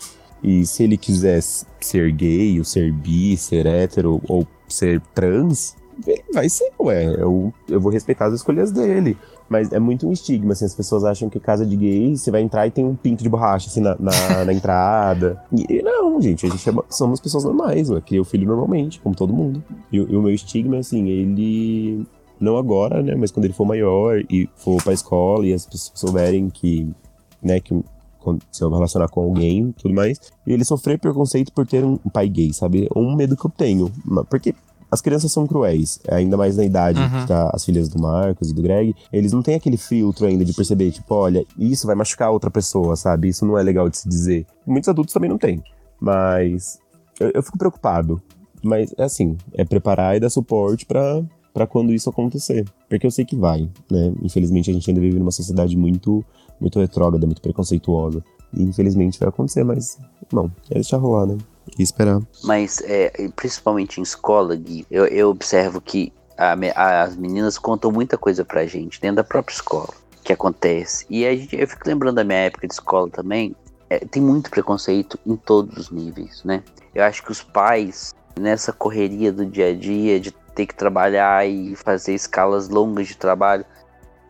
[0.42, 5.76] E se ele quiser ser gay, ou ser bi, ser hétero, ou ser trans,
[6.08, 7.06] ele vai ser, ué.
[7.22, 9.18] Eu, eu vou respeitar as escolhas dele.
[9.48, 12.42] Mas é muito um estigma, assim, as pessoas acham que casa de gay, você vai
[12.42, 15.42] entrar e tem um pinto de borracha, assim, na, na, na entrada.
[15.52, 19.34] E não, gente, a gente é, somos pessoas normais, ué, cria filho normalmente, como todo
[19.34, 19.64] mundo.
[19.92, 22.06] E, e o meu estigma, assim, ele
[22.40, 25.92] não agora, né, mas quando ele for maior e for pra escola e as pessoas
[25.96, 26.90] souberem que,
[27.42, 27.84] né, que
[28.52, 32.28] se eu relacionar com alguém tudo mais, e ele sofrer preconceito por ter um pai
[32.28, 32.90] gay, sabe?
[32.96, 33.92] Um medo que eu tenho.
[34.30, 34.56] Porque
[34.96, 37.22] as crianças são cruéis, ainda mais na idade uhum.
[37.22, 38.96] que tá as filhas do Marcos e do Greg.
[39.12, 42.96] Eles não têm aquele filtro ainda de perceber, tipo, olha, isso vai machucar outra pessoa,
[42.96, 43.28] sabe?
[43.28, 44.46] Isso não é legal de se dizer.
[44.66, 45.62] Muitos adultos também não têm.
[46.00, 46.80] Mas
[47.20, 48.22] eu, eu fico preocupado.
[48.64, 51.22] Mas é assim, é preparar e dar suporte para
[51.54, 52.66] para quando isso acontecer.
[52.90, 54.14] Porque eu sei que vai, né?
[54.22, 56.24] Infelizmente a gente ainda vive numa sociedade muito
[56.60, 58.24] muito retrógrada, muito preconceituosa.
[58.54, 59.98] E infelizmente vai acontecer, mas
[60.32, 61.38] não, é deixar rolar, né?
[61.78, 62.22] E esperar.
[62.44, 67.92] Mas, é, principalmente em escola, Gui, eu, eu observo que a, a, as meninas contam
[67.92, 71.06] muita coisa pra gente dentro da própria escola que acontece.
[71.10, 73.56] E a gente, eu fico lembrando da minha época de escola também.
[73.90, 76.64] É, tem muito preconceito em todos os níveis, né?
[76.94, 81.48] Eu acho que os pais, nessa correria do dia a dia, de ter que trabalhar
[81.48, 83.66] e fazer escalas longas de trabalho,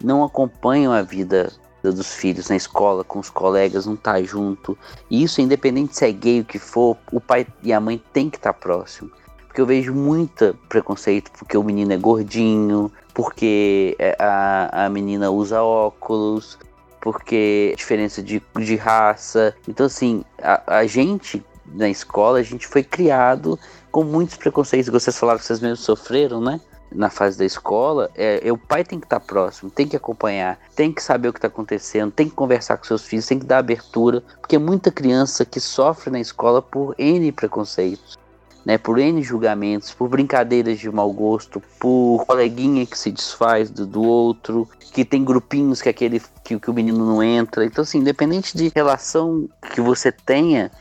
[0.04, 1.52] não acompanham a vida
[1.92, 4.78] dos filhos na escola, com os colegas, não tá junto.
[5.10, 8.30] E isso, independente se é gay o que for, o pai e a mãe tem
[8.30, 9.12] que estar tá próximo.
[9.48, 15.32] Porque eu vejo muito preconceito porque o menino é gordinho, porque é, a, a menina
[15.32, 16.60] usa óculos,
[17.00, 19.56] porque diferença de, de raça.
[19.68, 23.58] Então, assim, a, a gente na escola, a gente foi criado
[23.92, 24.90] com muitos preconceitos.
[24.90, 26.60] Vocês falaram que vocês mesmos sofreram, né?
[26.96, 29.96] Na fase da escola, é, é, o pai tem que estar tá próximo, tem que
[29.96, 33.40] acompanhar, tem que saber o que está acontecendo, tem que conversar com seus filhos, tem
[33.40, 38.18] que dar abertura, porque é muita criança que sofre na escola por N preconceitos.
[38.66, 43.86] Né, por N julgamentos, por brincadeiras de mau gosto, por coleguinha que se desfaz do,
[43.86, 47.64] do outro, que tem grupinhos que aquele que, que o menino não entra.
[47.64, 50.72] Então, assim, independente de relação que você tenha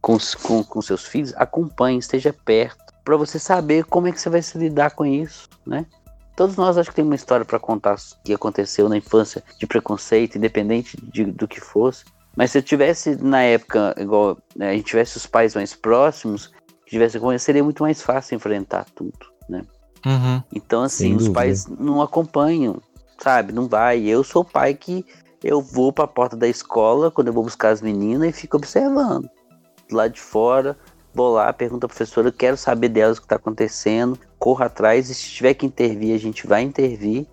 [0.00, 4.30] com, com, com seus filhos, acompanhe, esteja perto para você saber como é que você
[4.30, 5.86] vai se lidar com isso, né?
[6.34, 10.36] Todos nós acho que tem uma história para contar que aconteceu na infância de preconceito,
[10.36, 12.04] independente de, do que fosse.
[12.36, 16.48] Mas se eu tivesse na época, igual né, a gente tivesse os pais mais próximos,
[16.84, 19.18] que tivesse seria muito mais fácil enfrentar tudo,
[19.48, 19.62] né?
[20.04, 20.42] Uhum.
[20.52, 22.80] Então, assim, os pais não acompanham,
[23.18, 23.52] sabe?
[23.52, 24.02] Não vai.
[24.02, 25.06] Eu sou o pai que
[25.42, 28.56] eu vou para a porta da escola quando eu vou buscar as meninas e fico
[28.56, 29.28] observando.
[29.90, 30.76] Lá de fora,
[31.14, 35.14] vou lá, pergunto à professora, quero saber delas o que está acontecendo, corro atrás e
[35.14, 37.26] se tiver que intervir, a gente vai intervir.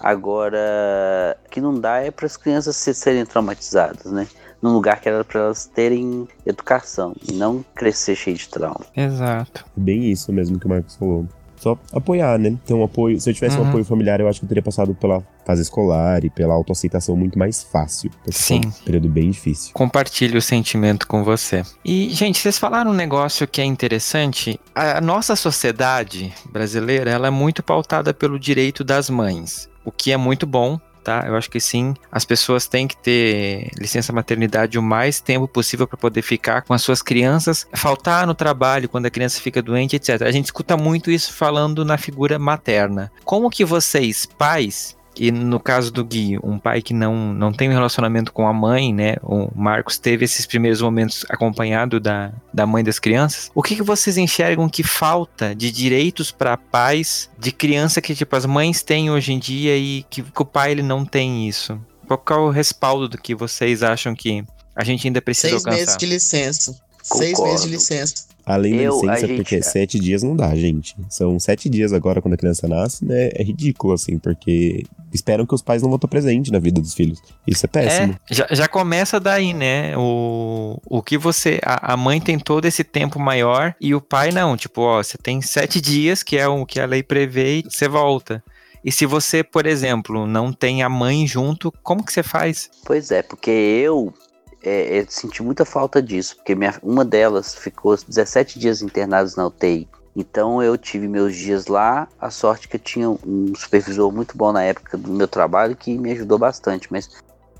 [0.00, 4.26] Agora, o que não dá é para as crianças serem traumatizadas, né?
[4.60, 8.80] Num lugar que era para elas terem educação e não crescer cheio de trauma.
[8.96, 9.64] Exato.
[9.76, 11.26] Bem isso mesmo que o Marcos falou
[11.60, 12.56] só apoiar, né?
[12.66, 13.20] Ter um apoio.
[13.20, 13.64] Se eu tivesse uhum.
[13.64, 17.16] um apoio familiar, eu acho que eu teria passado pela fase escolar e pela autoaceitação
[17.16, 18.10] muito mais fácil.
[18.30, 18.62] Sim.
[18.66, 19.72] um período bem difícil.
[19.74, 21.62] Compartilho o sentimento com você.
[21.84, 24.58] E, gente, vocês falaram um negócio que é interessante.
[24.74, 29.68] A nossa sociedade brasileira, ela é muito pautada pelo direito das mães.
[29.84, 31.24] O que é muito bom, tá?
[31.26, 35.86] Eu acho que sim, as pessoas têm que ter licença maternidade o mais tempo possível
[35.86, 39.96] para poder ficar com as suas crianças, faltar no trabalho quando a criança fica doente,
[39.96, 40.22] etc.
[40.22, 43.10] A gente escuta muito isso falando na figura materna.
[43.24, 47.68] Como que vocês, pais, e no caso do Gui, um pai que não, não tem
[47.68, 49.16] um relacionamento com a mãe, né?
[49.22, 53.50] O Marcos teve esses primeiros momentos acompanhado da, da mãe das crianças.
[53.54, 58.34] O que, que vocês enxergam que falta de direitos para pais de criança que, tipo,
[58.34, 61.80] as mães têm hoje em dia e que, que o pai ele não tem isso?
[62.06, 65.76] Qual é o respaldo do que vocês acham que a gente ainda precisa Seis alcançar?
[65.78, 66.72] meses de licença.
[67.08, 67.24] Concordo.
[67.24, 68.29] Seis meses de licença.
[68.44, 69.36] Além da licença, gente...
[69.36, 70.96] porque sete dias não dá, gente.
[71.08, 73.30] São sete dias agora quando a criança nasce, né?
[73.34, 76.94] É ridículo, assim, porque esperam que os pais não vão estar presentes na vida dos
[76.94, 77.20] filhos.
[77.46, 78.16] Isso é péssimo.
[78.30, 79.96] É, já, já começa daí, né?
[79.96, 81.60] O, o que você.
[81.64, 84.56] A, a, mãe tem todo esse tempo maior e o pai não.
[84.56, 87.88] Tipo, ó, você tem sete dias, que é o que a lei prevê, e você
[87.88, 88.42] volta.
[88.84, 92.70] E se você, por exemplo, não tem a mãe junto, como que você faz?
[92.86, 94.14] Pois é, porque eu
[94.62, 99.46] é, é, senti muita falta disso, porque minha, uma delas ficou 17 dias internadas na
[99.46, 99.88] UTI.
[100.14, 104.52] Então eu tive meus dias lá, a sorte que eu tinha um supervisor muito bom
[104.52, 107.08] na época do meu trabalho que me ajudou bastante, mas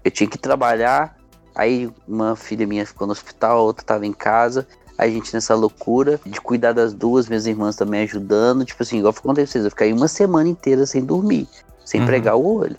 [0.05, 1.17] eu tinha que trabalhar,
[1.55, 4.67] aí uma filha minha ficou no hospital, a outra estava em casa,
[4.99, 9.15] a gente nessa loucura de cuidar das duas, minhas irmãs também ajudando, tipo assim, igual
[9.17, 11.49] eu contei pra vocês, eu fiquei uma semana inteira sem dormir,
[11.85, 12.07] sem uhum.
[12.07, 12.77] pregar o olho.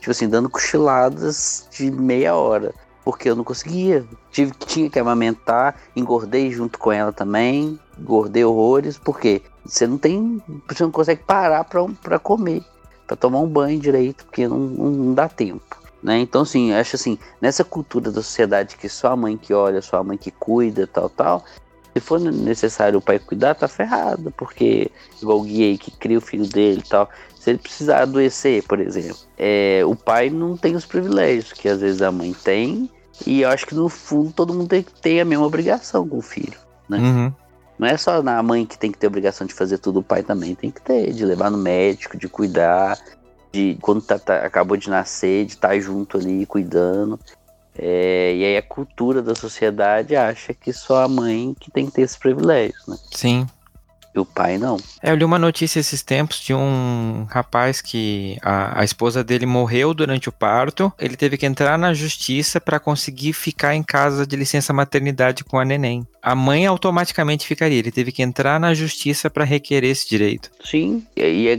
[0.00, 2.74] Tipo assim, dando cochiladas de meia hora
[3.10, 4.04] porque eu não conseguia.
[4.30, 10.40] Tive, tinha que amamentar, engordei junto com ela também, engordei horrores, porque você não tem,
[10.68, 12.62] você não consegue parar para comer,
[13.08, 15.80] para tomar um banho direito, porque não, não, não dá tempo.
[16.00, 16.20] Né?
[16.20, 19.98] Então, assim, acho assim, nessa cultura da sociedade que só a mãe que olha, só
[19.98, 21.44] a mãe que cuida, tal, tal,
[21.92, 26.20] se for necessário o pai cuidar, tá ferrado, porque igual o Gui que cria o
[26.20, 27.10] filho dele e tal,
[27.40, 31.80] se ele precisar adoecer, por exemplo, é, o pai não tem os privilégios que às
[31.80, 32.90] vezes a mãe tem.
[33.26, 36.18] E eu acho que no fundo todo mundo tem que ter a mesma obrigação com
[36.18, 36.98] o filho, né?
[36.98, 37.32] Uhum.
[37.78, 40.22] Não é só a mãe que tem que ter obrigação de fazer tudo, o pai
[40.22, 42.98] também tem que ter, de levar no médico, de cuidar,
[43.50, 47.18] de quando tá, tá acabou de nascer, de estar tá junto ali cuidando.
[47.78, 51.92] É, e aí a cultura da sociedade acha que só a mãe que tem que
[51.92, 52.96] ter esses privilégios, né?
[53.12, 53.46] Sim.
[54.14, 54.76] E o pai não.
[55.02, 59.46] É, eu li uma notícia esses tempos de um rapaz que a, a esposa dele
[59.46, 60.92] morreu durante o parto.
[60.98, 65.58] Ele teve que entrar na justiça para conseguir ficar em casa de licença maternidade com
[65.58, 66.06] a neném.
[66.22, 67.78] A mãe automaticamente ficaria.
[67.78, 70.50] Ele teve que entrar na justiça para requerer esse direito.
[70.62, 71.56] Sim, e a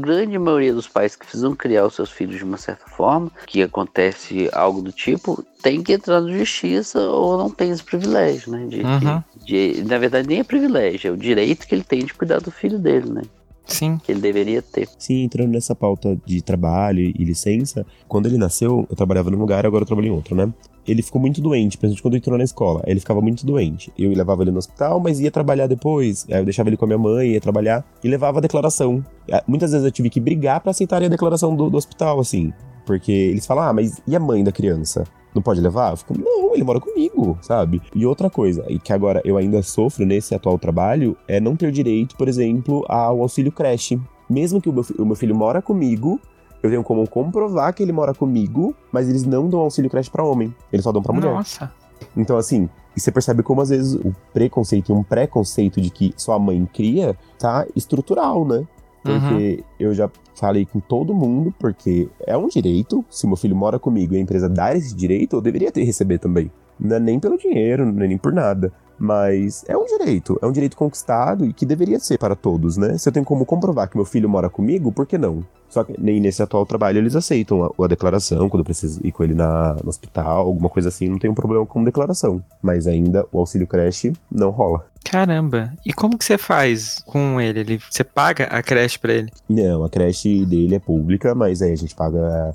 [0.00, 3.62] grande maioria dos pais que precisam criar os seus filhos de uma certa forma, que
[3.62, 8.66] acontece algo do tipo, tem que entrar na justiça ou não tem esse privilégio, né?
[8.66, 9.22] De, uhum.
[9.46, 12.50] De, na verdade, nem é privilégio, é o direito que ele tem de cuidar do
[12.50, 13.22] filho dele, né?
[13.64, 13.98] Sim.
[13.98, 14.88] Que ele deveria ter.
[14.98, 19.66] Sim, entrando nessa pauta de trabalho e licença, quando ele nasceu, eu trabalhava num lugar,
[19.66, 20.52] agora eu trabalho em outro, né?
[20.86, 22.80] Ele ficou muito doente, principalmente quando entrou na escola.
[22.86, 23.92] Ele ficava muito doente.
[23.98, 26.24] Eu levava ele no hospital, mas ia trabalhar depois.
[26.30, 29.04] Aí eu deixava ele com a minha mãe, ia trabalhar e levava a declaração.
[29.48, 32.52] Muitas vezes eu tive que brigar para aceitarem a declaração do, do hospital, assim.
[32.86, 35.04] Porque eles falam, ah, mas e a mãe da criança?
[35.36, 35.92] não pode levar?
[35.92, 37.82] Eu fico, não, ele mora comigo, sabe?
[37.94, 41.70] E outra coisa, e que agora eu ainda sofro nesse atual trabalho, é não ter
[41.70, 44.00] direito, por exemplo, ao auxílio creche.
[44.28, 46.18] Mesmo que o meu, o meu filho mora comigo,
[46.62, 50.24] eu tenho como comprovar que ele mora comigo, mas eles não dão auxílio creche para
[50.24, 51.32] homem, eles só dão para mulher.
[51.32, 51.70] Nossa.
[52.16, 56.14] Então, assim, e você percebe como às vezes o preconceito e um preconceito de que
[56.16, 58.66] sua mãe cria tá estrutural, né?
[59.06, 59.64] Porque uhum.
[59.78, 63.04] eu já falei com todo mundo, porque é um direito.
[63.10, 66.18] Se meu filho mora comigo e a empresa dar esse direito, eu deveria ter receber
[66.18, 66.50] também.
[66.78, 68.72] Não é nem pelo dinheiro, não é nem por nada.
[68.98, 72.96] Mas é um direito, é um direito conquistado e que deveria ser para todos, né?
[72.96, 75.44] Se eu tenho como comprovar que meu filho mora comigo, por que não?
[75.68, 79.12] Só que nem nesse atual trabalho eles aceitam a, a declaração, quando eu preciso ir
[79.12, 82.42] com ele na, no hospital, alguma coisa assim, não tem um problema com declaração.
[82.62, 84.86] Mas ainda o auxílio creche não rola.
[85.10, 87.60] Caramba, e como que você faz com ele?
[87.60, 89.30] ele você paga a creche para ele?
[89.48, 92.54] Não, a creche dele é pública, mas aí a gente paga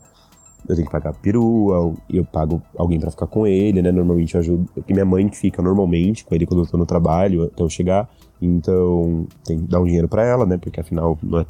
[0.67, 3.91] eu tenho que pagar perua, eu pago alguém para ficar com ele, né?
[3.91, 4.69] Normalmente eu ajudo.
[4.75, 8.07] Porque minha mãe fica normalmente com ele quando eu tô no trabalho, até eu chegar.
[8.41, 10.57] Então, tem que dar um dinheiro para ela, né?
[10.57, 11.45] Porque afinal não é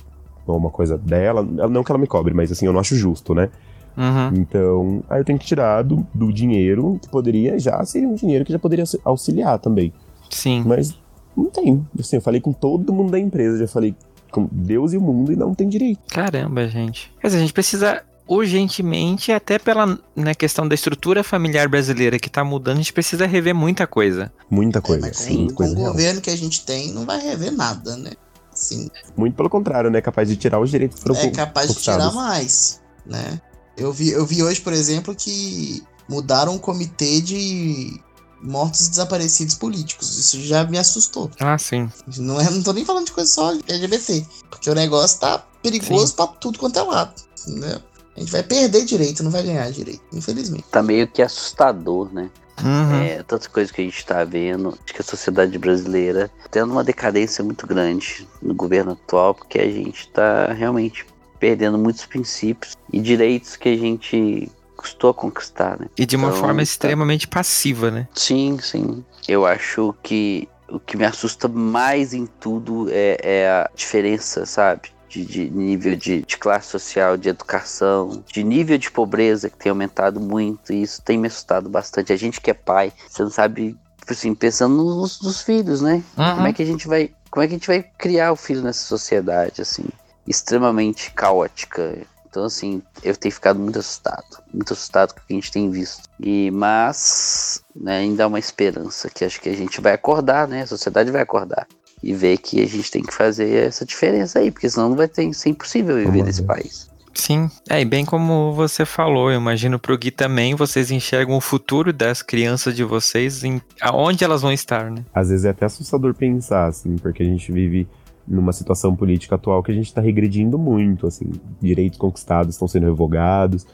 [0.47, 1.43] uma coisa dela.
[1.43, 3.49] Não que ela me cobre, mas assim, eu não acho justo, né?
[3.97, 4.39] Uhum.
[4.39, 8.45] Então, aí eu tenho que tirar do, do dinheiro que poderia já ser um dinheiro
[8.45, 9.91] que já poderia auxiliar também.
[10.31, 10.63] Sim.
[10.65, 10.97] Mas
[11.35, 11.85] não tem.
[11.99, 13.95] Assim, eu falei com todo mundo da empresa, já falei
[14.31, 16.01] com Deus e o mundo e não tem direito.
[16.07, 17.11] Caramba, gente.
[17.19, 22.29] Quer dizer, a gente precisa urgentemente, até pela né, questão da estrutura familiar brasileira que
[22.29, 24.31] tá mudando, a gente precisa rever muita coisa.
[24.49, 25.05] Muita coisa.
[25.05, 25.91] É, mas com, sim, com coisa o real.
[25.91, 28.11] governo que a gente tem, não vai rever nada, né?
[28.53, 29.99] Assim, Muito pelo contrário, né?
[30.01, 33.41] Capaz de tirar os direitos que foram é capaz de tirar mais, né?
[33.77, 37.99] Eu vi, eu vi hoje, por exemplo, que mudaram o comitê de
[38.41, 40.17] mortos e desaparecidos políticos.
[40.17, 41.29] Isso já me assustou.
[41.39, 41.89] Ah, sim.
[42.17, 46.15] Não, é, não tô nem falando de coisa só LGBT, porque o negócio tá perigoso
[46.15, 47.13] pra tudo quanto é lado,
[47.47, 47.79] né?
[48.15, 50.65] A gente vai perder direito, não vai ganhar direito, infelizmente.
[50.69, 52.29] Tá meio que assustador, né?
[52.61, 53.01] Uhum.
[53.01, 54.77] É, tantas coisas que a gente tá vendo.
[54.83, 59.59] Acho que a sociedade brasileira tá tendo uma decadência muito grande no governo atual, porque
[59.59, 61.05] a gente tá realmente
[61.39, 64.51] perdendo muitos princípios e direitos que a gente
[64.81, 65.87] custou a conquistar, né?
[65.97, 66.63] E de uma Então, forma tá.
[66.63, 68.07] extremamente passiva, né?
[68.13, 69.05] Sim, sim.
[69.27, 74.89] Eu acho que o que me assusta mais em tudo é, é a diferença, sabe?
[75.07, 79.69] De, de nível de, de classe social, de educação, de nível de pobreza que tem
[79.69, 80.71] aumentado muito.
[80.71, 82.13] E isso tem me assustado bastante.
[82.13, 86.01] A gente que é pai, você não sabe, tipo assim, pensando nos, nos filhos, né?
[86.15, 87.11] Como é que a gente vai.
[87.29, 89.83] Como é que a gente vai criar o filho nessa sociedade, assim,
[90.25, 91.97] extremamente caótica?
[92.31, 95.69] Então, assim, eu tenho ficado muito assustado, muito assustado com o que a gente tem
[95.69, 96.03] visto.
[96.17, 100.61] E, mas, né, ainda há uma esperança que acho que a gente vai acordar, né?
[100.61, 101.67] A sociedade vai acordar
[102.01, 105.09] e ver que a gente tem que fazer essa diferença aí, porque senão não vai
[105.09, 106.89] ter, ser impossível viver nesse país.
[107.13, 107.51] Sim.
[107.69, 111.91] É, e bem como você falou, eu imagino pro Gui também, vocês enxergam o futuro
[111.91, 115.03] das crianças de vocês, em aonde elas vão estar, né?
[115.13, 117.89] Às vezes é até assustador pensar, assim, porque a gente vive
[118.31, 121.29] numa situação política atual que a gente tá regredindo muito, assim,
[121.61, 123.67] direitos conquistados estão sendo revogados,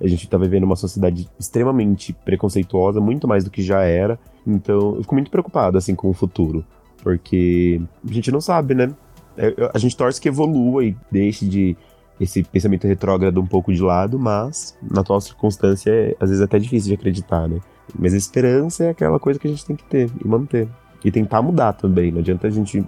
[0.00, 4.96] a gente tá vivendo uma sociedade extremamente preconceituosa, muito mais do que já era, então
[4.96, 6.64] eu fico muito preocupado, assim, com o futuro,
[7.02, 8.90] porque a gente não sabe, né?
[9.36, 11.76] É, A gente torce que evolua e deixe de
[12.20, 16.58] esse pensamento retrógrado um pouco de lado, mas na atual circunstância é às vezes até
[16.58, 17.58] difícil de acreditar, né?
[17.98, 20.68] Mas a esperança é aquela coisa que a gente tem que ter e manter.
[21.04, 22.10] E tentar mudar também.
[22.10, 22.82] Não adianta a gente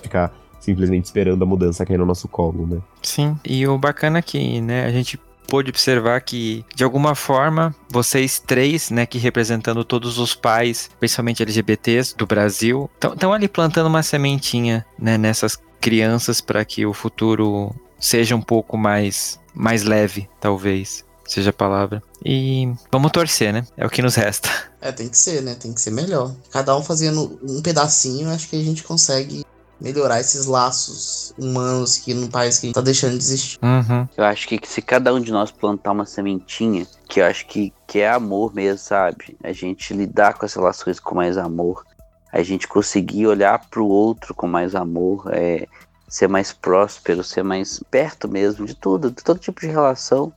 [0.00, 2.78] ficar simplesmente esperando a mudança cair no nosso colo, né?
[3.02, 3.38] Sim.
[3.44, 5.18] E o bacana é que, né, a gente
[5.48, 11.42] pôde observar que, de alguma forma, vocês três, né, que representando todos os pais, principalmente
[11.42, 17.74] LGBTs do Brasil, estão ali plantando uma sementinha, né, nessas crianças para que o futuro
[17.98, 21.04] seja um pouco mais, mais leve, talvez.
[21.26, 22.02] Seja a palavra.
[22.24, 23.66] E vamos torcer, né?
[23.76, 24.48] É o que nos resta.
[24.80, 25.54] É, tem que ser, né?
[25.54, 26.34] Tem que ser melhor.
[26.50, 29.44] Cada um fazendo um pedacinho, acho que a gente consegue
[29.80, 33.58] melhorar esses laços humanos que no país que a gente tá deixando de existir.
[33.62, 34.08] Uhum.
[34.16, 37.72] Eu acho que se cada um de nós plantar uma sementinha, que eu acho que,
[37.86, 39.36] que é amor mesmo, sabe?
[39.42, 41.84] A gente lidar com as relações com mais amor,
[42.32, 45.66] a gente conseguir olhar pro outro com mais amor, é,
[46.08, 50.32] ser mais próspero, ser mais perto mesmo de tudo, de todo tipo de relação.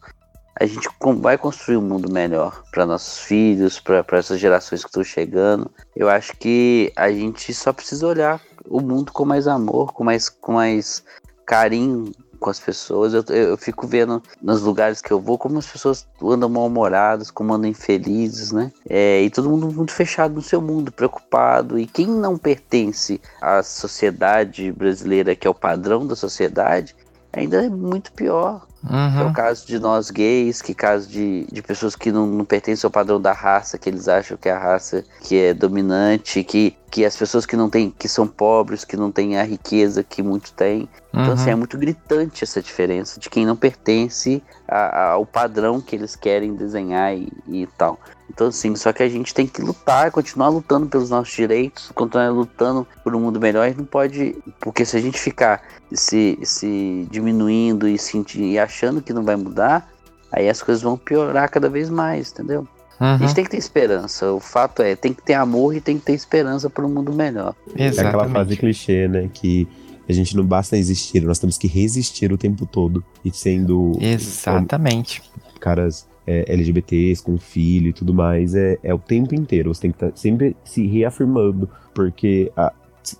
[0.59, 0.87] A gente
[1.19, 5.71] vai construir um mundo melhor para nossos filhos, para essas gerações que estão chegando.
[5.95, 10.29] Eu acho que a gente só precisa olhar o mundo com mais amor, com mais,
[10.29, 11.03] com mais
[11.45, 12.11] carinho
[12.41, 13.13] com as pessoas.
[13.13, 17.53] Eu, eu, fico vendo nos lugares que eu vou como as pessoas andam mal-humoradas, como
[17.53, 18.71] andam infelizes, né?
[18.89, 21.77] É, e todo mundo muito fechado no seu mundo, preocupado.
[21.77, 26.95] E quem não pertence à sociedade brasileira, que é o padrão da sociedade,
[27.31, 28.67] ainda é muito pior.
[28.83, 29.33] Que é o Uhum.
[29.33, 33.21] caso de nós gays, que caso de, de pessoas que não, não pertencem ao padrão
[33.21, 37.15] da raça, que eles acham que é a raça que é dominante, que, que as
[37.15, 40.89] pessoas que não têm, que são pobres, que não têm a riqueza que muitos têm.
[41.13, 41.59] Então, assim, é Uhum.
[41.59, 46.55] muito gritante essa diferença de quem não pertence a- a- ao padrão que eles querem
[46.55, 47.99] desenhar e, e tal.
[48.33, 52.29] Então, assim, só que a gente tem que lutar, continuar lutando pelos nossos direitos, continuar
[52.31, 53.67] lutando por um mundo melhor.
[53.67, 54.37] E não pode.
[54.61, 55.61] Porque se a gente ficar
[55.93, 58.70] se, se diminuindo e, senti- e achando
[59.01, 59.91] que não vai mudar,
[60.31, 62.67] aí as coisas vão piorar cada vez mais, entendeu?
[62.99, 64.31] A Uhum, gente tem que ter esperança.
[64.31, 67.11] O fato é, tem que ter amor e tem que ter esperança para um mundo
[67.11, 67.55] melhor.
[67.75, 68.57] É aquela frase exatamente.
[68.57, 69.27] clichê, né?
[69.33, 69.67] Que
[70.07, 73.03] a gente não basta existir, nós temos que resistir o tempo todo.
[73.25, 75.23] E sendo Exatamente.
[75.59, 79.73] caras é, LGBTs com filho e tudo mais, é, é o tempo inteiro.
[79.73, 82.71] Você tem que estar sempre se reafirmando, porque a,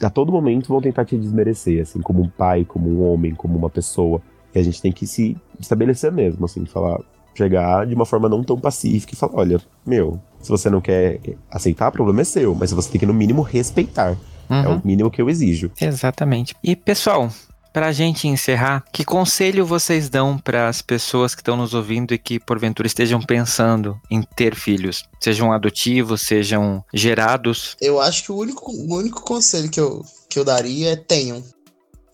[0.04, 3.58] a todo momento vão tentar te desmerecer, assim, como um pai, como um homem, como
[3.58, 4.22] uma pessoa.
[4.54, 7.00] E a gente tem que se estabelecer mesmo, assim, falar,
[7.36, 11.20] chegar de uma forma não tão pacífica e falar, olha, meu, se você não quer
[11.50, 14.18] aceitar, o problema é seu, mas você tem que no mínimo respeitar.
[14.50, 15.72] É Uhum, o mínimo que eu exijo.
[15.80, 16.54] Exatamente.
[16.62, 17.32] E pessoal,
[17.72, 22.18] pra gente encerrar, que conselho vocês dão para as pessoas que estão nos ouvindo e
[22.18, 25.06] que porventura estejam pensando em ter filhos?
[25.22, 27.78] Sejam adotivos, sejam gerados.
[27.80, 31.42] Eu acho que o único, o único conselho que eu, que eu daria é tenham.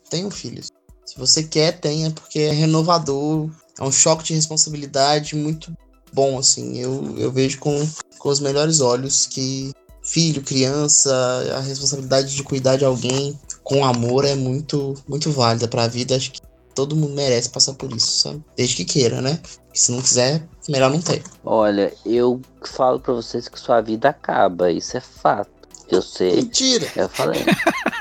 [0.07, 0.69] Tenham filhos.
[1.08, 3.50] Se você quer, tenha, porque é renovador.
[3.80, 5.72] É um choque de responsabilidade muito
[6.12, 6.78] bom, assim.
[6.78, 7.88] Eu, eu vejo com,
[8.20, 9.72] com os melhores olhos que
[10.04, 11.14] filho, criança,
[11.56, 16.16] a responsabilidade de cuidar de alguém com amor é muito, muito válida pra vida.
[16.16, 16.42] Acho que
[16.76, 18.44] todo mundo merece passar por isso, sabe?
[18.58, 19.40] Desde que queira, né?
[19.42, 21.24] Porque se não quiser, melhor não ter.
[21.44, 25.57] Olha, eu falo pra vocês que sua vida acaba, isso é fato.
[25.89, 26.35] Eu sei.
[26.38, 26.88] Mentira!
[26.95, 27.45] Eu falei.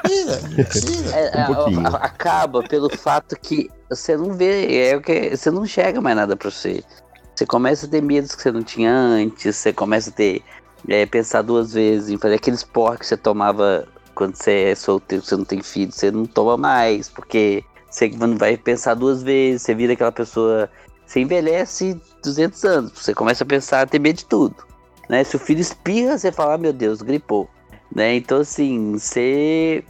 [0.04, 0.40] Mentira!
[0.48, 1.10] Mentira!
[1.16, 5.50] É, Um a- a- acaba pelo fato que você não vê, é o que você
[5.50, 6.82] não chega mais nada pra você.
[7.34, 10.42] Você começa a ter medos que você não tinha antes, você começa a ter
[10.88, 15.24] é, pensar duas vezes em fazer aqueles porcos que você tomava quando você é solteiro,
[15.24, 19.62] você não tem filho, você não toma mais, porque você não vai pensar duas vezes,
[19.62, 20.70] você vira aquela pessoa,
[21.06, 24.56] você envelhece 200 anos, você começa a pensar, a ter medo de tudo,
[25.08, 25.22] né?
[25.24, 27.48] Se o filho espirra, você fala, ah, meu Deus, gripou,
[27.96, 28.14] né?
[28.14, 29.82] Então assim, você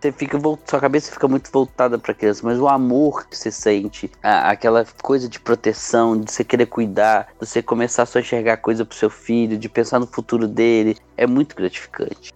[0.00, 4.08] você fica sua cabeça fica muito voltada para criança, mas o amor que você sente,
[4.22, 8.58] a- aquela coisa de proteção, de você querer cuidar, de você começar a só enxergar
[8.58, 12.32] coisa pro seu filho, de pensar no futuro dele, é muito gratificante,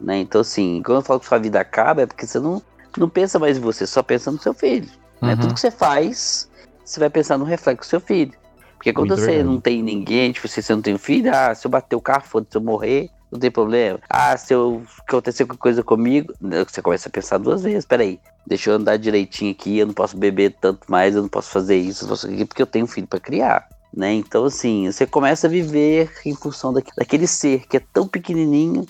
[0.00, 0.18] né?
[0.20, 2.62] Então assim, quando eu falo que sua vida acaba, é porque você não
[2.96, 4.88] não pensa mais em você, só pensa no seu filho,
[5.20, 5.30] né?
[5.30, 5.36] Uhum.
[5.36, 6.48] Tudo que você faz,
[6.84, 8.32] você vai pensar no reflexo do seu filho.
[8.76, 9.48] Porque quando Muito você verdade.
[9.48, 12.24] não tem ninguém, tipo, você não tem um filho, ah, se eu bater o carro,
[12.24, 14.00] foda-se, se eu morrer, não tem problema.
[14.08, 18.18] Ah, se eu acontecer qualquer coisa comigo, né, você começa a pensar duas vezes, peraí,
[18.46, 21.76] deixa eu andar direitinho aqui, eu não posso beber tanto mais, eu não posso fazer
[21.76, 23.68] isso, posso porque eu tenho um filho pra criar.
[23.92, 24.12] Né?
[24.14, 28.86] Então, assim, você começa a viver em função daque- daquele ser que é tão pequenininho,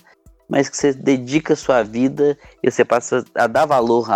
[0.47, 4.07] mas que você dedica a sua vida e você passa a dar valor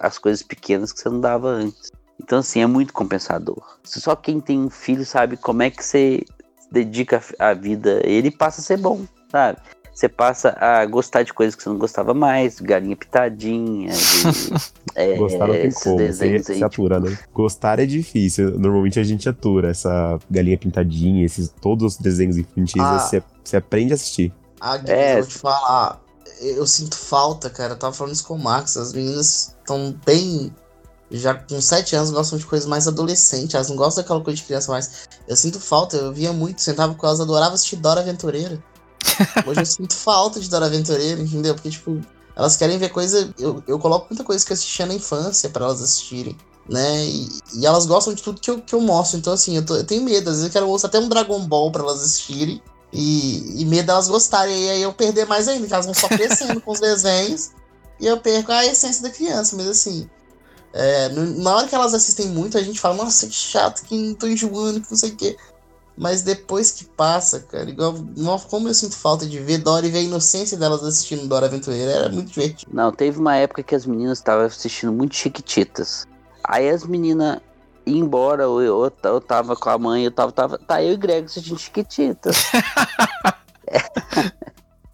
[0.00, 1.90] às coisas pequenas que você não dava antes.
[2.22, 3.60] Então, assim, é muito compensador.
[3.82, 6.22] Só quem tem um filho sabe como é que você
[6.70, 8.00] dedica a a vida.
[8.04, 9.58] Ele passa a ser bom, sabe?
[9.92, 14.54] Você passa a gostar de coisas que você não gostava mais, galinha pitadinha, de,
[14.94, 17.16] é, Gostar não tem como, você, desenhos aí, você atura, né?
[17.32, 18.58] Gostar é difícil.
[18.58, 22.98] Normalmente a gente atura essa galinha pintadinha, esses todos os desenhos infantis, Ah.
[22.98, 24.32] você, você aprende a assistir.
[24.60, 25.12] Ah, É.
[25.14, 26.00] eu vou te falar.
[26.40, 27.74] Eu sinto falta, cara.
[27.74, 28.76] Eu tava falando isso com o Marcos.
[28.76, 30.52] As meninas estão bem.
[31.10, 33.54] Já com 7 anos gostam de coisas mais adolescentes.
[33.54, 35.04] Elas não gostam daquela coisa de criança mais.
[35.28, 35.96] Eu sinto falta.
[35.96, 36.60] Eu via muito.
[36.60, 38.58] Sentava com elas, adorava assistir Dora Aventureira.
[39.46, 41.54] Hoje eu sinto falta de Dora Aventureira, entendeu?
[41.54, 42.00] Porque, tipo,
[42.36, 43.32] elas querem ver coisa.
[43.38, 46.36] Eu, eu coloco muita coisa que eu assistia na infância pra elas assistirem.
[46.68, 47.04] Né?
[47.04, 49.18] E, e elas gostam de tudo que eu, que eu mostro.
[49.18, 50.30] Então, assim, eu, tô- eu tenho medo.
[50.30, 52.62] Às vezes eu quero mostrar até um Dragon Ball pra elas assistirem.
[52.92, 54.56] E, e medo delas gostarem.
[54.64, 57.50] E aí eu perder mais ainda, que elas vão só crescendo com os desenhos.
[58.00, 59.54] E eu perco a essência da criança.
[59.56, 60.08] Mas assim,
[60.72, 64.14] é, na hora que elas assistem muito, a gente fala, nossa, que chato, que não
[64.14, 65.36] tô enjoando, que não sei o quê.
[65.96, 67.94] Mas depois que passa, cara, igual.
[68.50, 71.92] Como eu sinto falta de ver Dora e ver a inocência delas assistindo Dora Aventureira.
[71.92, 72.70] Era muito divertido.
[72.74, 76.06] Não, teve uma época que as meninas estavam assistindo muito Chiquititas.
[76.42, 77.38] Aí as meninas
[77.86, 80.58] iam embora, ou eu, eu tava com a mãe, eu tava, tava.
[80.58, 82.36] Tá, eu e Greg assistindo Chiquititas.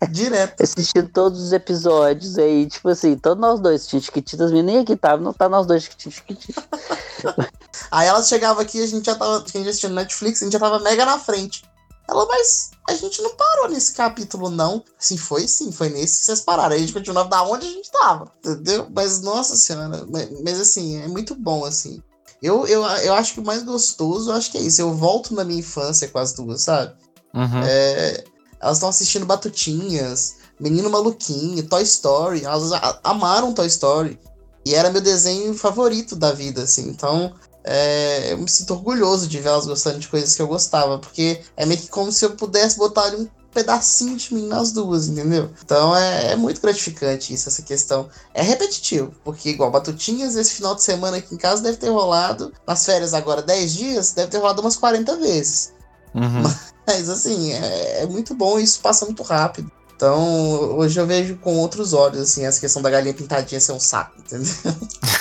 [0.09, 0.63] Direto.
[0.63, 5.23] assistindo todos os episódios aí, tipo assim, todos nós dois assistindo Chiquititas, nem aqui tava,
[5.23, 6.65] não tá nós dois assistindo Chiquititas.
[7.91, 9.39] Aí elas chegavam aqui, a gente já tava.
[9.39, 11.63] A gente assistindo Netflix, a gente já tava mega na frente.
[12.09, 14.83] Ela, mas a gente não parou nesse capítulo, não.
[14.99, 16.73] Assim, foi sim, foi nesse que vocês pararam.
[16.73, 18.89] Aí a gente continuava da onde a gente tava, entendeu?
[18.95, 22.03] Mas, nossa senhora, mas, mas, assim, é muito bom, assim.
[22.43, 24.81] Eu, eu, eu acho que o mais gostoso, eu acho que é isso.
[24.81, 26.95] Eu volto na minha infância com as duas, sabe?
[27.33, 27.63] Uhum.
[27.63, 28.25] É,
[28.61, 32.45] elas estão assistindo Batutinhas, Menino Maluquinho, Toy Story.
[32.45, 32.71] Elas
[33.03, 34.19] amaram Toy Story.
[34.65, 36.89] E era meu desenho favorito da vida, assim.
[36.89, 37.35] Então,
[37.65, 40.99] é, eu me sinto orgulhoso de ver elas gostando de coisas que eu gostava.
[40.99, 44.71] Porque é meio que como se eu pudesse botar ali um pedacinho de mim nas
[44.71, 45.51] duas, entendeu?
[45.65, 48.09] Então é, é muito gratificante isso, essa questão.
[48.33, 52.53] É repetitivo, porque igual Batutinhas, esse final de semana aqui em casa deve ter rolado.
[52.67, 55.73] Nas férias agora, 10 dias, deve ter rolado umas 40 vezes.
[56.15, 56.43] Uhum.
[56.43, 59.71] Mas assim, é, é muito bom e isso passa muito rápido.
[60.01, 63.79] Então, hoje eu vejo com outros olhos, assim, essa questão da galinha pintadinha ser um
[63.79, 64.51] saco, entendeu?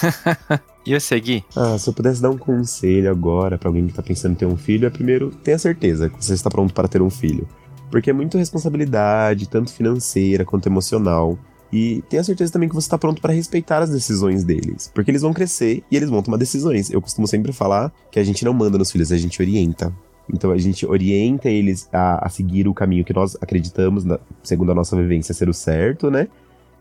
[0.87, 1.43] e eu segui?
[1.53, 4.45] Ah, se eu pudesse dar um conselho agora para alguém que tá pensando em ter
[4.45, 7.45] um filho, é primeiro, tenha certeza que você está pronto para ter um filho.
[7.91, 11.37] Porque é muita responsabilidade, tanto financeira quanto emocional.
[11.73, 14.89] E tenha certeza também que você está pronto para respeitar as decisões deles.
[14.95, 16.89] Porque eles vão crescer e eles vão tomar decisões.
[16.89, 19.93] Eu costumo sempre falar que a gente não manda nos filhos, a gente orienta.
[20.33, 24.71] Então a gente orienta eles a, a seguir o caminho que nós acreditamos, na, segundo
[24.71, 26.27] a nossa vivência, ser o certo, né?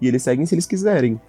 [0.01, 1.21] E eles seguem se eles quiserem.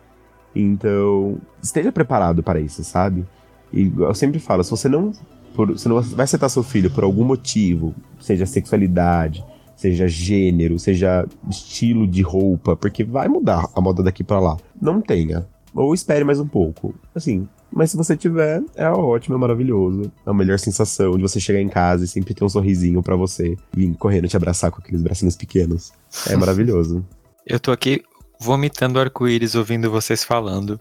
[0.55, 3.25] Então, esteja preparado para isso, sabe?
[3.71, 5.11] E eu sempre falo, se você não,
[5.55, 9.43] por, você não vai aceitar seu filho por algum motivo, seja sexualidade,
[9.75, 14.57] seja gênero, seja estilo de roupa, porque vai mudar a moda daqui para lá.
[14.81, 15.47] Não tenha.
[15.73, 16.93] Ou espere mais um pouco.
[17.13, 20.11] Assim, mas se você tiver, é ótimo, é maravilhoso.
[20.25, 23.15] É a melhor sensação de você chegar em casa e sempre ter um sorrisinho para
[23.15, 25.91] você vir correndo te abraçar com aqueles bracinhos pequenos.
[26.27, 27.05] É maravilhoso.
[27.45, 28.03] Eu tô aqui
[28.39, 30.79] vomitando arco-íris ouvindo vocês falando.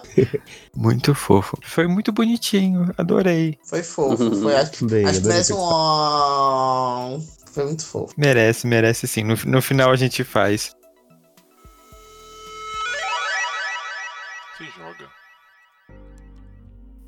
[0.74, 1.58] muito fofo.
[1.62, 3.58] Foi muito bonitinho, adorei.
[3.64, 4.36] Foi fofo.
[4.36, 7.20] Foi, acho, Bem, acho que merece um.
[7.52, 8.14] Foi muito fofo.
[8.16, 9.24] Merece, merece sim.
[9.24, 10.75] No, no final a gente faz.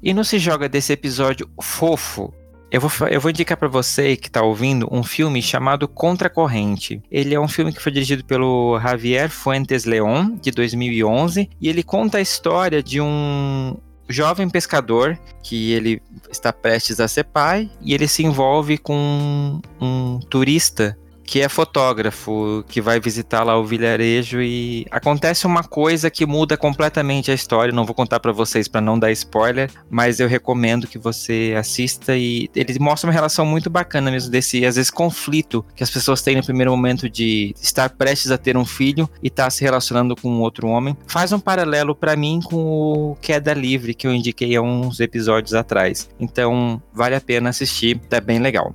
[0.02, 2.32] E não se joga desse episódio fofo.
[2.70, 7.02] Eu vou, eu vou indicar para você que está ouvindo um filme chamado Contracorrente.
[7.10, 11.82] Ele é um filme que foi dirigido pelo Javier Fuentes León, de 2011, e ele
[11.82, 13.74] conta a história de um
[14.08, 20.18] jovem pescador que ele está prestes a ser pai e ele se envolve com um
[20.30, 20.96] turista
[21.28, 26.56] que é fotógrafo, que vai visitar lá o vilarejo e acontece uma coisa que muda
[26.56, 27.70] completamente a história.
[27.70, 32.16] Não vou contar para vocês para não dar spoiler, mas eu recomendo que você assista
[32.16, 36.22] e ele mostra uma relação muito bacana mesmo desse às vezes conflito que as pessoas
[36.22, 39.62] têm no primeiro momento de estar prestes a ter um filho e estar tá se
[39.62, 40.96] relacionando com outro homem.
[41.06, 45.52] Faz um paralelo para mim com o Queda Livre que eu indiquei há uns episódios
[45.52, 46.08] atrás.
[46.18, 48.74] Então, vale a pena assistir, tá bem legal.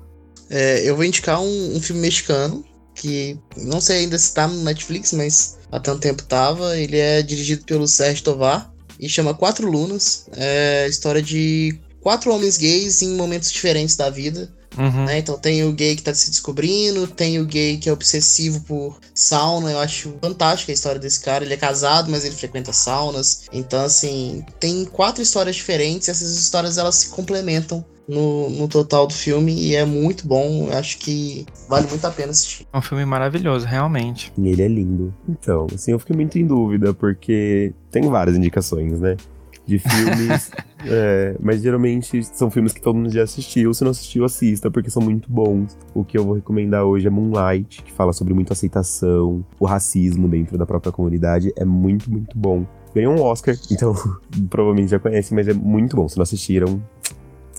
[0.53, 2.63] É, eu vou indicar um, um, filme mexicano
[2.93, 6.77] que não sei ainda se tá no Netflix, mas há tanto tempo tava.
[6.77, 10.27] Ele é dirigido pelo Sérgio Tovar e chama Quatro Lunas.
[10.37, 14.53] É a história de quatro homens gays em momentos diferentes da vida.
[14.77, 15.05] Uhum.
[15.05, 15.19] Né?
[15.19, 18.97] Então tem o gay que tá se descobrindo, tem o gay que é obsessivo por
[19.13, 19.71] sauna.
[19.71, 21.43] Eu acho fantástica a história desse cara.
[21.43, 23.43] Ele é casado, mas ele frequenta saunas.
[23.51, 26.07] Então, assim, tem quatro histórias diferentes.
[26.07, 30.69] E essas histórias elas se complementam no, no total do filme e é muito bom.
[30.71, 32.67] Acho que vale muito a pena assistir.
[32.71, 34.31] É um filme maravilhoso, realmente.
[34.37, 35.13] E ele é lindo.
[35.27, 39.15] Então, assim, eu fiquei muito em dúvida, porque tem várias indicações, né?
[39.65, 40.51] De filmes.
[40.85, 43.73] é, mas geralmente são filmes que todo mundo já assistiu.
[43.73, 45.77] Se não assistiu, assista, porque são muito bons.
[45.93, 50.27] O que eu vou recomendar hoje é Moonlight, que fala sobre muita aceitação, o racismo
[50.27, 51.53] dentro da própria comunidade.
[51.55, 53.95] É muito, muito bom ganhou um Oscar, então
[54.51, 56.07] provavelmente já conhecem, mas é muito bom.
[56.07, 56.79] Se não assistiram,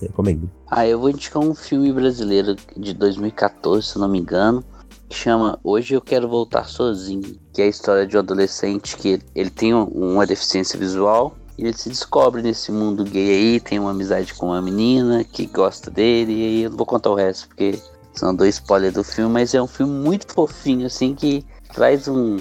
[0.01, 0.49] Recomendo.
[0.69, 4.63] Ah, eu vou indicar um filme brasileiro de 2014, se não me engano,
[5.07, 9.19] que chama Hoje Eu Quero Voltar Sozinho, que é a história de um adolescente que
[9.33, 13.91] ele tem uma deficiência visual e ele se descobre nesse mundo gay aí, tem uma
[13.91, 17.47] amizade com uma menina que gosta dele, e aí eu não vou contar o resto,
[17.47, 17.79] porque
[18.13, 22.37] são dois spoilers do filme, mas é um filme muito fofinho, assim, que traz um,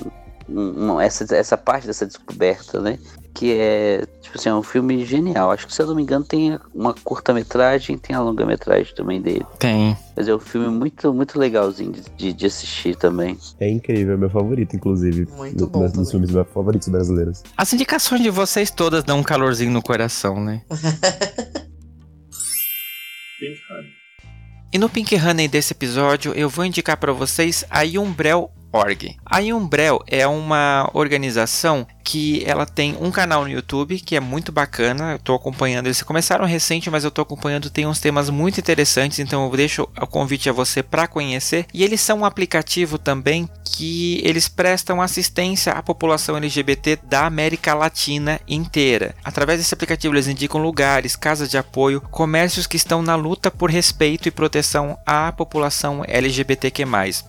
[0.48, 2.98] um, essa, essa parte dessa descoberta, né?
[3.34, 5.50] Que é, tipo assim, é um filme genial.
[5.50, 9.44] Acho que, se eu não me engano, tem uma curta-metragem tem a longa-metragem também dele.
[9.58, 9.96] Tem.
[10.16, 13.36] Mas é um filme muito, muito legalzinho de, de assistir também.
[13.58, 15.26] É incrível, é meu favorito, inclusive.
[15.36, 15.84] Muito bom.
[15.84, 17.42] Um dos filmes favoritos brasileiros.
[17.56, 20.62] As indicações de vocês todas dão um calorzinho no coração, né?
[23.40, 23.90] Pink Honey.
[24.72, 29.16] E no Pink Honey desse episódio, eu vou indicar para vocês a Umbrel Org.
[29.24, 34.52] A Umbrel é uma organização que ela tem um canal no YouTube que é muito
[34.52, 35.12] bacana.
[35.12, 35.86] Eu tô acompanhando.
[35.86, 37.70] Eles começaram recente, mas eu tô acompanhando.
[37.70, 41.66] Tem uns temas muito interessantes, então eu deixo o convite a você para conhecer.
[41.72, 47.74] E eles são um aplicativo também que eles prestam assistência à população LGBT da América
[47.74, 49.14] Latina inteira.
[49.24, 53.70] Através desse aplicativo, eles indicam lugares, casas de apoio, comércios que estão na luta por
[53.70, 56.84] respeito e proteção à população LGBTQ+.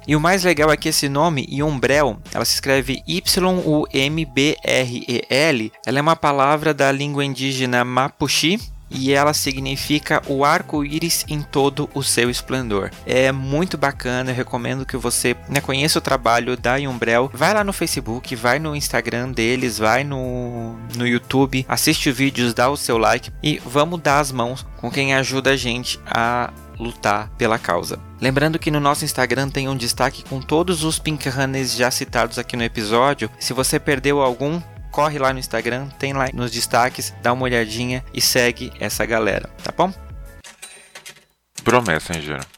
[0.07, 5.99] E o mais legal é que esse nome, Umbrel, ela se escreve Y-U-M-B R-E-L, ela
[5.99, 8.60] é uma palavra da língua indígena Mapuche
[8.90, 12.91] e ela significa o arco-íris em todo o seu esplendor.
[13.06, 17.30] É muito bacana, eu recomendo que você né, conheça o trabalho da Umbrel.
[17.34, 22.53] Vai lá no Facebook, vai no Instagram deles, vai no, no YouTube, assiste os vídeos,
[22.53, 26.52] dá o seu like e vamos dar as mãos com quem ajuda a gente a
[26.80, 27.99] lutar pela causa.
[28.19, 32.39] Lembrando que no nosso Instagram tem um destaque com todos os Pink Runners já citados
[32.39, 33.30] aqui no episódio.
[33.39, 34.61] Se você perdeu algum,
[34.91, 39.49] corre lá no Instagram, tem lá nos destaques, dá uma olhadinha e segue essa galera,
[39.64, 39.93] tá bom?
[41.64, 42.55] Bro Messenger.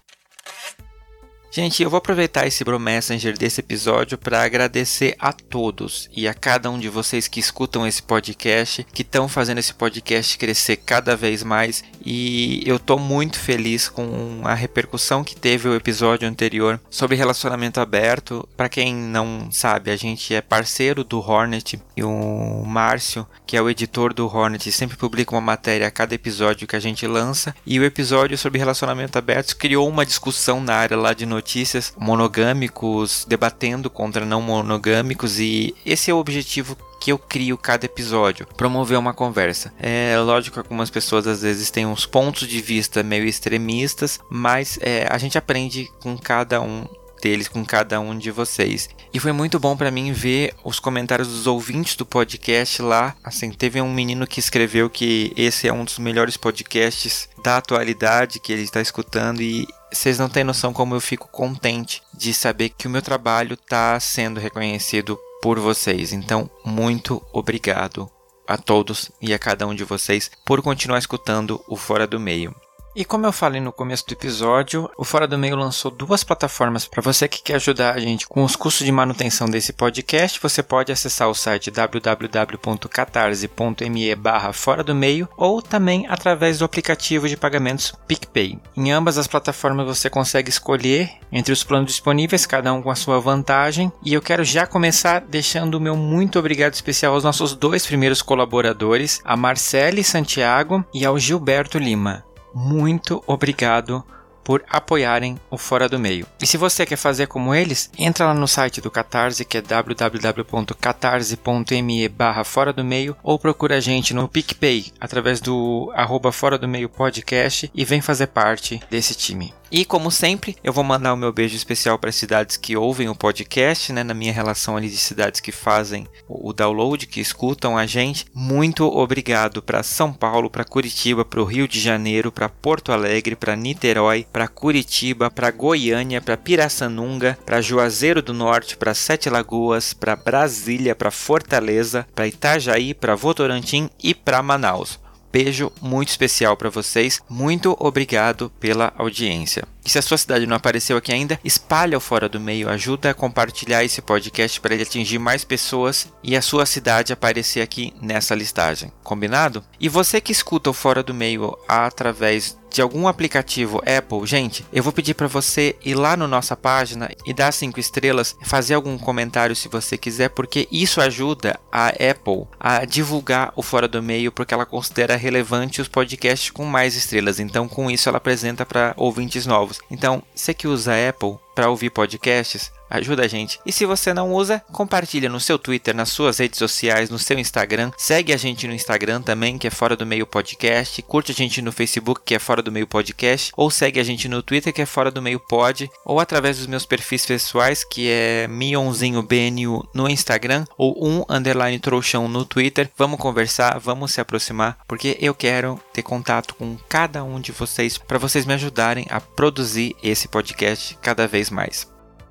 [1.58, 6.34] Gente, eu vou aproveitar esse Bro Messenger desse episódio para agradecer a todos e a
[6.36, 11.16] cada um de vocês que escutam esse podcast, que estão fazendo esse podcast crescer cada
[11.16, 11.84] vez mais.
[12.06, 17.80] E eu tô muito feliz com a repercussão que teve o episódio anterior sobre relacionamento
[17.80, 18.48] aberto.
[18.56, 23.62] Para quem não sabe, a gente é parceiro do Hornet e o Márcio, que é
[23.64, 27.56] o editor do Hornet, sempre publica uma matéria a cada episódio que a gente lança.
[27.66, 31.94] E o episódio sobre relacionamento aberto criou uma discussão na área lá de notícias notícias
[31.98, 38.46] monogâmicos debatendo contra não monogâmicos e esse é o objetivo que eu crio cada episódio,
[38.58, 39.72] promover uma conversa.
[39.80, 44.78] É lógico que algumas pessoas às vezes têm uns pontos de vista meio extremistas, mas
[44.82, 46.86] é, a gente aprende com cada um
[47.22, 48.90] deles com cada um de vocês.
[49.14, 53.16] E foi muito bom para mim ver os comentários dos ouvintes do podcast lá.
[53.24, 58.40] Assim, teve um menino que escreveu que esse é um dos melhores podcasts da atualidade
[58.40, 62.70] que ele está escutando e vocês não têm noção como eu fico contente de saber
[62.70, 66.14] que o meu trabalho está sendo reconhecido por vocês.
[66.14, 68.10] Então, muito obrigado
[68.48, 72.56] a todos e a cada um de vocês por continuar escutando o Fora do Meio.
[73.00, 76.88] E como eu falei no começo do episódio, o Fora do Meio lançou duas plataformas
[76.88, 80.40] para você que quer ajudar a gente com os custos de manutenção desse podcast.
[80.42, 87.30] Você pode acessar o site www.catarse.me barra Fora do Meio ou também através do aplicativo
[87.30, 88.58] de pagamentos PicPay.
[88.76, 92.96] Em ambas as plataformas você consegue escolher entre os planos disponíveis, cada um com a
[92.96, 93.92] sua vantagem.
[94.04, 98.24] E eu quero já começar deixando o meu muito obrigado especial aos nossos dois primeiros
[98.24, 102.26] colaboradores, a Marcele Santiago e ao Gilberto Lima
[102.58, 104.04] muito obrigado
[104.44, 106.26] por apoiarem o Fora do Meio.
[106.42, 109.62] E se você quer fazer como eles, entra lá no site do Catarse, que é
[109.62, 116.58] www.catarse.me barra Fora do Meio, ou procura a gente no PicPay, através do arroba Fora
[116.58, 119.54] do Meio Podcast, e vem fazer parte desse time.
[119.70, 123.10] E como sempre, eu vou mandar o meu beijo especial para as cidades que ouvem
[123.10, 127.78] o podcast, né, na minha relação ali de cidades que fazem o download, que escutam
[127.78, 128.26] a gente.
[128.34, 133.36] Muito obrigado para São Paulo, para Curitiba, para o Rio de Janeiro, para Porto Alegre,
[133.36, 139.94] para Niterói, para Curitiba, para Goiânia, para Pirassanunga, para Juazeiro do Norte, para Sete Lagoas,
[139.94, 144.98] para Brasília, para Fortaleza, para Itajaí, para Votorantim e para Manaus
[145.32, 147.22] beijo muito especial para vocês.
[147.30, 149.64] Muito obrigado pela audiência.
[149.88, 153.12] E se a sua cidade não apareceu aqui ainda, espalha o Fora do Meio, ajuda
[153.12, 157.94] a compartilhar esse podcast para ele atingir mais pessoas e a sua cidade aparecer aqui
[158.02, 158.92] nessa listagem.
[159.02, 159.64] Combinado?
[159.80, 164.84] E você que escuta o Fora do Meio através de algum aplicativo Apple, gente, eu
[164.84, 168.98] vou pedir para você ir lá na nossa página e dar cinco estrelas, fazer algum
[168.98, 174.32] comentário se você quiser, porque isso ajuda a Apple a divulgar o Fora do Meio,
[174.32, 177.40] porque ela considera relevante os podcasts com mais estrelas.
[177.40, 179.77] Então, com isso, ela apresenta para ouvintes novos.
[179.90, 183.60] Então, você que usa Apple para ouvir podcasts, Ajuda a gente.
[183.66, 187.38] E se você não usa, compartilha no seu Twitter, nas suas redes sociais, no seu
[187.38, 187.92] Instagram.
[187.98, 191.02] Segue a gente no Instagram também, que é Fora do Meio Podcast.
[191.02, 193.52] Curte a gente no Facebook, que é Fora do Meio Podcast.
[193.58, 195.90] Ou segue a gente no Twitter, que é Fora do Meio Pod.
[196.06, 200.66] Ou através dos meus perfis pessoais, que é Mionzinho BNU no Instagram.
[200.78, 202.90] Ou um underline trouxão no Twitter.
[202.98, 207.98] Vamos conversar, vamos se aproximar, porque eu quero ter contato com cada um de vocês
[207.98, 211.88] para vocês me ajudarem a produzir esse podcast cada vez mais.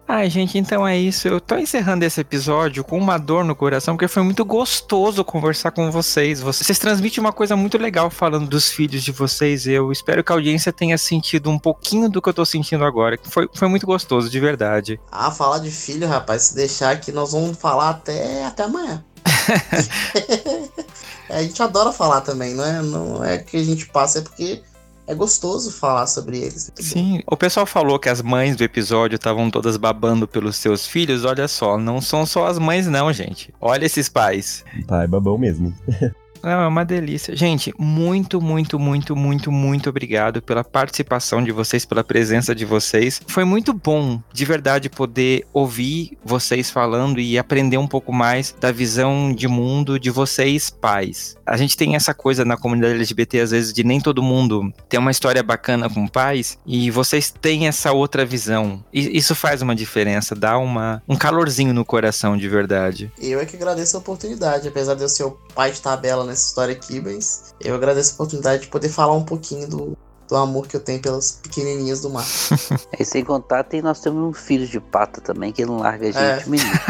[0.09, 1.27] Ai, gente, então é isso.
[1.27, 5.73] Eu tô encerrando esse episódio com uma dor no coração, porque foi muito gostoso conversar
[5.73, 6.41] com vocês.
[6.41, 9.67] Vocês transmitem uma coisa muito legal falando dos filhos de vocês.
[9.67, 13.19] Eu espero que a audiência tenha sentido um pouquinho do que eu tô sentindo agora.
[13.25, 15.01] Foi, foi muito gostoso, de verdade.
[15.11, 19.05] Ah, falar de filho, rapaz, se deixar aqui, nós vamos falar até, até amanhã.
[21.29, 22.81] a gente adora falar também, não é?
[22.81, 24.63] Não é que a gente passa, é porque
[25.07, 26.71] é gostoso falar sobre eles.
[26.75, 31.25] Sim, o pessoal falou que as mães do episódio estavam todas babando pelos seus filhos.
[31.25, 33.55] Olha só, não são só as mães, não, gente.
[33.61, 34.65] Olha esses pais.
[34.87, 35.73] Pai babão mesmo.
[36.47, 37.35] Não, é uma delícia.
[37.35, 43.21] Gente, muito, muito, muito, muito, muito obrigado pela participação de vocês, pela presença de vocês.
[43.27, 48.71] Foi muito bom, de verdade, poder ouvir vocês falando e aprender um pouco mais da
[48.71, 51.37] visão de mundo de vocês, pais.
[51.45, 54.99] A gente tem essa coisa na comunidade LGBT, às vezes, de nem todo mundo ter
[54.99, 58.85] uma história bacana com pais, e vocês têm essa outra visão.
[58.93, 63.11] E isso faz uma diferença, dá uma, um calorzinho no coração, de verdade.
[63.19, 66.47] Eu é que agradeço a oportunidade, apesar de eu ser o pai de tabela nessa
[66.49, 69.97] história aqui, mas eu agradeço a oportunidade de poder falar um pouquinho do,
[70.29, 72.25] do amor que eu tenho pelas pequenininhas do mar.
[72.99, 76.13] E sem contar, tem, nós temos um filho de pata também, que não larga a
[76.13, 76.49] gente, É.
[76.49, 76.71] menino.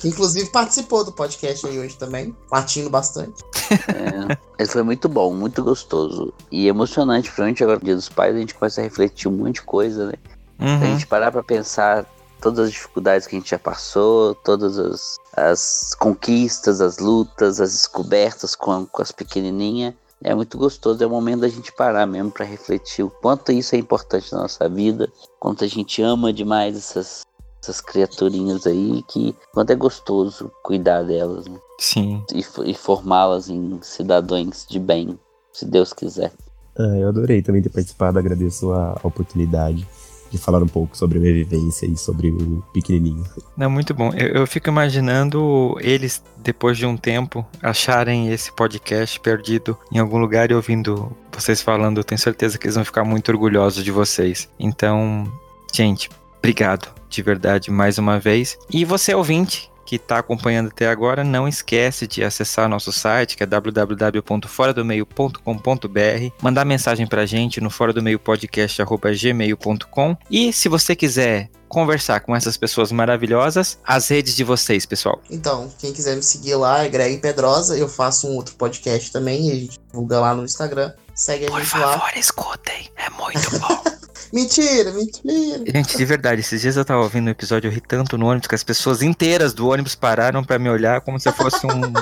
[0.00, 3.42] Que inclusive participou do podcast aí hoje também, latindo bastante.
[3.70, 6.32] É, ele foi muito bom, muito gostoso.
[6.50, 9.56] E emocionante, principalmente agora no Dia dos Pais, a gente começa a refletir um monte
[9.56, 10.12] de coisa, né?
[10.58, 10.80] A Uhum.
[10.80, 12.06] gente parar pra pensar
[12.40, 17.72] todas as dificuldades que a gente já passou, todas as, as conquistas, as lutas, as
[17.72, 19.94] descobertas com, com as pequenininhas.
[20.22, 23.74] É muito gostoso, é o momento da gente parar mesmo pra refletir o quanto isso
[23.74, 27.22] é importante na nossa vida, quanto a gente ama demais essas,
[27.62, 31.58] essas criaturinhas aí, que quanto é gostoso cuidar delas né?
[31.78, 32.22] Sim.
[32.34, 35.18] e, e formá-las em cidadãos de bem,
[35.54, 36.32] se Deus quiser.
[36.78, 39.86] Ah, eu adorei também ter participado, agradeço a oportunidade
[40.30, 43.24] de falar um pouco sobre a minha vivência e sobre o pequenininho.
[43.56, 44.12] Não, muito bom.
[44.14, 50.18] Eu, eu fico imaginando eles, depois de um tempo, acharem esse podcast perdido em algum
[50.18, 51.98] lugar e ouvindo vocês falando.
[51.98, 54.48] Eu tenho certeza que eles vão ficar muito orgulhosos de vocês.
[54.58, 55.30] Então,
[55.72, 58.58] gente, obrigado de verdade mais uma vez.
[58.72, 63.42] E você, ouvinte, que está acompanhando até agora, não esquece de acessar nosso site, que
[63.42, 71.50] é www.foradomeio.com.br, mandar mensagem pra gente no fora do meio podcast@gmail.com e se você quiser
[71.68, 75.20] conversar com essas pessoas maravilhosas, as redes de vocês, pessoal.
[75.28, 77.76] Então, quem quiser me seguir lá é Greg Pedrosa.
[77.76, 80.92] Eu faço um outro podcast também e a gente divulga lá no Instagram.
[81.20, 82.10] Segue a gente lá.
[82.16, 83.84] escutem, é muito bom.
[84.32, 85.64] Mentira, mentira.
[85.70, 88.48] Gente, de verdade, esses dias eu tava ouvindo um episódio, eu ri tanto no ônibus
[88.48, 91.92] que as pessoas inteiras do ônibus pararam pra me olhar como se eu fosse um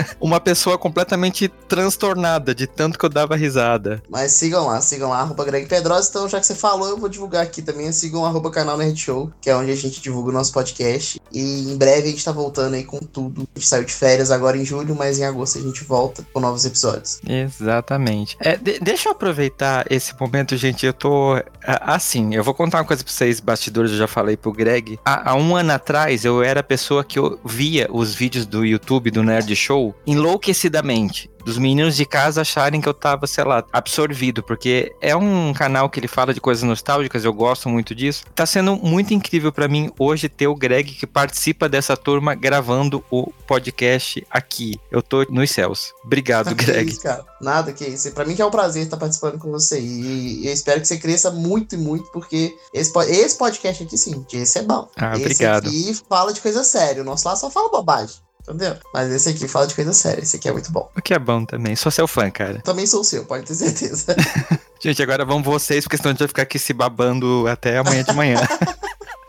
[0.20, 4.02] uma pessoa completamente transtornada de tanto que eu dava risada.
[4.08, 6.08] Mas sigam lá, sigam lá, arroba Greg Pedrosa.
[6.10, 7.90] Então, já que você falou, eu vou divulgar aqui também.
[7.92, 11.20] Sigam arroba canal Nerd Show, que é onde a gente divulga o nosso podcast.
[11.32, 13.46] E em breve a gente tá voltando aí com tudo.
[13.54, 16.40] A gente saiu de férias agora em julho, mas em agosto a gente volta com
[16.40, 17.20] novos episódios.
[17.26, 18.36] Exatamente.
[18.40, 20.86] É, de- deixa eu aproveitar esse momento, gente.
[20.86, 21.34] Eu tô.
[21.64, 24.98] Assim, eu vou contar uma coisa pra vocês, bastidores, eu já falei pro Greg.
[25.04, 28.64] Há, há um ano atrás, eu era a pessoa que eu via os vídeos do
[28.64, 31.30] YouTube do Nerd Show enlouquecidamente.
[31.44, 35.88] Dos meninos de casa acharem que eu tava, sei lá, absorvido, porque é um canal
[35.88, 38.24] que ele fala de coisas nostálgicas, eu gosto muito disso.
[38.34, 43.04] Tá sendo muito incrível pra mim hoje ter o Greg que participa dessa turma gravando
[43.12, 44.74] o podcast aqui.
[44.90, 45.92] Eu tô nos céus.
[46.04, 46.90] Obrigado, Greg.
[46.90, 47.24] isso, cara.
[47.40, 48.10] Nada que isso.
[48.10, 49.80] Pra mim que é um prazer estar participando com você.
[49.80, 54.26] E eu espero que você cresça muito e muito, porque esse, esse podcast aqui, sim,
[54.32, 54.88] esse é bom.
[54.96, 55.68] Ah, esse obrigado.
[55.68, 57.02] aqui fala de coisa séria.
[57.02, 58.25] O nosso lá só fala bobagem.
[58.48, 58.76] Entendeu?
[58.94, 60.22] Mas esse aqui fala de coisa séria.
[60.22, 60.88] Esse aqui é muito bom.
[60.96, 61.74] O que é bom também.
[61.74, 62.60] Sou seu fã, cara.
[62.62, 64.14] Também sou seu, pode ter certeza.
[64.80, 68.02] Gente, agora vamos vocês, porque senão a gente vai ficar aqui se babando até amanhã
[68.02, 68.40] de manhã.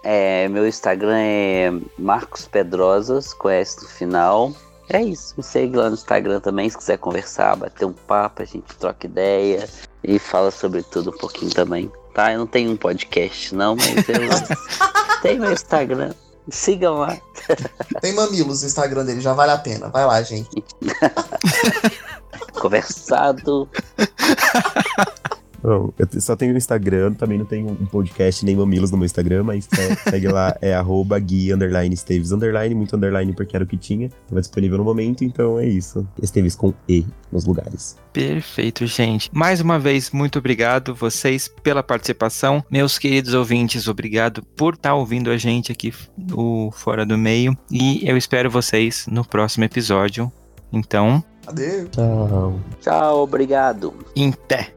[0.10, 1.70] É, meu Instagram é
[2.00, 4.54] Marcos Pedrosas, com S no final.
[4.88, 8.46] É isso, me segue lá no Instagram também, se quiser conversar, bater um papo, a
[8.46, 9.68] gente troca ideia
[10.02, 11.92] e fala sobre tudo um pouquinho também.
[12.14, 12.32] Tá?
[12.32, 14.16] Eu não tenho um podcast não, mas eu
[15.22, 16.14] tenho meu Instagram.
[16.50, 17.18] Sigam lá.
[18.02, 19.90] Tem mamilos no Instagram dele, já vale a pena.
[19.90, 20.64] Vai lá, gente.
[22.60, 23.70] Conversado.
[25.68, 29.06] Bom, eu só tenho o Instagram, também não tenho um podcast nem mamilos no meu
[29.06, 33.66] Instagram, mas é, segue lá, é arroba Gui underline Esteves underline, muito underline porque era
[33.66, 34.10] o que tinha.
[34.30, 36.08] Tava disponível no momento, então é isso.
[36.24, 37.98] Esteves com E nos lugares.
[38.14, 39.30] Perfeito, gente.
[39.34, 42.64] Mais uma vez, muito obrigado vocês pela participação.
[42.72, 47.58] Meus queridos ouvintes, obrigado por estar ouvindo a gente aqui no Fora do Meio.
[47.70, 50.32] E eu espero vocês no próximo episódio.
[50.72, 51.90] Então, Adeus.
[51.92, 52.60] Tchau.
[52.82, 53.94] Tchau, obrigado.
[54.16, 54.77] em pé.